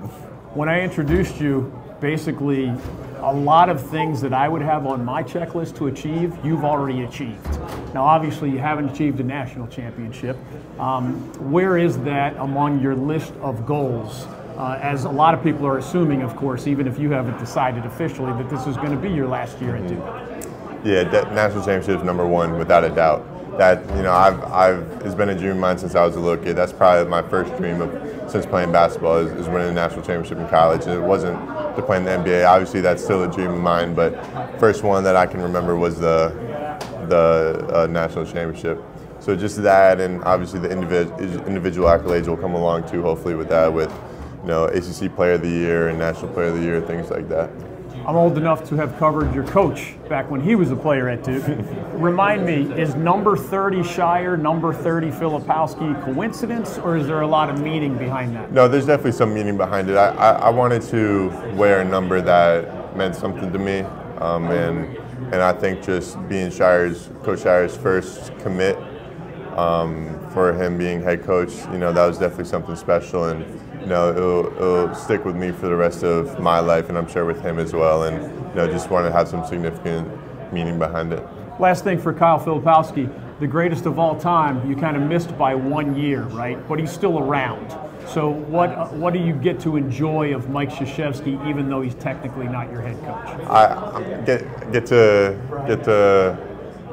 When 0.56 0.69
I 0.69 0.82
introduced 0.82 1.39
you, 1.39 1.71
basically 1.99 2.73
a 3.19 3.34
lot 3.34 3.69
of 3.69 3.81
things 3.89 4.21
that 4.21 4.34
I 4.34 4.47
would 4.47 4.62
have 4.62 4.86
on 4.86 5.03
my 5.03 5.23
checklist 5.23 5.75
to 5.77 5.88
achieve, 5.88 6.38
you've 6.43 6.63
already 6.63 7.03
achieved. 7.03 7.43
Now, 7.93 8.03
obviously, 8.03 8.51
you 8.51 8.60
haven't 8.60 8.89
achieved 8.89 9.19
a 9.19 9.23
national 9.23 9.67
championship. 9.67 10.38
Um, 10.79 11.15
where 11.51 11.77
is 11.77 11.97
that 11.99 12.36
among 12.38 12.81
your 12.81 12.95
list 12.95 13.34
of 13.36 13.65
goals? 13.65 14.27
Uh, 14.58 14.79
as 14.81 15.03
a 15.03 15.10
lot 15.10 15.34
of 15.34 15.43
people 15.43 15.65
are 15.65 15.77
assuming, 15.77 16.21
of 16.21 16.36
course, 16.36 16.67
even 16.67 16.88
if 16.88 16.97
you 16.97 17.10
haven't 17.12 17.38
decided 17.39 17.86
officially 17.86 18.31
that 18.41 18.49
this 18.49 18.67
is 18.67 18.77
going 18.77 18.91
to 18.91 18.97
be 18.97 19.10
your 19.10 19.27
last 19.27 19.60
year 19.60 19.75
at 19.75 19.88
Duke. 19.88 20.45
Yeah, 20.86 21.03
national 21.34 21.65
championship 21.65 21.97
is 21.97 22.03
number 22.03 22.27
one 22.27 22.58
without 22.58 22.84
a 22.84 22.89
doubt. 22.89 23.25
That 23.58 23.79
you 23.95 24.03
know, 24.03 24.12
I've, 24.12 24.43
I've 24.43 25.01
it's 25.05 25.15
been 25.15 25.29
a 25.29 25.38
dream 25.38 25.51
of 25.51 25.58
mine 25.58 25.77
since 25.77 25.95
I 25.95 26.05
was 26.05 26.15
a 26.15 26.19
little 26.19 26.43
kid. 26.43 26.55
That's 26.55 26.73
probably 26.73 27.10
my 27.10 27.21
first 27.21 27.55
dream 27.58 27.81
of 27.81 28.29
since 28.29 28.45
playing 28.45 28.71
basketball 28.71 29.17
is, 29.17 29.31
is 29.31 29.47
winning 29.47 29.69
a 29.69 29.73
national 29.73 30.01
championship 30.01 30.38
in 30.38 30.47
college. 30.49 30.84
And 30.84 30.91
it 30.91 31.05
wasn't 31.05 31.38
to 31.75 31.81
play 31.81 31.97
in 31.97 32.05
the 32.05 32.11
NBA. 32.11 32.47
Obviously, 32.47 32.81
that's 32.81 33.03
still 33.03 33.23
a 33.23 33.31
dream 33.31 33.51
of 33.51 33.59
mine, 33.59 33.93
but 33.93 34.13
first 34.59 34.83
one 34.83 35.03
that 35.03 35.15
I 35.15 35.25
can 35.25 35.41
remember 35.41 35.75
was 35.75 35.99
the 35.99 36.29
the 37.09 37.69
uh, 37.73 37.88
national 37.88 38.25
championship. 38.25 38.81
So 39.19 39.35
just 39.35 39.61
that, 39.63 39.99
and 39.99 40.23
obviously 40.23 40.59
the 40.59 40.69
individual 40.69 41.19
individual 41.47 41.88
accolades 41.88 42.27
will 42.27 42.38
come 42.38 42.53
along 42.53 42.89
too. 42.89 43.01
Hopefully, 43.01 43.35
with 43.35 43.49
that, 43.49 43.71
with 43.71 43.91
you 44.41 44.47
know 44.47 44.65
ACC 44.65 45.15
Player 45.15 45.33
of 45.33 45.41
the 45.41 45.49
Year 45.49 45.89
and 45.89 45.97
National 45.97 46.31
Player 46.31 46.47
of 46.47 46.57
the 46.57 46.63
Year, 46.63 46.81
things 46.81 47.09
like 47.09 47.27
that. 47.29 47.49
I'm 48.08 48.18
old 48.18 48.38
enough 48.38 48.70
to 48.70 48.76
have 48.76 48.96
covered 49.00 49.34
your 49.34 49.46
coach 49.48 49.96
back 50.08 50.30
when 50.30 50.39
he 50.39 50.54
was 50.54 50.70
a 50.70 50.76
player 50.76 51.10
at 51.10 51.24
Duke. 51.24 51.44
Remind 51.94 52.46
me, 52.46 52.72
is 52.80 52.94
number 52.94 53.36
30 53.36 53.78
Scheyer, 53.78 54.39
number 54.39 54.72
30 54.72 55.10
Filipowski 55.10 56.04
coincidence, 56.04 56.78
or 56.78 56.98
is 56.98 57.08
there 57.08 57.22
a 57.22 57.28
lot 57.28 57.50
of 57.50 57.60
meaning 57.60 57.98
behind 57.98 58.36
that? 58.36 58.52
No, 58.52 58.68
there's 58.68 58.86
definitely 58.86 59.13
some 59.13 59.34
meaning 59.34 59.58
behind 59.58 59.89
it. 59.89 59.98
I, 59.98 60.10
I, 60.10 60.32
I 60.34 60.50
wanted 60.52 60.84
to 60.84 61.30
wear 61.56 61.82
a 61.82 61.86
number 61.86 62.22
that 62.22 62.96
meant 62.96 63.15
something 63.15 63.52
to 63.52 63.58
me, 63.58 63.80
um, 64.20 64.52
and 64.52 64.96
and 65.34 65.41
I 65.41 65.54
think 65.54 65.84
just 65.84 66.15
being 66.30 66.50
Scheyer's 66.50 67.10
Coach 67.24 67.39
Scheyer's 67.39 67.76
first 67.76 68.38
commit 68.38 68.78
um, 69.58 70.30
for 70.30 70.54
him 70.54 70.78
being 70.78 71.02
head 71.02 71.24
coach, 71.24 71.54
you 71.72 71.80
know, 71.80 71.91
that 71.91 72.06
was 72.06 72.20
definitely 72.20 72.46
something 72.46 72.76
special, 72.76 73.30
and 73.30 73.44
you 73.86 73.91
know, 73.91 74.10
it'll, 74.10 74.48
it'll 74.56 74.95
stick 74.95 75.24
with 75.26 75.36
me 75.36 75.52
for 75.52 75.67
the 75.67 75.76
rest 75.76 76.04
of 76.04 76.39
my 76.39 76.60
life, 76.60 76.89
and 76.89 76.98
I'm 76.98 77.08
sure 77.08 77.24
with 77.24 77.39
him 77.41 77.60
as 77.60 77.71
well. 77.71 78.04
And 78.04 78.15
you 78.50 78.56
know, 78.56 78.67
just 78.67 78.89
want 78.89 79.06
to 79.06 79.12
have 79.12 79.28
some 79.28 79.45
significant 79.45 80.10
meaning 80.52 80.80
behind 80.80 81.13
it. 81.13 81.24
Last 81.60 81.84
thing 81.84 82.00
for 82.00 82.12
Kyle 82.12 82.39
Filipowski, 82.39 83.08
the 83.39 83.45
greatest 83.45 83.86
of 83.86 84.00
all 84.00 84.19
time. 84.19 84.67
You 84.67 84.76
kind 84.76 84.98
of 84.98 85.04
missed 85.04 85.38
by 85.38 85.54
one 85.54 85.95
year, 85.95 86.24
right? 86.24 86.67
But 86.67 86.80
he's 86.80 86.91
still 86.91 87.19
around. 87.19 87.78
So 88.08 88.30
what 88.30 88.91
what 88.93 89.13
do 89.13 89.19
you 89.19 89.34
get 89.34 89.60
to 89.62 89.78
enjoy 89.78 90.34
of 90.34 90.50
Mike 90.50 90.71
Krzyzewski, 90.71 91.48
even 91.48 91.69
though 91.69 91.82
he's 91.82 91.95
technically 91.95 92.48
not 92.48 92.71
your 92.71 92.82
head 92.82 92.98
coach? 93.02 93.48
I 93.48 94.24
get 94.26 94.71
get 94.71 94.88
to 94.88 95.39
get 95.67 95.84
to 95.84 96.38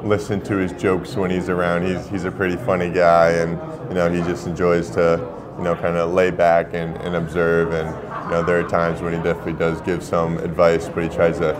listen 0.03 0.41
to 0.41 0.57
his 0.57 0.73
jokes 0.73 1.15
when 1.15 1.31
he's 1.31 1.49
around. 1.49 1.87
He's 1.87 2.07
he's 2.07 2.25
a 2.25 2.31
pretty 2.31 2.57
funny 2.57 2.91
guy, 2.91 3.31
and 3.31 3.51
you 3.89 3.95
know 3.95 4.11
he 4.11 4.21
just 4.21 4.45
enjoys 4.45 4.91
to 4.91 5.42
you 5.57 5.63
know 5.63 5.75
kind 5.75 5.97
of 5.97 6.13
lay 6.13 6.31
back 6.31 6.73
and, 6.73 6.95
and 6.97 7.15
observe. 7.15 7.71
And 7.73 7.89
you 8.25 8.31
know 8.31 8.43
there 8.43 8.59
are 8.59 8.67
times 8.67 9.01
when 9.01 9.13
he 9.13 9.21
definitely 9.21 9.53
does 9.53 9.81
give 9.81 10.03
some 10.03 10.37
advice, 10.39 10.89
but 10.89 11.03
he 11.03 11.09
tries 11.09 11.39
to 11.39 11.53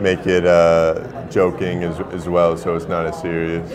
make 0.00 0.26
it 0.26 0.46
uh, 0.46 1.26
joking 1.30 1.82
as, 1.82 2.00
as 2.12 2.28
well, 2.28 2.56
so 2.56 2.74
it's 2.74 2.86
not 2.86 3.06
as 3.06 3.20
serious. 3.20 3.70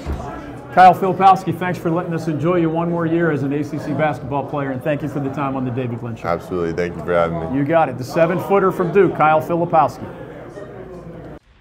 Kyle 0.74 0.94
Filipowski, 0.94 1.58
thanks 1.58 1.78
for 1.78 1.92
letting 1.92 2.14
us 2.14 2.30
enjoy 2.30 2.56
you 2.56 2.70
one 2.70 2.90
more 2.90 3.06
year 3.06 3.30
as 3.30 3.44
an 3.44 3.52
ACC 3.52 3.98
basketball 3.98 4.48
player, 4.50 4.72
and 4.72 4.82
thank 4.82 5.02
you 5.02 5.10
for 5.10 5.20
the 5.20 5.30
time 5.32 5.58
on 5.58 5.66
the 5.66 5.72
David 5.72 6.00
Glenn 6.00 6.16
Show. 6.16 6.30
Absolutely. 6.30 6.72
Thank 6.72 6.96
you 6.96 7.04
for 7.04 7.14
having 7.14 7.52
me. 7.52 7.60
You 7.60 7.66
got 7.66 7.90
it. 7.90 7.98
The 7.98 8.06
seven 8.06 8.40
footer 8.40 8.72
from 8.72 8.94
Duke, 8.94 9.18
Kyle 9.18 9.42
Filipowski. 9.42 10.08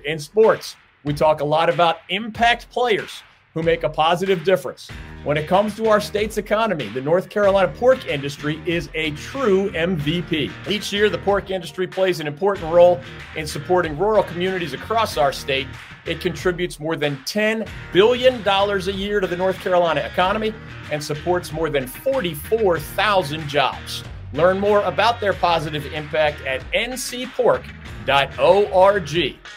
In 0.05 0.19
sports, 0.21 0.77
we 1.03 1.13
talk 1.13 1.41
a 1.41 1.45
lot 1.45 1.69
about 1.69 1.99
impact 2.09 2.71
players 2.71 3.25
who 3.55 3.65
make 3.65 3.83
a 3.83 3.89
positive 3.89 4.45
difference. 4.45 4.89
When 5.23 5.37
it 5.37 5.47
comes 5.47 5.77
to 5.77 5.87
our 5.89 6.01
state's 6.01 6.39
economy, 6.39 6.89
the 6.89 7.03
North 7.03 7.29
Carolina 7.29 7.71
pork 7.77 8.07
industry 8.07 8.59
is 8.65 8.89
a 8.95 9.11
true 9.11 9.71
MVP. 9.73 10.51
Each 10.67 10.95
year, 10.95 11.11
the 11.11 11.19
pork 11.19 11.51
industry 11.51 11.87
plays 11.87 12.21
an 12.21 12.27
important 12.27 12.73
role 12.73 12.99
in 13.37 13.47
supporting 13.47 13.99
rural 13.99 14.23
communities 14.23 14.73
across 14.73 15.19
our 15.19 15.31
state. 15.31 15.67
It 16.07 16.23
contributes 16.23 16.81
more 16.81 16.97
than 16.97 17.19
$10 17.19 17.69
billion 17.93 18.43
a 18.49 18.79
year 18.93 19.21
to 19.21 19.27
the 19.27 19.37
North 19.37 19.61
Carolina 19.61 20.01
economy 20.01 20.55
and 20.91 21.05
supports 21.05 21.53
more 21.53 21.69
than 21.69 21.87
44,000 21.87 23.47
jobs. 23.47 24.03
Learn 24.33 24.59
more 24.59 24.81
about 24.85 25.21
their 25.21 25.35
positive 25.35 25.85
impact 25.93 26.41
at 26.47 26.63
ncpork.org. 26.73 27.67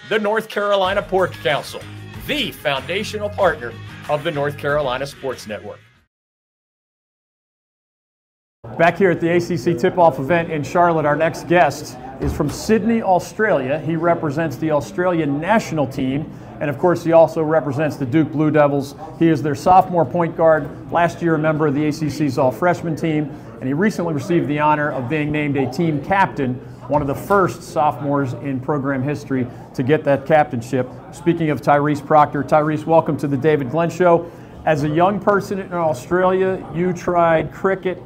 The 0.09 0.19
North 0.19 0.49
Carolina 0.49 1.01
Pork 1.01 1.31
Council 1.31 1.81
the 2.27 2.51
foundational 2.51 3.29
partner 3.29 3.73
of 4.09 4.23
the 4.23 4.31
North 4.31 4.57
Carolina 4.57 5.05
Sports 5.07 5.47
Network. 5.47 5.79
Back 8.77 8.97
here 8.97 9.11
at 9.11 9.19
the 9.19 9.29
ACC 9.35 9.77
tip 9.77 9.97
off 9.97 10.19
event 10.19 10.49
in 10.49 10.63
Charlotte, 10.63 11.05
our 11.05 11.15
next 11.15 11.47
guest 11.47 11.97
is 12.21 12.33
from 12.33 12.49
Sydney, 12.49 13.01
Australia. 13.01 13.77
He 13.79 13.95
represents 13.95 14.55
the 14.55 14.71
Australian 14.71 15.39
national 15.39 15.85
team, 15.85 16.31
and 16.59 16.69
of 16.69 16.79
course, 16.79 17.03
he 17.03 17.11
also 17.11 17.43
represents 17.43 17.97
the 17.97 18.05
Duke 18.05 18.31
Blue 18.31 18.51
Devils. 18.51 18.95
He 19.19 19.27
is 19.27 19.43
their 19.43 19.53
sophomore 19.53 20.05
point 20.05 20.37
guard, 20.37 20.91
last 20.91 21.21
year 21.21 21.35
a 21.35 21.39
member 21.39 21.67
of 21.67 21.75
the 21.75 21.87
ACC's 21.87 22.37
all 22.37 22.51
freshman 22.51 22.95
team, 22.95 23.29
and 23.59 23.65
he 23.65 23.73
recently 23.73 24.13
received 24.13 24.47
the 24.47 24.59
honor 24.59 24.91
of 24.91 25.09
being 25.09 25.31
named 25.31 25.57
a 25.57 25.69
team 25.71 26.03
captain 26.03 26.59
one 26.87 27.01
of 27.01 27.07
the 27.07 27.15
first 27.15 27.63
sophomores 27.63 28.33
in 28.33 28.59
program 28.59 29.01
history 29.01 29.47
to 29.73 29.83
get 29.83 30.03
that 30.03 30.25
captainship. 30.25 30.89
Speaking 31.13 31.49
of 31.49 31.61
Tyrese 31.61 32.05
Proctor, 32.05 32.43
Tyrese, 32.43 32.85
welcome 32.85 33.15
to 33.17 33.27
the 33.27 33.37
David 33.37 33.71
Glenn 33.71 33.89
Show. 33.89 34.29
As 34.65 34.83
a 34.83 34.89
young 34.89 35.19
person 35.19 35.59
in 35.59 35.73
Australia, 35.73 36.65
you 36.75 36.91
tried 36.91 37.53
cricket 37.53 38.01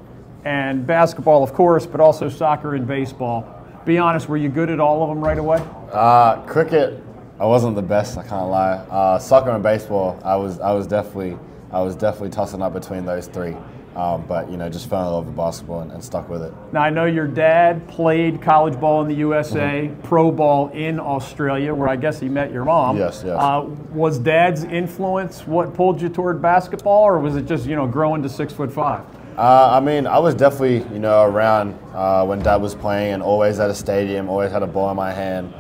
and 0.46 0.86
basketball, 0.86 1.44
of 1.44 1.54
course, 1.54 1.88
but 1.88 2.00
also 2.00 2.30
soccer 2.30 2.76
and 2.76 2.88
baseball. 2.88 3.52
Be 3.86 3.98
honest, 3.98 4.30
were 4.30 4.38
you 4.38 4.50
good 4.50 4.70
at 4.70 4.80
all 4.80 5.02
of 5.02 5.10
them 5.10 5.22
right 5.22 5.38
away? 5.40 5.66
Uh, 5.92 6.42
cricket, 6.44 7.02
I 7.40 7.46
wasn't 7.46 7.76
the 7.76 7.82
best. 7.82 8.18
I 8.18 8.24
can't 8.24 8.50
lie. 8.50 8.74
Uh, 8.74 9.18
soccer 9.18 9.50
and 9.50 9.64
baseball, 9.64 10.20
I 10.24 10.36
was, 10.36 10.60
I 10.60 10.72
was 10.74 10.86
definitely, 10.86 11.38
I 11.72 11.82
was 11.82 11.96
definitely 11.96 12.30
tossing 12.30 12.62
up 12.62 12.74
between 12.74 13.06
those 13.06 13.28
three. 13.28 13.56
Um, 13.98 14.28
but 14.28 14.52
you 14.52 14.58
know, 14.58 14.70
just 14.70 14.88
fell 14.88 15.08
in 15.08 15.14
love 15.14 15.26
with 15.26 15.36
basketball 15.36 15.82
and, 15.82 15.92
and, 15.92 16.04
stuck 16.04 16.30
with 16.30 16.44
it. 16.44 16.54
Now 16.72 16.84
I 16.84 16.92
know 16.92 17.06
your 17.06 17.26
dad 17.26 17.88
played 17.88 18.44
college 18.44 18.80
ball 18.80 19.02
in 19.02 19.08
the 19.08 19.16
USA, 19.16 19.88
mm-hmm. 19.88 20.02
pro 20.04 20.30
ball 20.30 20.70
in 20.70 21.00
Australia, 21.00 21.74
where 21.74 21.90
I 21.90 21.96
guess 21.96 22.20
he 22.20 22.30
met 22.30 22.52
your 22.52 22.64
mom. 22.64 22.96
Yes, 22.96 23.24
yes. 23.26 23.36
Uh, 23.40 23.66
was 23.90 24.20
dad's 24.20 24.66
influence 24.66 25.48
what 25.48 25.74
pulled 25.74 26.00
you 26.00 26.10
toward 26.10 26.44
basketball, 26.44 27.06
or 27.06 27.18
was 27.18 27.36
it 27.36 27.48
just 27.48 27.66
you 27.66 27.76
know 27.76 27.88
growing 27.88 28.22
to 28.22 28.30
six 28.30 28.54
foot 28.54 28.72
five? 28.72 29.04
Uh, 29.36 29.70
I 29.72 29.80
mean, 29.80 30.06
I 30.06 30.20
was 30.20 30.36
definitely 30.36 30.84
you 30.94 31.00
know 31.00 31.24
around 31.24 31.74
uh, 31.96 32.24
when 32.24 32.38
dad 32.38 32.58
was 32.58 32.76
playing, 32.76 33.16
and 33.16 33.24
always 33.24 33.60
at 33.60 33.72
a 33.72 33.76
stadium, 33.76 34.30
always 34.30 34.52
had 34.52 34.62
a 34.62 34.68
ball 34.68 34.92
in 34.92 34.96
my 34.96 35.12
hand. 35.12 35.52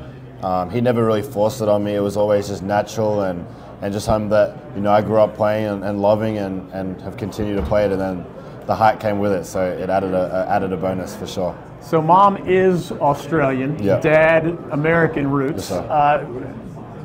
Um, 0.43 0.69
he 0.69 0.79
never 0.79 1.03
really 1.03 1.23
forced 1.23 1.61
it 1.61 1.69
on 1.69 1.83
me. 1.83 1.95
It 1.95 2.01
was 2.01 2.15
always 2.15 2.49
just 2.49 2.61
natural 2.61 3.23
and 3.23 3.47
and 3.81 3.93
just 3.93 4.05
something 4.05 4.29
that 4.29 4.57
you 4.75 4.81
know 4.81 4.91
I 4.91 5.01
grew 5.01 5.19
up 5.19 5.35
playing 5.35 5.67
and, 5.67 5.83
and, 5.83 6.01
loving 6.01 6.37
and, 6.37 6.71
and 6.71 6.99
have 7.01 7.17
continued 7.17 7.57
to 7.57 7.61
play 7.61 7.85
it. 7.85 7.91
And 7.91 8.01
then 8.01 8.25
the 8.65 8.75
height 8.75 8.99
came 8.99 9.19
with 9.19 9.31
it, 9.31 9.45
so 9.45 9.65
it 9.65 9.89
added 9.89 10.13
a, 10.13 10.47
a 10.47 10.49
added 10.49 10.73
a 10.73 10.77
bonus 10.77 11.15
for 11.15 11.27
sure. 11.27 11.57
So 11.81 12.01
mom 12.01 12.37
is 12.47 12.91
Australian, 12.91 13.81
yep. 13.81 14.01
dad 14.01 14.45
American 14.71 15.29
roots. 15.29 15.69
Yes, 15.69 15.71
uh, 15.71 16.25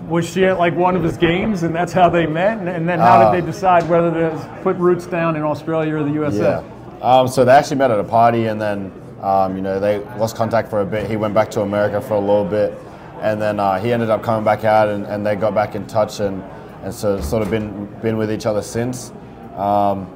was 0.08 0.28
she 0.28 0.44
at 0.44 0.58
like 0.58 0.74
one 0.74 0.96
of 0.96 1.02
his 1.02 1.16
games, 1.16 1.62
and 1.62 1.74
that's 1.74 1.92
how 1.92 2.08
they 2.08 2.26
met? 2.26 2.58
And, 2.58 2.68
and 2.68 2.88
then 2.88 2.98
how 2.98 3.20
uh, 3.20 3.32
did 3.32 3.42
they 3.42 3.46
decide 3.46 3.88
whether 3.88 4.10
to 4.10 4.60
put 4.62 4.76
roots 4.76 5.06
down 5.06 5.36
in 5.36 5.42
Australia 5.42 5.96
or 5.96 6.02
the 6.02 6.12
USA? 6.12 6.62
Yeah. 6.62 7.00
Um, 7.00 7.28
so 7.28 7.44
they 7.44 7.52
actually 7.52 7.76
met 7.78 7.90
at 7.90 7.98
a 7.98 8.04
party, 8.04 8.46
and 8.46 8.60
then 8.60 8.92
um, 9.20 9.56
you 9.56 9.62
know 9.62 9.78
they 9.78 9.98
lost 10.18 10.36
contact 10.36 10.68
for 10.68 10.80
a 10.80 10.86
bit. 10.86 11.08
He 11.08 11.16
went 11.16 11.34
back 11.34 11.50
to 11.52 11.62
America 11.62 12.00
for 12.00 12.14
a 12.14 12.20
little 12.20 12.44
bit, 12.44 12.76
and 13.20 13.40
then 13.40 13.60
uh, 13.60 13.78
he 13.78 13.92
ended 13.92 14.10
up 14.10 14.22
coming 14.22 14.44
back 14.44 14.64
out, 14.64 14.88
and, 14.88 15.06
and, 15.06 15.24
they 15.24 15.36
got 15.36 15.54
back 15.54 15.74
in 15.74 15.86
touch, 15.86 16.20
and 16.20 16.42
and 16.82 16.94
so 16.94 17.20
sort 17.20 17.42
of 17.42 17.50
been 17.50 17.86
been 18.00 18.16
with 18.16 18.30
each 18.30 18.46
other 18.46 18.62
since. 18.62 19.12
Um, 19.56 20.08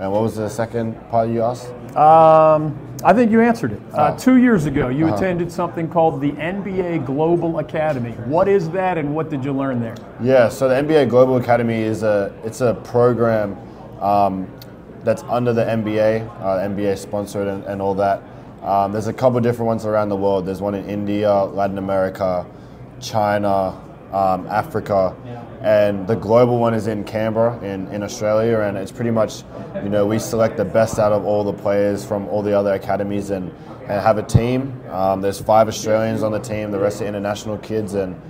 and 0.00 0.10
what 0.10 0.22
was 0.22 0.34
the 0.34 0.48
second 0.48 0.94
part 1.10 1.28
you 1.28 1.42
asked? 1.42 1.68
Um, 1.96 2.76
I 3.04 3.12
think 3.12 3.30
you 3.30 3.40
answered 3.40 3.72
it. 3.72 3.80
Uh, 3.92 4.12
oh. 4.12 4.18
two 4.18 4.36
years 4.36 4.66
ago, 4.66 4.88
you 4.88 5.06
uh-huh. 5.06 5.16
attended 5.16 5.52
something 5.52 5.88
called 5.88 6.20
the 6.20 6.32
NBA 6.32 7.06
Global 7.06 7.58
Academy. 7.58 8.12
What 8.24 8.48
is 8.48 8.70
that, 8.70 8.98
and 8.98 9.14
what 9.14 9.30
did 9.30 9.44
you 9.44 9.52
learn 9.52 9.80
there? 9.80 9.94
Yeah, 10.20 10.48
so 10.48 10.68
the 10.68 10.74
NBA 10.74 11.08
Global 11.08 11.36
Academy 11.36 11.82
is 11.82 12.02
a 12.02 12.34
it's 12.44 12.60
a 12.60 12.74
program 12.84 13.56
um, 14.00 14.50
that's 15.04 15.22
under 15.24 15.52
the 15.52 15.64
NBA, 15.64 16.28
uh, 16.40 16.68
NBA 16.68 16.98
sponsored 16.98 17.48
and, 17.48 17.64
and 17.64 17.82
all 17.82 17.94
that. 17.94 18.22
Um, 18.62 18.92
there's 18.92 19.08
a 19.08 19.12
couple 19.12 19.40
different 19.40 19.66
ones 19.66 19.84
around 19.84 20.08
the 20.08 20.16
world. 20.16 20.46
There's 20.46 20.60
one 20.60 20.74
in 20.74 20.88
India, 20.88 21.32
Latin 21.32 21.78
America, 21.78 22.46
China, 23.00 23.80
um, 24.12 24.46
Africa, 24.46 25.14
and 25.62 26.06
the 26.06 26.16
global 26.16 26.58
one 26.58 26.74
is 26.74 26.86
in 26.86 27.04
Canberra 27.04 27.58
in, 27.62 27.88
in 27.88 28.02
Australia, 28.02 28.60
and 28.60 28.76
it's 28.76 28.92
pretty 28.92 29.10
much, 29.10 29.42
you 29.82 29.88
know, 29.88 30.06
we 30.06 30.18
select 30.18 30.56
the 30.56 30.64
best 30.64 30.98
out 30.98 31.12
of 31.12 31.24
all 31.24 31.44
the 31.44 31.52
players 31.52 32.04
from 32.04 32.28
all 32.28 32.42
the 32.42 32.56
other 32.56 32.74
academies 32.74 33.30
and, 33.30 33.50
and 33.82 34.00
have 34.02 34.18
a 34.18 34.22
team. 34.22 34.80
Um, 34.90 35.20
there's 35.22 35.40
five 35.40 35.68
Australians 35.68 36.22
on 36.22 36.32
the 36.32 36.38
team, 36.40 36.70
the 36.70 36.78
rest 36.78 37.00
are 37.00 37.06
international 37.06 37.58
kids, 37.58 37.94
and, 37.94 38.14
and 38.14 38.20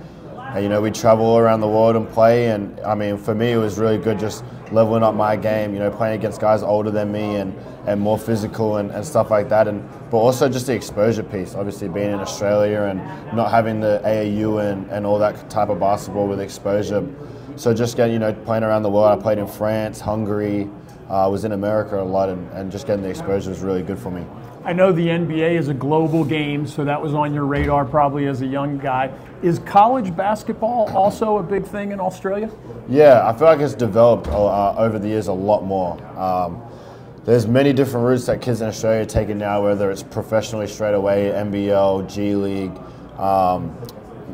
you 0.61 0.69
know 0.69 0.81
we 0.81 0.91
travel 0.91 1.37
around 1.37 1.61
the 1.61 1.67
world 1.67 1.95
and 1.95 2.07
play. 2.09 2.49
And 2.49 2.79
I 2.81 2.95
mean, 2.95 3.17
for 3.17 3.33
me, 3.33 3.51
it 3.51 3.57
was 3.57 3.77
really 3.77 3.97
good 3.97 4.19
just 4.19 4.43
leveling 4.71 5.03
up 5.03 5.15
my 5.15 5.35
game. 5.35 5.73
You 5.73 5.79
know, 5.79 5.89
playing 5.89 6.19
against 6.19 6.39
guys 6.39 6.63
older 6.63 6.91
than 6.91 7.11
me 7.11 7.35
and, 7.35 7.55
and 7.87 7.99
more 7.99 8.17
physical 8.17 8.77
and, 8.77 8.91
and 8.91 9.05
stuff 9.05 9.31
like 9.31 9.49
that. 9.49 9.67
And 9.67 9.87
but 10.11 10.17
also 10.17 10.47
just 10.49 10.67
the 10.67 10.73
exposure 10.73 11.23
piece. 11.23 11.55
Obviously, 11.55 11.87
being 11.87 12.11
in 12.11 12.19
Australia 12.19 12.83
and 12.83 12.99
not 13.35 13.51
having 13.51 13.79
the 13.79 14.01
AAU 14.05 14.71
and, 14.71 14.89
and 14.91 15.05
all 15.05 15.17
that 15.19 15.49
type 15.49 15.69
of 15.69 15.79
basketball 15.79 16.27
with 16.27 16.39
exposure. 16.39 17.07
So 17.55 17.73
just 17.73 17.97
getting 17.97 18.13
you 18.13 18.19
know 18.19 18.33
playing 18.33 18.63
around 18.63 18.83
the 18.83 18.89
world. 18.89 19.17
I 19.17 19.21
played 19.21 19.37
in 19.37 19.47
France, 19.47 19.99
Hungary. 19.99 20.69
I 21.09 21.23
uh, 21.23 21.29
was 21.29 21.43
in 21.45 21.51
America 21.51 21.99
a 21.99 22.01
lot, 22.01 22.29
and, 22.29 22.49
and 22.53 22.71
just 22.71 22.87
getting 22.87 23.03
the 23.03 23.09
exposure 23.09 23.49
was 23.49 23.59
really 23.59 23.83
good 23.83 23.99
for 23.99 24.09
me. 24.09 24.25
I 24.65 24.71
know 24.71 24.93
the 24.93 25.07
NBA 25.07 25.59
is 25.59 25.67
a 25.67 25.73
global 25.73 26.23
game, 26.23 26.65
so 26.65 26.85
that 26.85 27.01
was 27.01 27.13
on 27.13 27.33
your 27.33 27.45
radar 27.45 27.83
probably 27.83 28.27
as 28.27 28.41
a 28.41 28.47
young 28.47 28.77
guy. 28.77 29.11
Is 29.41 29.59
college 29.59 30.15
basketball 30.15 30.89
also 30.95 31.37
a 31.39 31.43
big 31.43 31.65
thing 31.65 31.91
in 31.91 31.99
Australia? 31.99 32.49
Yeah, 32.87 33.27
I 33.27 33.33
feel 33.33 33.47
like 33.47 33.59
it's 33.59 33.73
developed 33.73 34.27
uh, 34.27 34.73
over 34.77 34.99
the 34.99 35.09
years 35.09 35.27
a 35.27 35.33
lot 35.33 35.65
more. 35.65 36.01
Um, 36.17 36.61
there's 37.25 37.45
many 37.45 37.73
different 37.73 38.05
routes 38.05 38.25
that 38.27 38.41
kids 38.41 38.61
in 38.61 38.67
Australia 38.69 39.01
are 39.01 39.05
taking 39.05 39.37
now, 39.37 39.61
whether 39.61 39.91
it's 39.91 40.03
professionally 40.03 40.67
straight 40.67 40.93
away, 40.93 41.31
NBL, 41.35 42.09
G 42.09 42.33
League. 42.33 42.71
Um, 43.19 43.77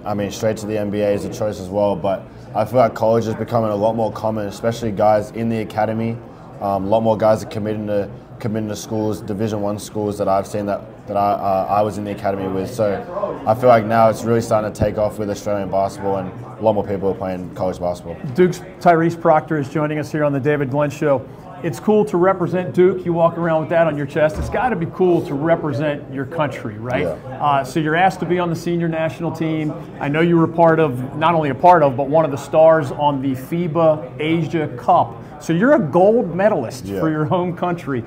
I 0.05 0.13
mean, 0.13 0.31
straight 0.31 0.57
to 0.57 0.67
the 0.67 0.75
NBA 0.75 1.15
is 1.15 1.25
a 1.25 1.33
choice 1.33 1.59
as 1.59 1.69
well. 1.69 1.95
But 1.95 2.23
I 2.53 2.65
feel 2.65 2.77
like 2.77 2.93
college 2.93 3.25
is 3.25 3.33
becoming 3.33 3.71
a 3.71 3.75
lot 3.75 3.95
more 3.95 4.11
common, 4.11 4.45
especially 4.45 4.91
guys 4.91 5.31
in 5.31 5.49
the 5.49 5.61
academy. 5.61 6.17
Um, 6.61 6.85
a 6.85 6.87
lot 6.87 7.01
more 7.01 7.17
guys 7.17 7.43
are 7.43 7.47
committing 7.47 7.87
to 7.87 8.11
committing 8.39 8.69
to 8.69 8.75
schools, 8.75 9.21
Division 9.21 9.61
One 9.61 9.79
schools 9.79 10.17
that 10.17 10.27
I've 10.27 10.47
seen 10.47 10.65
that 10.67 11.07
that 11.07 11.17
I 11.17 11.31
uh, 11.31 11.65
I 11.69 11.81
was 11.81 11.97
in 11.97 12.03
the 12.03 12.11
academy 12.11 12.47
with. 12.47 12.73
So 12.73 13.43
I 13.45 13.53
feel 13.55 13.69
like 13.69 13.85
now 13.85 14.09
it's 14.09 14.23
really 14.23 14.41
starting 14.41 14.71
to 14.71 14.79
take 14.79 14.97
off 14.97 15.19
with 15.19 15.29
Australian 15.29 15.69
basketball, 15.69 16.17
and 16.17 16.31
a 16.59 16.61
lot 16.61 16.73
more 16.73 16.85
people 16.85 17.09
are 17.09 17.15
playing 17.15 17.53
college 17.55 17.79
basketball. 17.79 18.15
Duke's 18.33 18.59
Tyrese 18.79 19.19
Proctor 19.19 19.57
is 19.57 19.69
joining 19.69 19.99
us 19.99 20.11
here 20.11 20.23
on 20.23 20.33
the 20.33 20.39
David 20.39 20.69
Glenn 20.69 20.89
Show. 20.89 21.27
It's 21.61 21.79
cool 21.79 22.05
to 22.05 22.15
represent 22.15 22.73
Duke. 22.73 23.03
You 23.05 23.11
walk 23.11 23.37
around 23.37 23.59
with 23.59 23.69
that 23.71 23.85
on 23.85 23.97
your 23.97 24.05
chest. 24.05 24.37
It's 24.37 24.49
got 24.49 24.69
to 24.69 24.77
be 24.77 24.85
cool 24.85 25.25
to 25.25 25.33
represent 25.33 26.13
your 26.13 26.25
country, 26.25 26.77
right? 26.77 27.01
Yeah. 27.01 27.43
Uh, 27.43 27.63
so 27.65 27.81
you're 27.81 27.97
asked 27.97 28.21
to 28.21 28.25
be 28.25 28.39
on 28.39 28.49
the 28.49 28.55
senior 28.55 28.87
national 28.87 29.33
team. 29.33 29.73
I 29.99 30.07
know 30.07 30.21
you 30.21 30.37
were 30.37 30.47
part 30.47 30.79
of, 30.79 31.17
not 31.17 31.35
only 31.35 31.49
a 31.49 31.55
part 31.55 31.83
of, 31.83 31.97
but 31.97 32.07
one 32.07 32.23
of 32.23 32.31
the 32.31 32.37
stars 32.37 32.91
on 32.91 33.21
the 33.21 33.31
FIBA 33.31 34.21
Asia 34.21 34.73
Cup. 34.77 35.21
So 35.41 35.51
you're 35.51 35.73
a 35.73 35.79
gold 35.79 36.33
medalist 36.33 36.85
yeah. 36.85 37.01
for 37.01 37.09
your 37.09 37.25
home 37.25 37.55
country. 37.57 38.05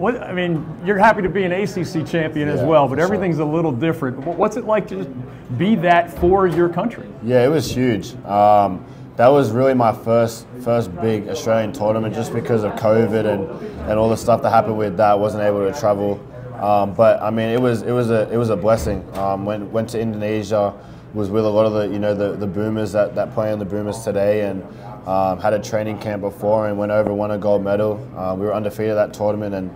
What 0.00 0.22
I 0.22 0.32
mean, 0.32 0.66
you're 0.82 0.96
happy 0.96 1.20
to 1.20 1.28
be 1.28 1.44
an 1.44 1.52
ACC 1.52 2.06
champion 2.06 2.48
yeah, 2.48 2.54
as 2.54 2.62
well, 2.62 2.88
but 2.88 2.98
everything's 2.98 3.36
sure. 3.36 3.46
a 3.46 3.52
little 3.52 3.70
different. 3.70 4.16
What's 4.24 4.56
it 4.56 4.64
like 4.64 4.88
to 4.88 4.96
just 4.96 5.58
be 5.58 5.74
that 5.76 6.18
for 6.18 6.46
your 6.46 6.70
country? 6.70 7.06
Yeah, 7.22 7.44
it 7.44 7.48
was 7.48 7.70
huge. 7.70 8.14
Um, 8.24 8.82
that 9.16 9.28
was 9.28 9.50
really 9.50 9.74
my 9.74 9.92
first 9.92 10.46
first 10.64 10.98
big 11.02 11.28
Australian 11.28 11.74
tournament, 11.74 12.14
just 12.14 12.32
because 12.32 12.64
of 12.64 12.72
COVID 12.76 13.26
and, 13.26 13.66
and 13.90 13.98
all 13.98 14.08
the 14.08 14.16
stuff 14.16 14.40
that 14.40 14.48
happened 14.48 14.78
with 14.78 14.96
that. 14.96 15.10
I 15.10 15.14
wasn't 15.14 15.42
able 15.42 15.70
to 15.70 15.78
travel, 15.78 16.18
um, 16.54 16.94
but 16.94 17.20
I 17.20 17.28
mean, 17.28 17.50
it 17.50 17.60
was 17.60 17.82
it 17.82 17.92
was 17.92 18.08
a 18.08 18.26
it 18.32 18.38
was 18.38 18.48
a 18.48 18.56
blessing. 18.56 19.06
Um, 19.18 19.44
went 19.44 19.70
went 19.70 19.90
to 19.90 20.00
Indonesia, 20.00 20.72
was 21.12 21.28
with 21.28 21.44
a 21.44 21.50
lot 21.50 21.66
of 21.66 21.74
the 21.74 21.88
you 21.88 21.98
know 21.98 22.14
the, 22.14 22.36
the 22.36 22.46
boomers 22.46 22.92
that, 22.92 23.14
that 23.16 23.34
play 23.34 23.52
on 23.52 23.58
the 23.58 23.66
boomers 23.66 24.02
today, 24.02 24.48
and 24.48 24.62
um, 25.06 25.38
had 25.38 25.52
a 25.52 25.58
training 25.58 25.98
camp 25.98 26.22
before 26.22 26.68
and 26.68 26.78
went 26.78 26.92
over 26.92 27.12
won 27.12 27.30
a 27.30 27.38
gold 27.38 27.62
medal. 27.62 28.06
Uh, 28.16 28.34
we 28.34 28.46
were 28.46 28.54
undefeated 28.54 28.92
at 28.92 28.94
that 28.94 29.14
tournament, 29.14 29.54
and 29.54 29.70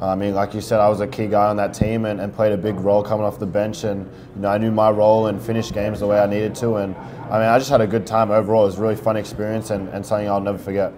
uh, 0.00 0.08
I 0.08 0.14
mean, 0.14 0.34
like 0.34 0.52
you 0.52 0.60
said, 0.60 0.78
I 0.78 0.90
was 0.90 1.00
a 1.00 1.06
key 1.06 1.26
guy 1.26 1.48
on 1.48 1.56
that 1.56 1.72
team 1.72 2.04
and, 2.04 2.20
and, 2.20 2.34
played 2.34 2.52
a 2.52 2.56
big 2.58 2.74
role 2.80 3.02
coming 3.02 3.24
off 3.24 3.38
the 3.38 3.46
bench. 3.46 3.84
And 3.84 4.04
you 4.34 4.42
know, 4.42 4.48
I 4.48 4.58
knew 4.58 4.70
my 4.70 4.90
role 4.90 5.28
and 5.28 5.40
finished 5.40 5.72
games 5.72 6.00
the 6.00 6.06
way 6.06 6.20
I 6.20 6.26
needed 6.26 6.54
to. 6.56 6.76
And 6.76 6.94
I 7.30 7.38
mean, 7.38 7.48
I 7.48 7.58
just 7.58 7.70
had 7.70 7.80
a 7.80 7.86
good 7.86 8.06
time 8.06 8.30
overall. 8.30 8.64
It 8.64 8.66
was 8.66 8.78
a 8.78 8.82
really 8.82 8.96
fun 8.96 9.16
experience 9.16 9.70
and, 9.70 9.88
and 9.88 10.04
something 10.04 10.28
I'll 10.28 10.40
never 10.40 10.58
forget. 10.58 10.92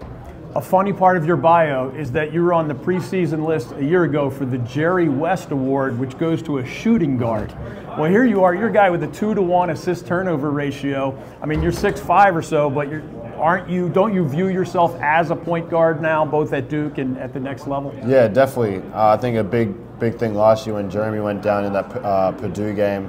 A 0.59 0.61
funny 0.61 0.91
part 0.91 1.15
of 1.15 1.25
your 1.25 1.37
bio 1.37 1.87
is 1.91 2.11
that 2.11 2.33
you 2.33 2.43
were 2.43 2.51
on 2.51 2.67
the 2.67 2.73
preseason 2.73 3.47
list 3.47 3.71
a 3.77 3.81
year 3.81 4.03
ago 4.03 4.29
for 4.29 4.43
the 4.43 4.57
Jerry 4.57 5.07
West 5.07 5.51
Award, 5.51 5.97
which 5.97 6.17
goes 6.17 6.41
to 6.41 6.57
a 6.57 6.65
shooting 6.65 7.15
guard. 7.15 7.55
Well, 7.97 8.11
here 8.11 8.25
you 8.25 8.43
are, 8.43 8.53
you're 8.53 8.67
a 8.67 8.73
guy 8.73 8.89
with 8.89 9.01
a 9.03 9.07
two 9.07 9.33
to 9.33 9.41
one 9.41 9.69
assist 9.69 10.05
turnover 10.05 10.51
ratio. 10.51 11.17
I 11.41 11.45
mean, 11.45 11.61
you're 11.61 11.71
six 11.71 12.01
five 12.01 12.35
or 12.35 12.41
so, 12.41 12.69
but 12.69 12.89
you're 12.89 13.03
aren't 13.37 13.69
you? 13.69 13.87
Don't 13.87 14.13
you 14.13 14.27
view 14.27 14.49
yourself 14.49 14.99
as 15.01 15.31
a 15.31 15.35
point 15.37 15.69
guard 15.69 16.01
now, 16.01 16.25
both 16.25 16.51
at 16.51 16.67
Duke 16.67 16.97
and 16.97 17.17
at 17.19 17.31
the 17.31 17.39
next 17.39 17.65
level? 17.65 17.95
Yeah, 18.05 18.27
definitely. 18.27 18.85
Uh, 18.91 19.13
I 19.13 19.15
think 19.15 19.37
a 19.37 19.45
big 19.45 19.73
big 19.97 20.17
thing 20.17 20.35
last 20.35 20.67
year 20.67 20.75
when 20.75 20.89
Jeremy 20.89 21.21
went 21.21 21.41
down 21.41 21.63
in 21.63 21.71
that 21.71 21.85
uh, 22.03 22.33
Purdue 22.33 22.73
game, 22.73 23.05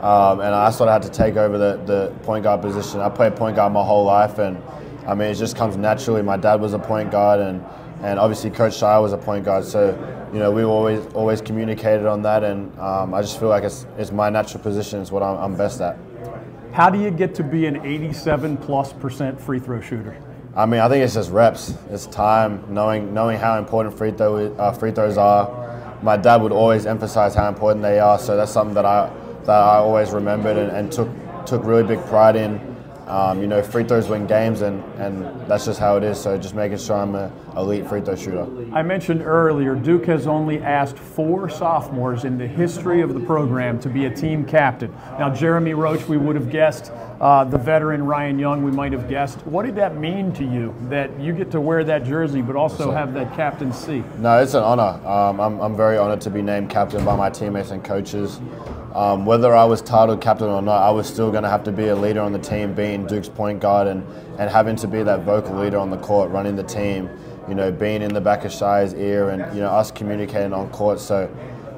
um, 0.00 0.40
and 0.40 0.52
I 0.52 0.68
sort 0.70 0.88
of 0.88 1.00
had 1.00 1.12
to 1.12 1.16
take 1.16 1.36
over 1.36 1.58
the, 1.58 1.80
the 1.86 2.12
point 2.24 2.42
guard 2.42 2.60
position. 2.60 2.98
I 2.98 3.08
played 3.08 3.36
point 3.36 3.54
guard 3.54 3.72
my 3.72 3.84
whole 3.84 4.04
life, 4.04 4.40
and 4.40 4.60
I 5.08 5.14
mean 5.14 5.28
it 5.28 5.36
just 5.36 5.56
comes 5.56 5.76
naturally. 5.76 6.20
My 6.20 6.36
dad 6.36 6.60
was 6.60 6.74
a 6.74 6.78
point 6.78 7.10
guard, 7.10 7.40
and 7.40 7.64
and 8.02 8.18
obviously 8.18 8.50
Coach 8.50 8.74
Scheyer 8.74 9.00
was 9.00 9.14
a 9.14 9.16
point 9.16 9.42
guard, 9.44 9.64
so 9.64 9.96
you 10.34 10.38
know 10.38 10.50
we 10.50 10.62
always 10.64 11.04
always 11.14 11.40
communicated 11.40 12.04
on 12.04 12.20
that, 12.22 12.44
and 12.44 12.78
um, 12.78 13.14
I 13.14 13.22
just 13.22 13.40
feel 13.40 13.48
like 13.48 13.64
it's, 13.64 13.86
it's 13.96 14.12
my 14.12 14.28
natural 14.28 14.62
position. 14.62 15.00
It's 15.00 15.10
what 15.10 15.22
I'm, 15.22 15.38
I'm 15.38 15.56
best 15.56 15.80
at. 15.80 15.96
How 16.72 16.90
do 16.90 17.00
you 17.00 17.10
get 17.10 17.34
to 17.36 17.42
be 17.42 17.64
an 17.64 17.84
87 17.84 18.58
plus 18.58 18.92
percent 18.92 19.40
free 19.40 19.58
throw 19.58 19.80
shooter? 19.80 20.14
I 20.54 20.66
mean, 20.66 20.80
I 20.80 20.88
think 20.90 21.02
it's 21.02 21.14
just 21.14 21.30
reps. 21.30 21.72
It's 21.88 22.06
time, 22.06 22.62
knowing 22.68 23.14
knowing 23.14 23.38
how 23.38 23.58
important 23.58 23.96
free 23.96 24.10
throw 24.10 24.54
uh, 24.56 24.72
free 24.72 24.92
throws 24.92 25.16
are. 25.16 25.66
My 26.02 26.18
dad 26.18 26.42
would 26.42 26.52
always 26.52 26.84
emphasize 26.84 27.34
how 27.34 27.48
important 27.48 27.82
they 27.82 27.98
are, 27.98 28.18
so 28.18 28.36
that's 28.36 28.52
something 28.52 28.74
that 28.74 28.84
I 28.84 29.10
that 29.44 29.58
I 29.58 29.76
always 29.76 30.10
remembered 30.10 30.58
and, 30.58 30.70
and 30.70 30.92
took 30.92 31.08
took 31.46 31.64
really 31.64 31.82
big 31.82 32.04
pride 32.04 32.36
in. 32.36 32.76
Um, 33.08 33.40
you 33.40 33.46
know, 33.46 33.62
free 33.62 33.84
throws 33.84 34.06
win 34.06 34.26
games, 34.26 34.60
and, 34.60 34.84
and 34.98 35.24
that's 35.48 35.64
just 35.64 35.80
how 35.80 35.96
it 35.96 36.04
is. 36.04 36.20
So 36.20 36.36
just 36.36 36.54
making 36.54 36.76
sure 36.78 36.96
I'm 36.96 37.14
an 37.14 37.32
elite 37.58 37.86
free 37.88 38.00
throw 38.00 38.16
shooter. 38.16 38.46
I 38.72 38.82
mentioned 38.82 39.22
earlier, 39.22 39.74
Duke 39.74 40.06
has 40.06 40.26
only 40.26 40.60
asked 40.60 40.98
four 40.98 41.48
sophomores 41.50 42.24
in 42.24 42.38
the 42.38 42.46
history 42.46 43.00
of 43.00 43.14
the 43.14 43.20
program 43.20 43.78
to 43.80 43.88
be 43.88 44.06
a 44.06 44.10
team 44.10 44.44
captain. 44.44 44.92
Now, 45.18 45.34
Jeremy 45.34 45.74
Roach, 45.74 46.06
we 46.08 46.16
would 46.16 46.36
have 46.36 46.50
guessed. 46.50 46.92
Uh, 47.20 47.42
the 47.42 47.58
veteran 47.58 48.04
Ryan 48.04 48.38
Young, 48.38 48.62
we 48.62 48.70
might 48.70 48.92
have 48.92 49.08
guessed. 49.08 49.44
What 49.44 49.66
did 49.66 49.74
that 49.74 49.96
mean 49.96 50.32
to 50.34 50.44
you 50.44 50.72
that 50.82 51.18
you 51.18 51.32
get 51.32 51.50
to 51.50 51.60
wear 51.60 51.82
that 51.82 52.04
jersey, 52.04 52.42
but 52.42 52.54
also 52.54 52.92
have 52.92 53.12
that 53.14 53.34
captaincy? 53.34 54.04
No, 54.18 54.40
it's 54.40 54.54
an 54.54 54.62
honor. 54.62 55.04
Um, 55.04 55.40
I'm, 55.40 55.60
I'm 55.60 55.76
very 55.76 55.98
honored 55.98 56.20
to 56.22 56.30
be 56.30 56.42
named 56.42 56.70
captain 56.70 57.04
by 57.04 57.16
my 57.16 57.28
teammates 57.28 57.72
and 57.72 57.82
coaches. 57.82 58.40
Um, 58.94 59.26
whether 59.26 59.54
I 59.54 59.64
was 59.64 59.82
titled 59.82 60.20
captain 60.20 60.48
or 60.48 60.62
not, 60.62 60.80
I 60.80 60.90
was 60.90 61.08
still 61.08 61.30
going 61.30 61.42
to 61.42 61.48
have 61.48 61.64
to 61.64 61.72
be 61.72 61.88
a 61.88 61.96
leader 61.96 62.20
on 62.20 62.32
the 62.32 62.38
team, 62.38 62.72
being 62.72 63.06
Duke's 63.06 63.28
point 63.28 63.60
guard 63.60 63.88
and, 63.88 64.04
and 64.38 64.48
having 64.48 64.76
to 64.76 64.86
be 64.86 65.02
that 65.02 65.22
vocal 65.22 65.56
leader 65.56 65.78
on 65.78 65.90
the 65.90 65.98
court, 65.98 66.30
running 66.30 66.56
the 66.56 66.62
team, 66.62 67.10
you 67.48 67.54
know, 67.54 67.72
being 67.72 68.02
in 68.02 68.12
the 68.12 68.20
back 68.20 68.44
of 68.44 68.52
Scheyer's 68.52 68.94
ear 68.94 69.30
and, 69.30 69.54
you 69.54 69.60
know, 69.60 69.70
us 69.70 69.90
communicating 69.90 70.52
on 70.52 70.68
court. 70.70 71.00
So, 71.00 71.30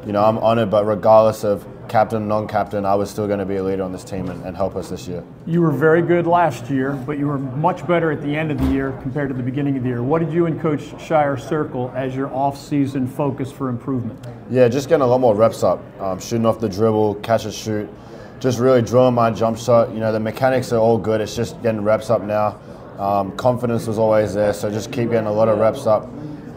you 0.07 0.13
know, 0.13 0.25
I'm 0.25 0.39
honoured, 0.39 0.71
but 0.71 0.85
regardless 0.85 1.45
of 1.45 1.67
captain, 1.91 2.29
non-captain, 2.29 2.87
I 2.87 2.95
was 2.95 3.11
still 3.11 3.27
going 3.27 3.41
to 3.41 3.45
be 3.45 3.57
a 3.57 3.63
leader 3.63 3.83
on 3.83 3.93
this 3.93 4.05
team 4.05 4.29
and, 4.31 4.45
and, 4.45 4.57
help 4.57 4.77
us 4.77 4.89
this 4.89 5.09
year. 5.09 5.25
You 5.45 5.61
were 5.61 5.73
very 5.73 6.03
good 6.03 6.27
last 6.27 6.71
year, 6.71 6.93
but 6.93 7.19
you 7.19 7.27
were 7.27 7.39
much 7.39 7.85
better 7.87 8.13
at 8.13 8.23
the 8.23 8.35
end 8.35 8.53
of 8.53 8.59
the 8.59 8.67
year 8.67 8.93
compared 9.03 9.29
to 9.29 9.35
the 9.35 9.43
beginning 9.43 9.77
of 9.77 9.83
the 9.83 9.89
year. 9.89 10.03
What 10.03 10.21
did 10.21 10.33
you 10.33 10.47
and 10.47 10.61
Coach 10.61 10.83
Scheyer 10.93 11.39
circle 11.39 11.93
as 11.97 12.15
your 12.15 12.33
off-season 12.33 13.09
focus 13.09 13.51
for 13.51 13.69
improvement? 13.69 14.25
Yeah, 14.49 14.69
just 14.69 14.89
getting 14.89 15.03
a 15.03 15.07
lot 15.07 15.21
more 15.21 15.35
reps 15.35 15.65
up, 15.65 15.83
um, 16.01 16.21
shooting 16.21 16.47
off 16.47 16.61
the 16.61 16.69
dribble, 16.69 17.17
catch 17.17 17.45
and 17.45 17.53
shoot, 17.53 17.91
just 18.39 18.61
really 18.61 18.83
drilling 18.83 19.15
my 19.15 19.33
jump 19.33 19.59
shot. 19.59 19.91
You 19.93 19.99
know, 19.99 20.13
the 20.13 20.21
mechanics 20.21 20.73
are 20.73 20.79
all 20.79 20.97
good. 20.97 21.21
It's 21.21 21.35
just 21.35 21.61
getting 21.61 21.83
reps 21.83 22.09
up 22.09 22.23
now. 22.23 22.61
Um, 23.01 23.35
confidence 23.39 23.87
was 23.87 23.99
always 23.99 24.35
there, 24.35 24.53
so 24.53 24.71
just 24.71 24.93
keep 24.93 25.11
getting 25.11 25.27
a 25.27 25.33
lot 25.33 25.49
of 25.49 25.59
reps 25.59 25.87
up. 25.87 26.05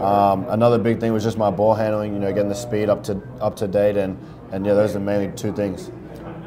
Um, 0.02 0.46
another 0.50 0.78
big 0.78 1.00
thing 1.00 1.14
was 1.14 1.24
just 1.24 1.38
my 1.38 1.50
ball 1.50 1.74
handling. 1.74 2.14
You 2.14 2.20
know, 2.20 2.34
getting 2.34 2.50
the 2.50 2.56
speed 2.56 2.90
up 2.90 3.02
to 3.06 3.22
up 3.40 3.56
to 3.58 3.68
date 3.68 3.96
and 3.96 4.18
and 4.52 4.66
yeah, 4.66 4.74
those 4.74 4.94
are 4.94 5.00
mainly 5.00 5.34
two 5.38 5.54
things. 5.54 5.90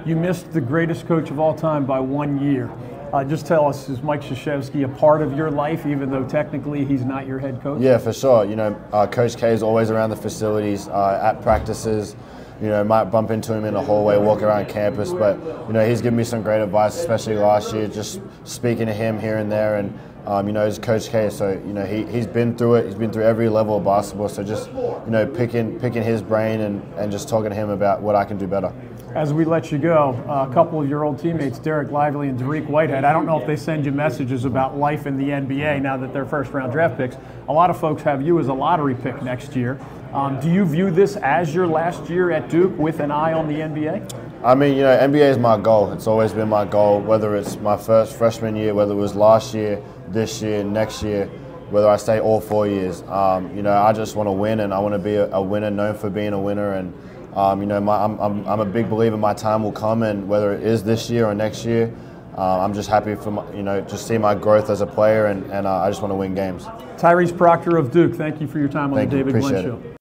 You 0.04 0.14
missed 0.14 0.52
the 0.52 0.60
greatest 0.60 1.08
coach 1.08 1.30
of 1.30 1.40
all 1.40 1.54
time 1.54 1.86
by 1.86 1.98
one 1.98 2.38
year. 2.40 2.70
Uh, 3.12 3.24
just 3.24 3.46
tell 3.46 3.66
us, 3.66 3.88
is 3.88 4.02
Mike 4.02 4.20
Krzyzewski 4.20 4.84
a 4.84 4.88
part 4.88 5.22
of 5.22 5.34
your 5.34 5.50
life, 5.50 5.86
even 5.86 6.10
though 6.10 6.24
technically 6.24 6.84
he's 6.84 7.04
not 7.04 7.26
your 7.26 7.38
head 7.38 7.62
coach? 7.62 7.80
Yeah, 7.80 7.96
for 7.96 8.12
sure. 8.12 8.44
You 8.44 8.56
know, 8.56 8.80
uh, 8.92 9.06
Coach 9.06 9.36
K 9.36 9.52
is 9.52 9.62
always 9.62 9.90
around 9.90 10.10
the 10.10 10.16
facilities, 10.16 10.88
uh, 10.88 11.20
at 11.22 11.40
practices. 11.40 12.14
You 12.60 12.68
know, 12.68 12.82
might 12.84 13.04
bump 13.04 13.30
into 13.30 13.52
him 13.52 13.64
in 13.66 13.74
the 13.74 13.82
hallway, 13.82 14.16
walk 14.16 14.40
around 14.42 14.68
campus, 14.68 15.12
but 15.12 15.38
you 15.66 15.74
know, 15.74 15.86
he's 15.86 16.00
given 16.00 16.16
me 16.16 16.24
some 16.24 16.42
great 16.42 16.62
advice, 16.62 16.96
especially 16.98 17.36
last 17.36 17.74
year. 17.74 17.86
Just 17.86 18.20
speaking 18.44 18.86
to 18.86 18.94
him 18.94 19.18
here 19.20 19.36
and 19.38 19.50
there, 19.52 19.76
and 19.76 19.92
Um, 20.26 20.48
you 20.48 20.52
know, 20.52 20.66
he's 20.66 20.76
Coach 20.80 21.08
K, 21.08 21.30
so 21.30 21.50
you 21.52 21.72
know 21.72 21.84
he 21.84 22.04
he's 22.04 22.26
been 22.26 22.56
through 22.56 22.76
it. 22.76 22.86
He's 22.86 22.96
been 22.96 23.12
through 23.12 23.22
every 23.22 23.48
level 23.48 23.76
of 23.76 23.84
basketball. 23.84 24.28
So 24.28 24.42
just 24.42 24.68
you 24.72 25.10
know 25.10 25.24
picking 25.24 25.78
picking 25.78 26.02
his 26.02 26.20
brain 26.20 26.62
and, 26.62 26.82
and 26.94 27.12
just 27.12 27.28
talking 27.28 27.50
to 27.50 27.54
him 27.54 27.70
about 27.70 28.02
what 28.02 28.16
I 28.16 28.24
can 28.24 28.36
do 28.36 28.48
better. 28.48 28.72
As 29.14 29.32
we 29.32 29.44
let 29.44 29.70
you 29.70 29.78
go, 29.78 30.20
a 30.28 30.52
couple 30.52 30.82
of 30.82 30.88
your 30.88 31.04
old 31.04 31.20
teammates, 31.20 31.60
Dereck 31.60 31.92
Lively 31.92 32.28
and 32.28 32.38
Dariq 32.38 32.66
Whitehead, 32.66 33.04
I 33.04 33.12
don't 33.12 33.24
know 33.24 33.40
if 33.40 33.46
they 33.46 33.54
send 33.56 33.86
you 33.86 33.92
messages 33.92 34.44
about 34.44 34.76
life 34.76 35.06
in 35.06 35.16
the 35.16 35.28
NBA 35.28 35.80
now 35.80 35.96
that 35.96 36.12
they're 36.12 36.26
first 36.26 36.52
round 36.52 36.72
draft 36.72 36.96
picks. 36.98 37.16
A 37.48 37.52
lot 37.52 37.70
of 37.70 37.78
folks 37.78 38.02
have 38.02 38.20
you 38.20 38.40
as 38.40 38.48
a 38.48 38.52
lottery 38.52 38.96
pick 38.96 39.22
next 39.22 39.54
year. 39.54 39.78
Um, 40.16 40.40
do 40.40 40.50
you 40.50 40.64
view 40.64 40.90
this 40.90 41.16
as 41.16 41.54
your 41.54 41.66
last 41.66 42.08
year 42.08 42.30
at 42.30 42.48
Duke 42.48 42.74
with 42.78 43.00
an 43.00 43.10
eye 43.10 43.34
on 43.34 43.48
the 43.48 43.56
NBA? 43.56 44.42
I 44.42 44.54
mean, 44.54 44.74
you 44.74 44.80
know, 44.80 44.96
NBA 44.96 45.28
is 45.28 45.36
my 45.36 45.58
goal. 45.58 45.92
It's 45.92 46.06
always 46.06 46.32
been 46.32 46.48
my 46.48 46.64
goal, 46.64 47.02
whether 47.02 47.36
it's 47.36 47.56
my 47.58 47.76
first 47.76 48.16
freshman 48.16 48.56
year, 48.56 48.72
whether 48.72 48.92
it 48.92 48.96
was 48.96 49.14
last 49.14 49.52
year, 49.52 49.82
this 50.08 50.40
year, 50.40 50.64
next 50.64 51.02
year, 51.02 51.26
whether 51.68 51.86
I 51.86 51.98
stay 51.98 52.18
all 52.18 52.40
four 52.40 52.66
years. 52.66 53.02
Um, 53.08 53.54
you 53.54 53.60
know, 53.60 53.74
I 53.74 53.92
just 53.92 54.16
want 54.16 54.26
to 54.26 54.32
win 54.32 54.60
and 54.60 54.72
I 54.72 54.78
want 54.78 54.94
to 54.94 54.98
be 54.98 55.16
a, 55.16 55.30
a 55.32 55.42
winner, 55.42 55.70
known 55.70 55.94
for 55.94 56.08
being 56.08 56.32
a 56.32 56.40
winner. 56.40 56.72
And 56.72 56.94
um, 57.36 57.60
you 57.60 57.66
know, 57.66 57.78
my, 57.78 58.02
I'm, 58.02 58.18
I'm, 58.18 58.48
I'm, 58.48 58.60
a 58.60 58.64
big 58.64 58.88
believer 58.88 59.18
my 59.18 59.34
time 59.34 59.62
will 59.62 59.70
come, 59.70 60.02
and 60.02 60.26
whether 60.26 60.54
it 60.54 60.62
is 60.62 60.82
this 60.82 61.10
year 61.10 61.26
or 61.26 61.34
next 61.34 61.66
year, 61.66 61.94
uh, 62.38 62.60
I'm 62.60 62.72
just 62.72 62.88
happy 62.88 63.16
for 63.16 63.32
my, 63.32 63.52
you 63.52 63.62
know 63.62 63.82
just 63.82 64.08
see 64.08 64.16
my 64.16 64.34
growth 64.34 64.70
as 64.70 64.80
a 64.80 64.86
player, 64.86 65.26
and, 65.26 65.44
and 65.52 65.66
uh, 65.66 65.82
I 65.82 65.90
just 65.90 66.00
want 66.00 66.12
to 66.12 66.16
win 66.16 66.34
games. 66.34 66.64
Tyrese 66.96 67.36
Proctor 67.36 67.76
of 67.76 67.90
Duke, 67.90 68.14
thank 68.14 68.40
you 68.40 68.46
for 68.46 68.58
your 68.58 68.68
time 68.68 68.94
on 68.94 68.98
thank 68.98 69.10
the 69.10 69.18
David 69.18 69.34
Glenn 69.42 69.62
Show. 69.62 69.76
It. 69.84 69.95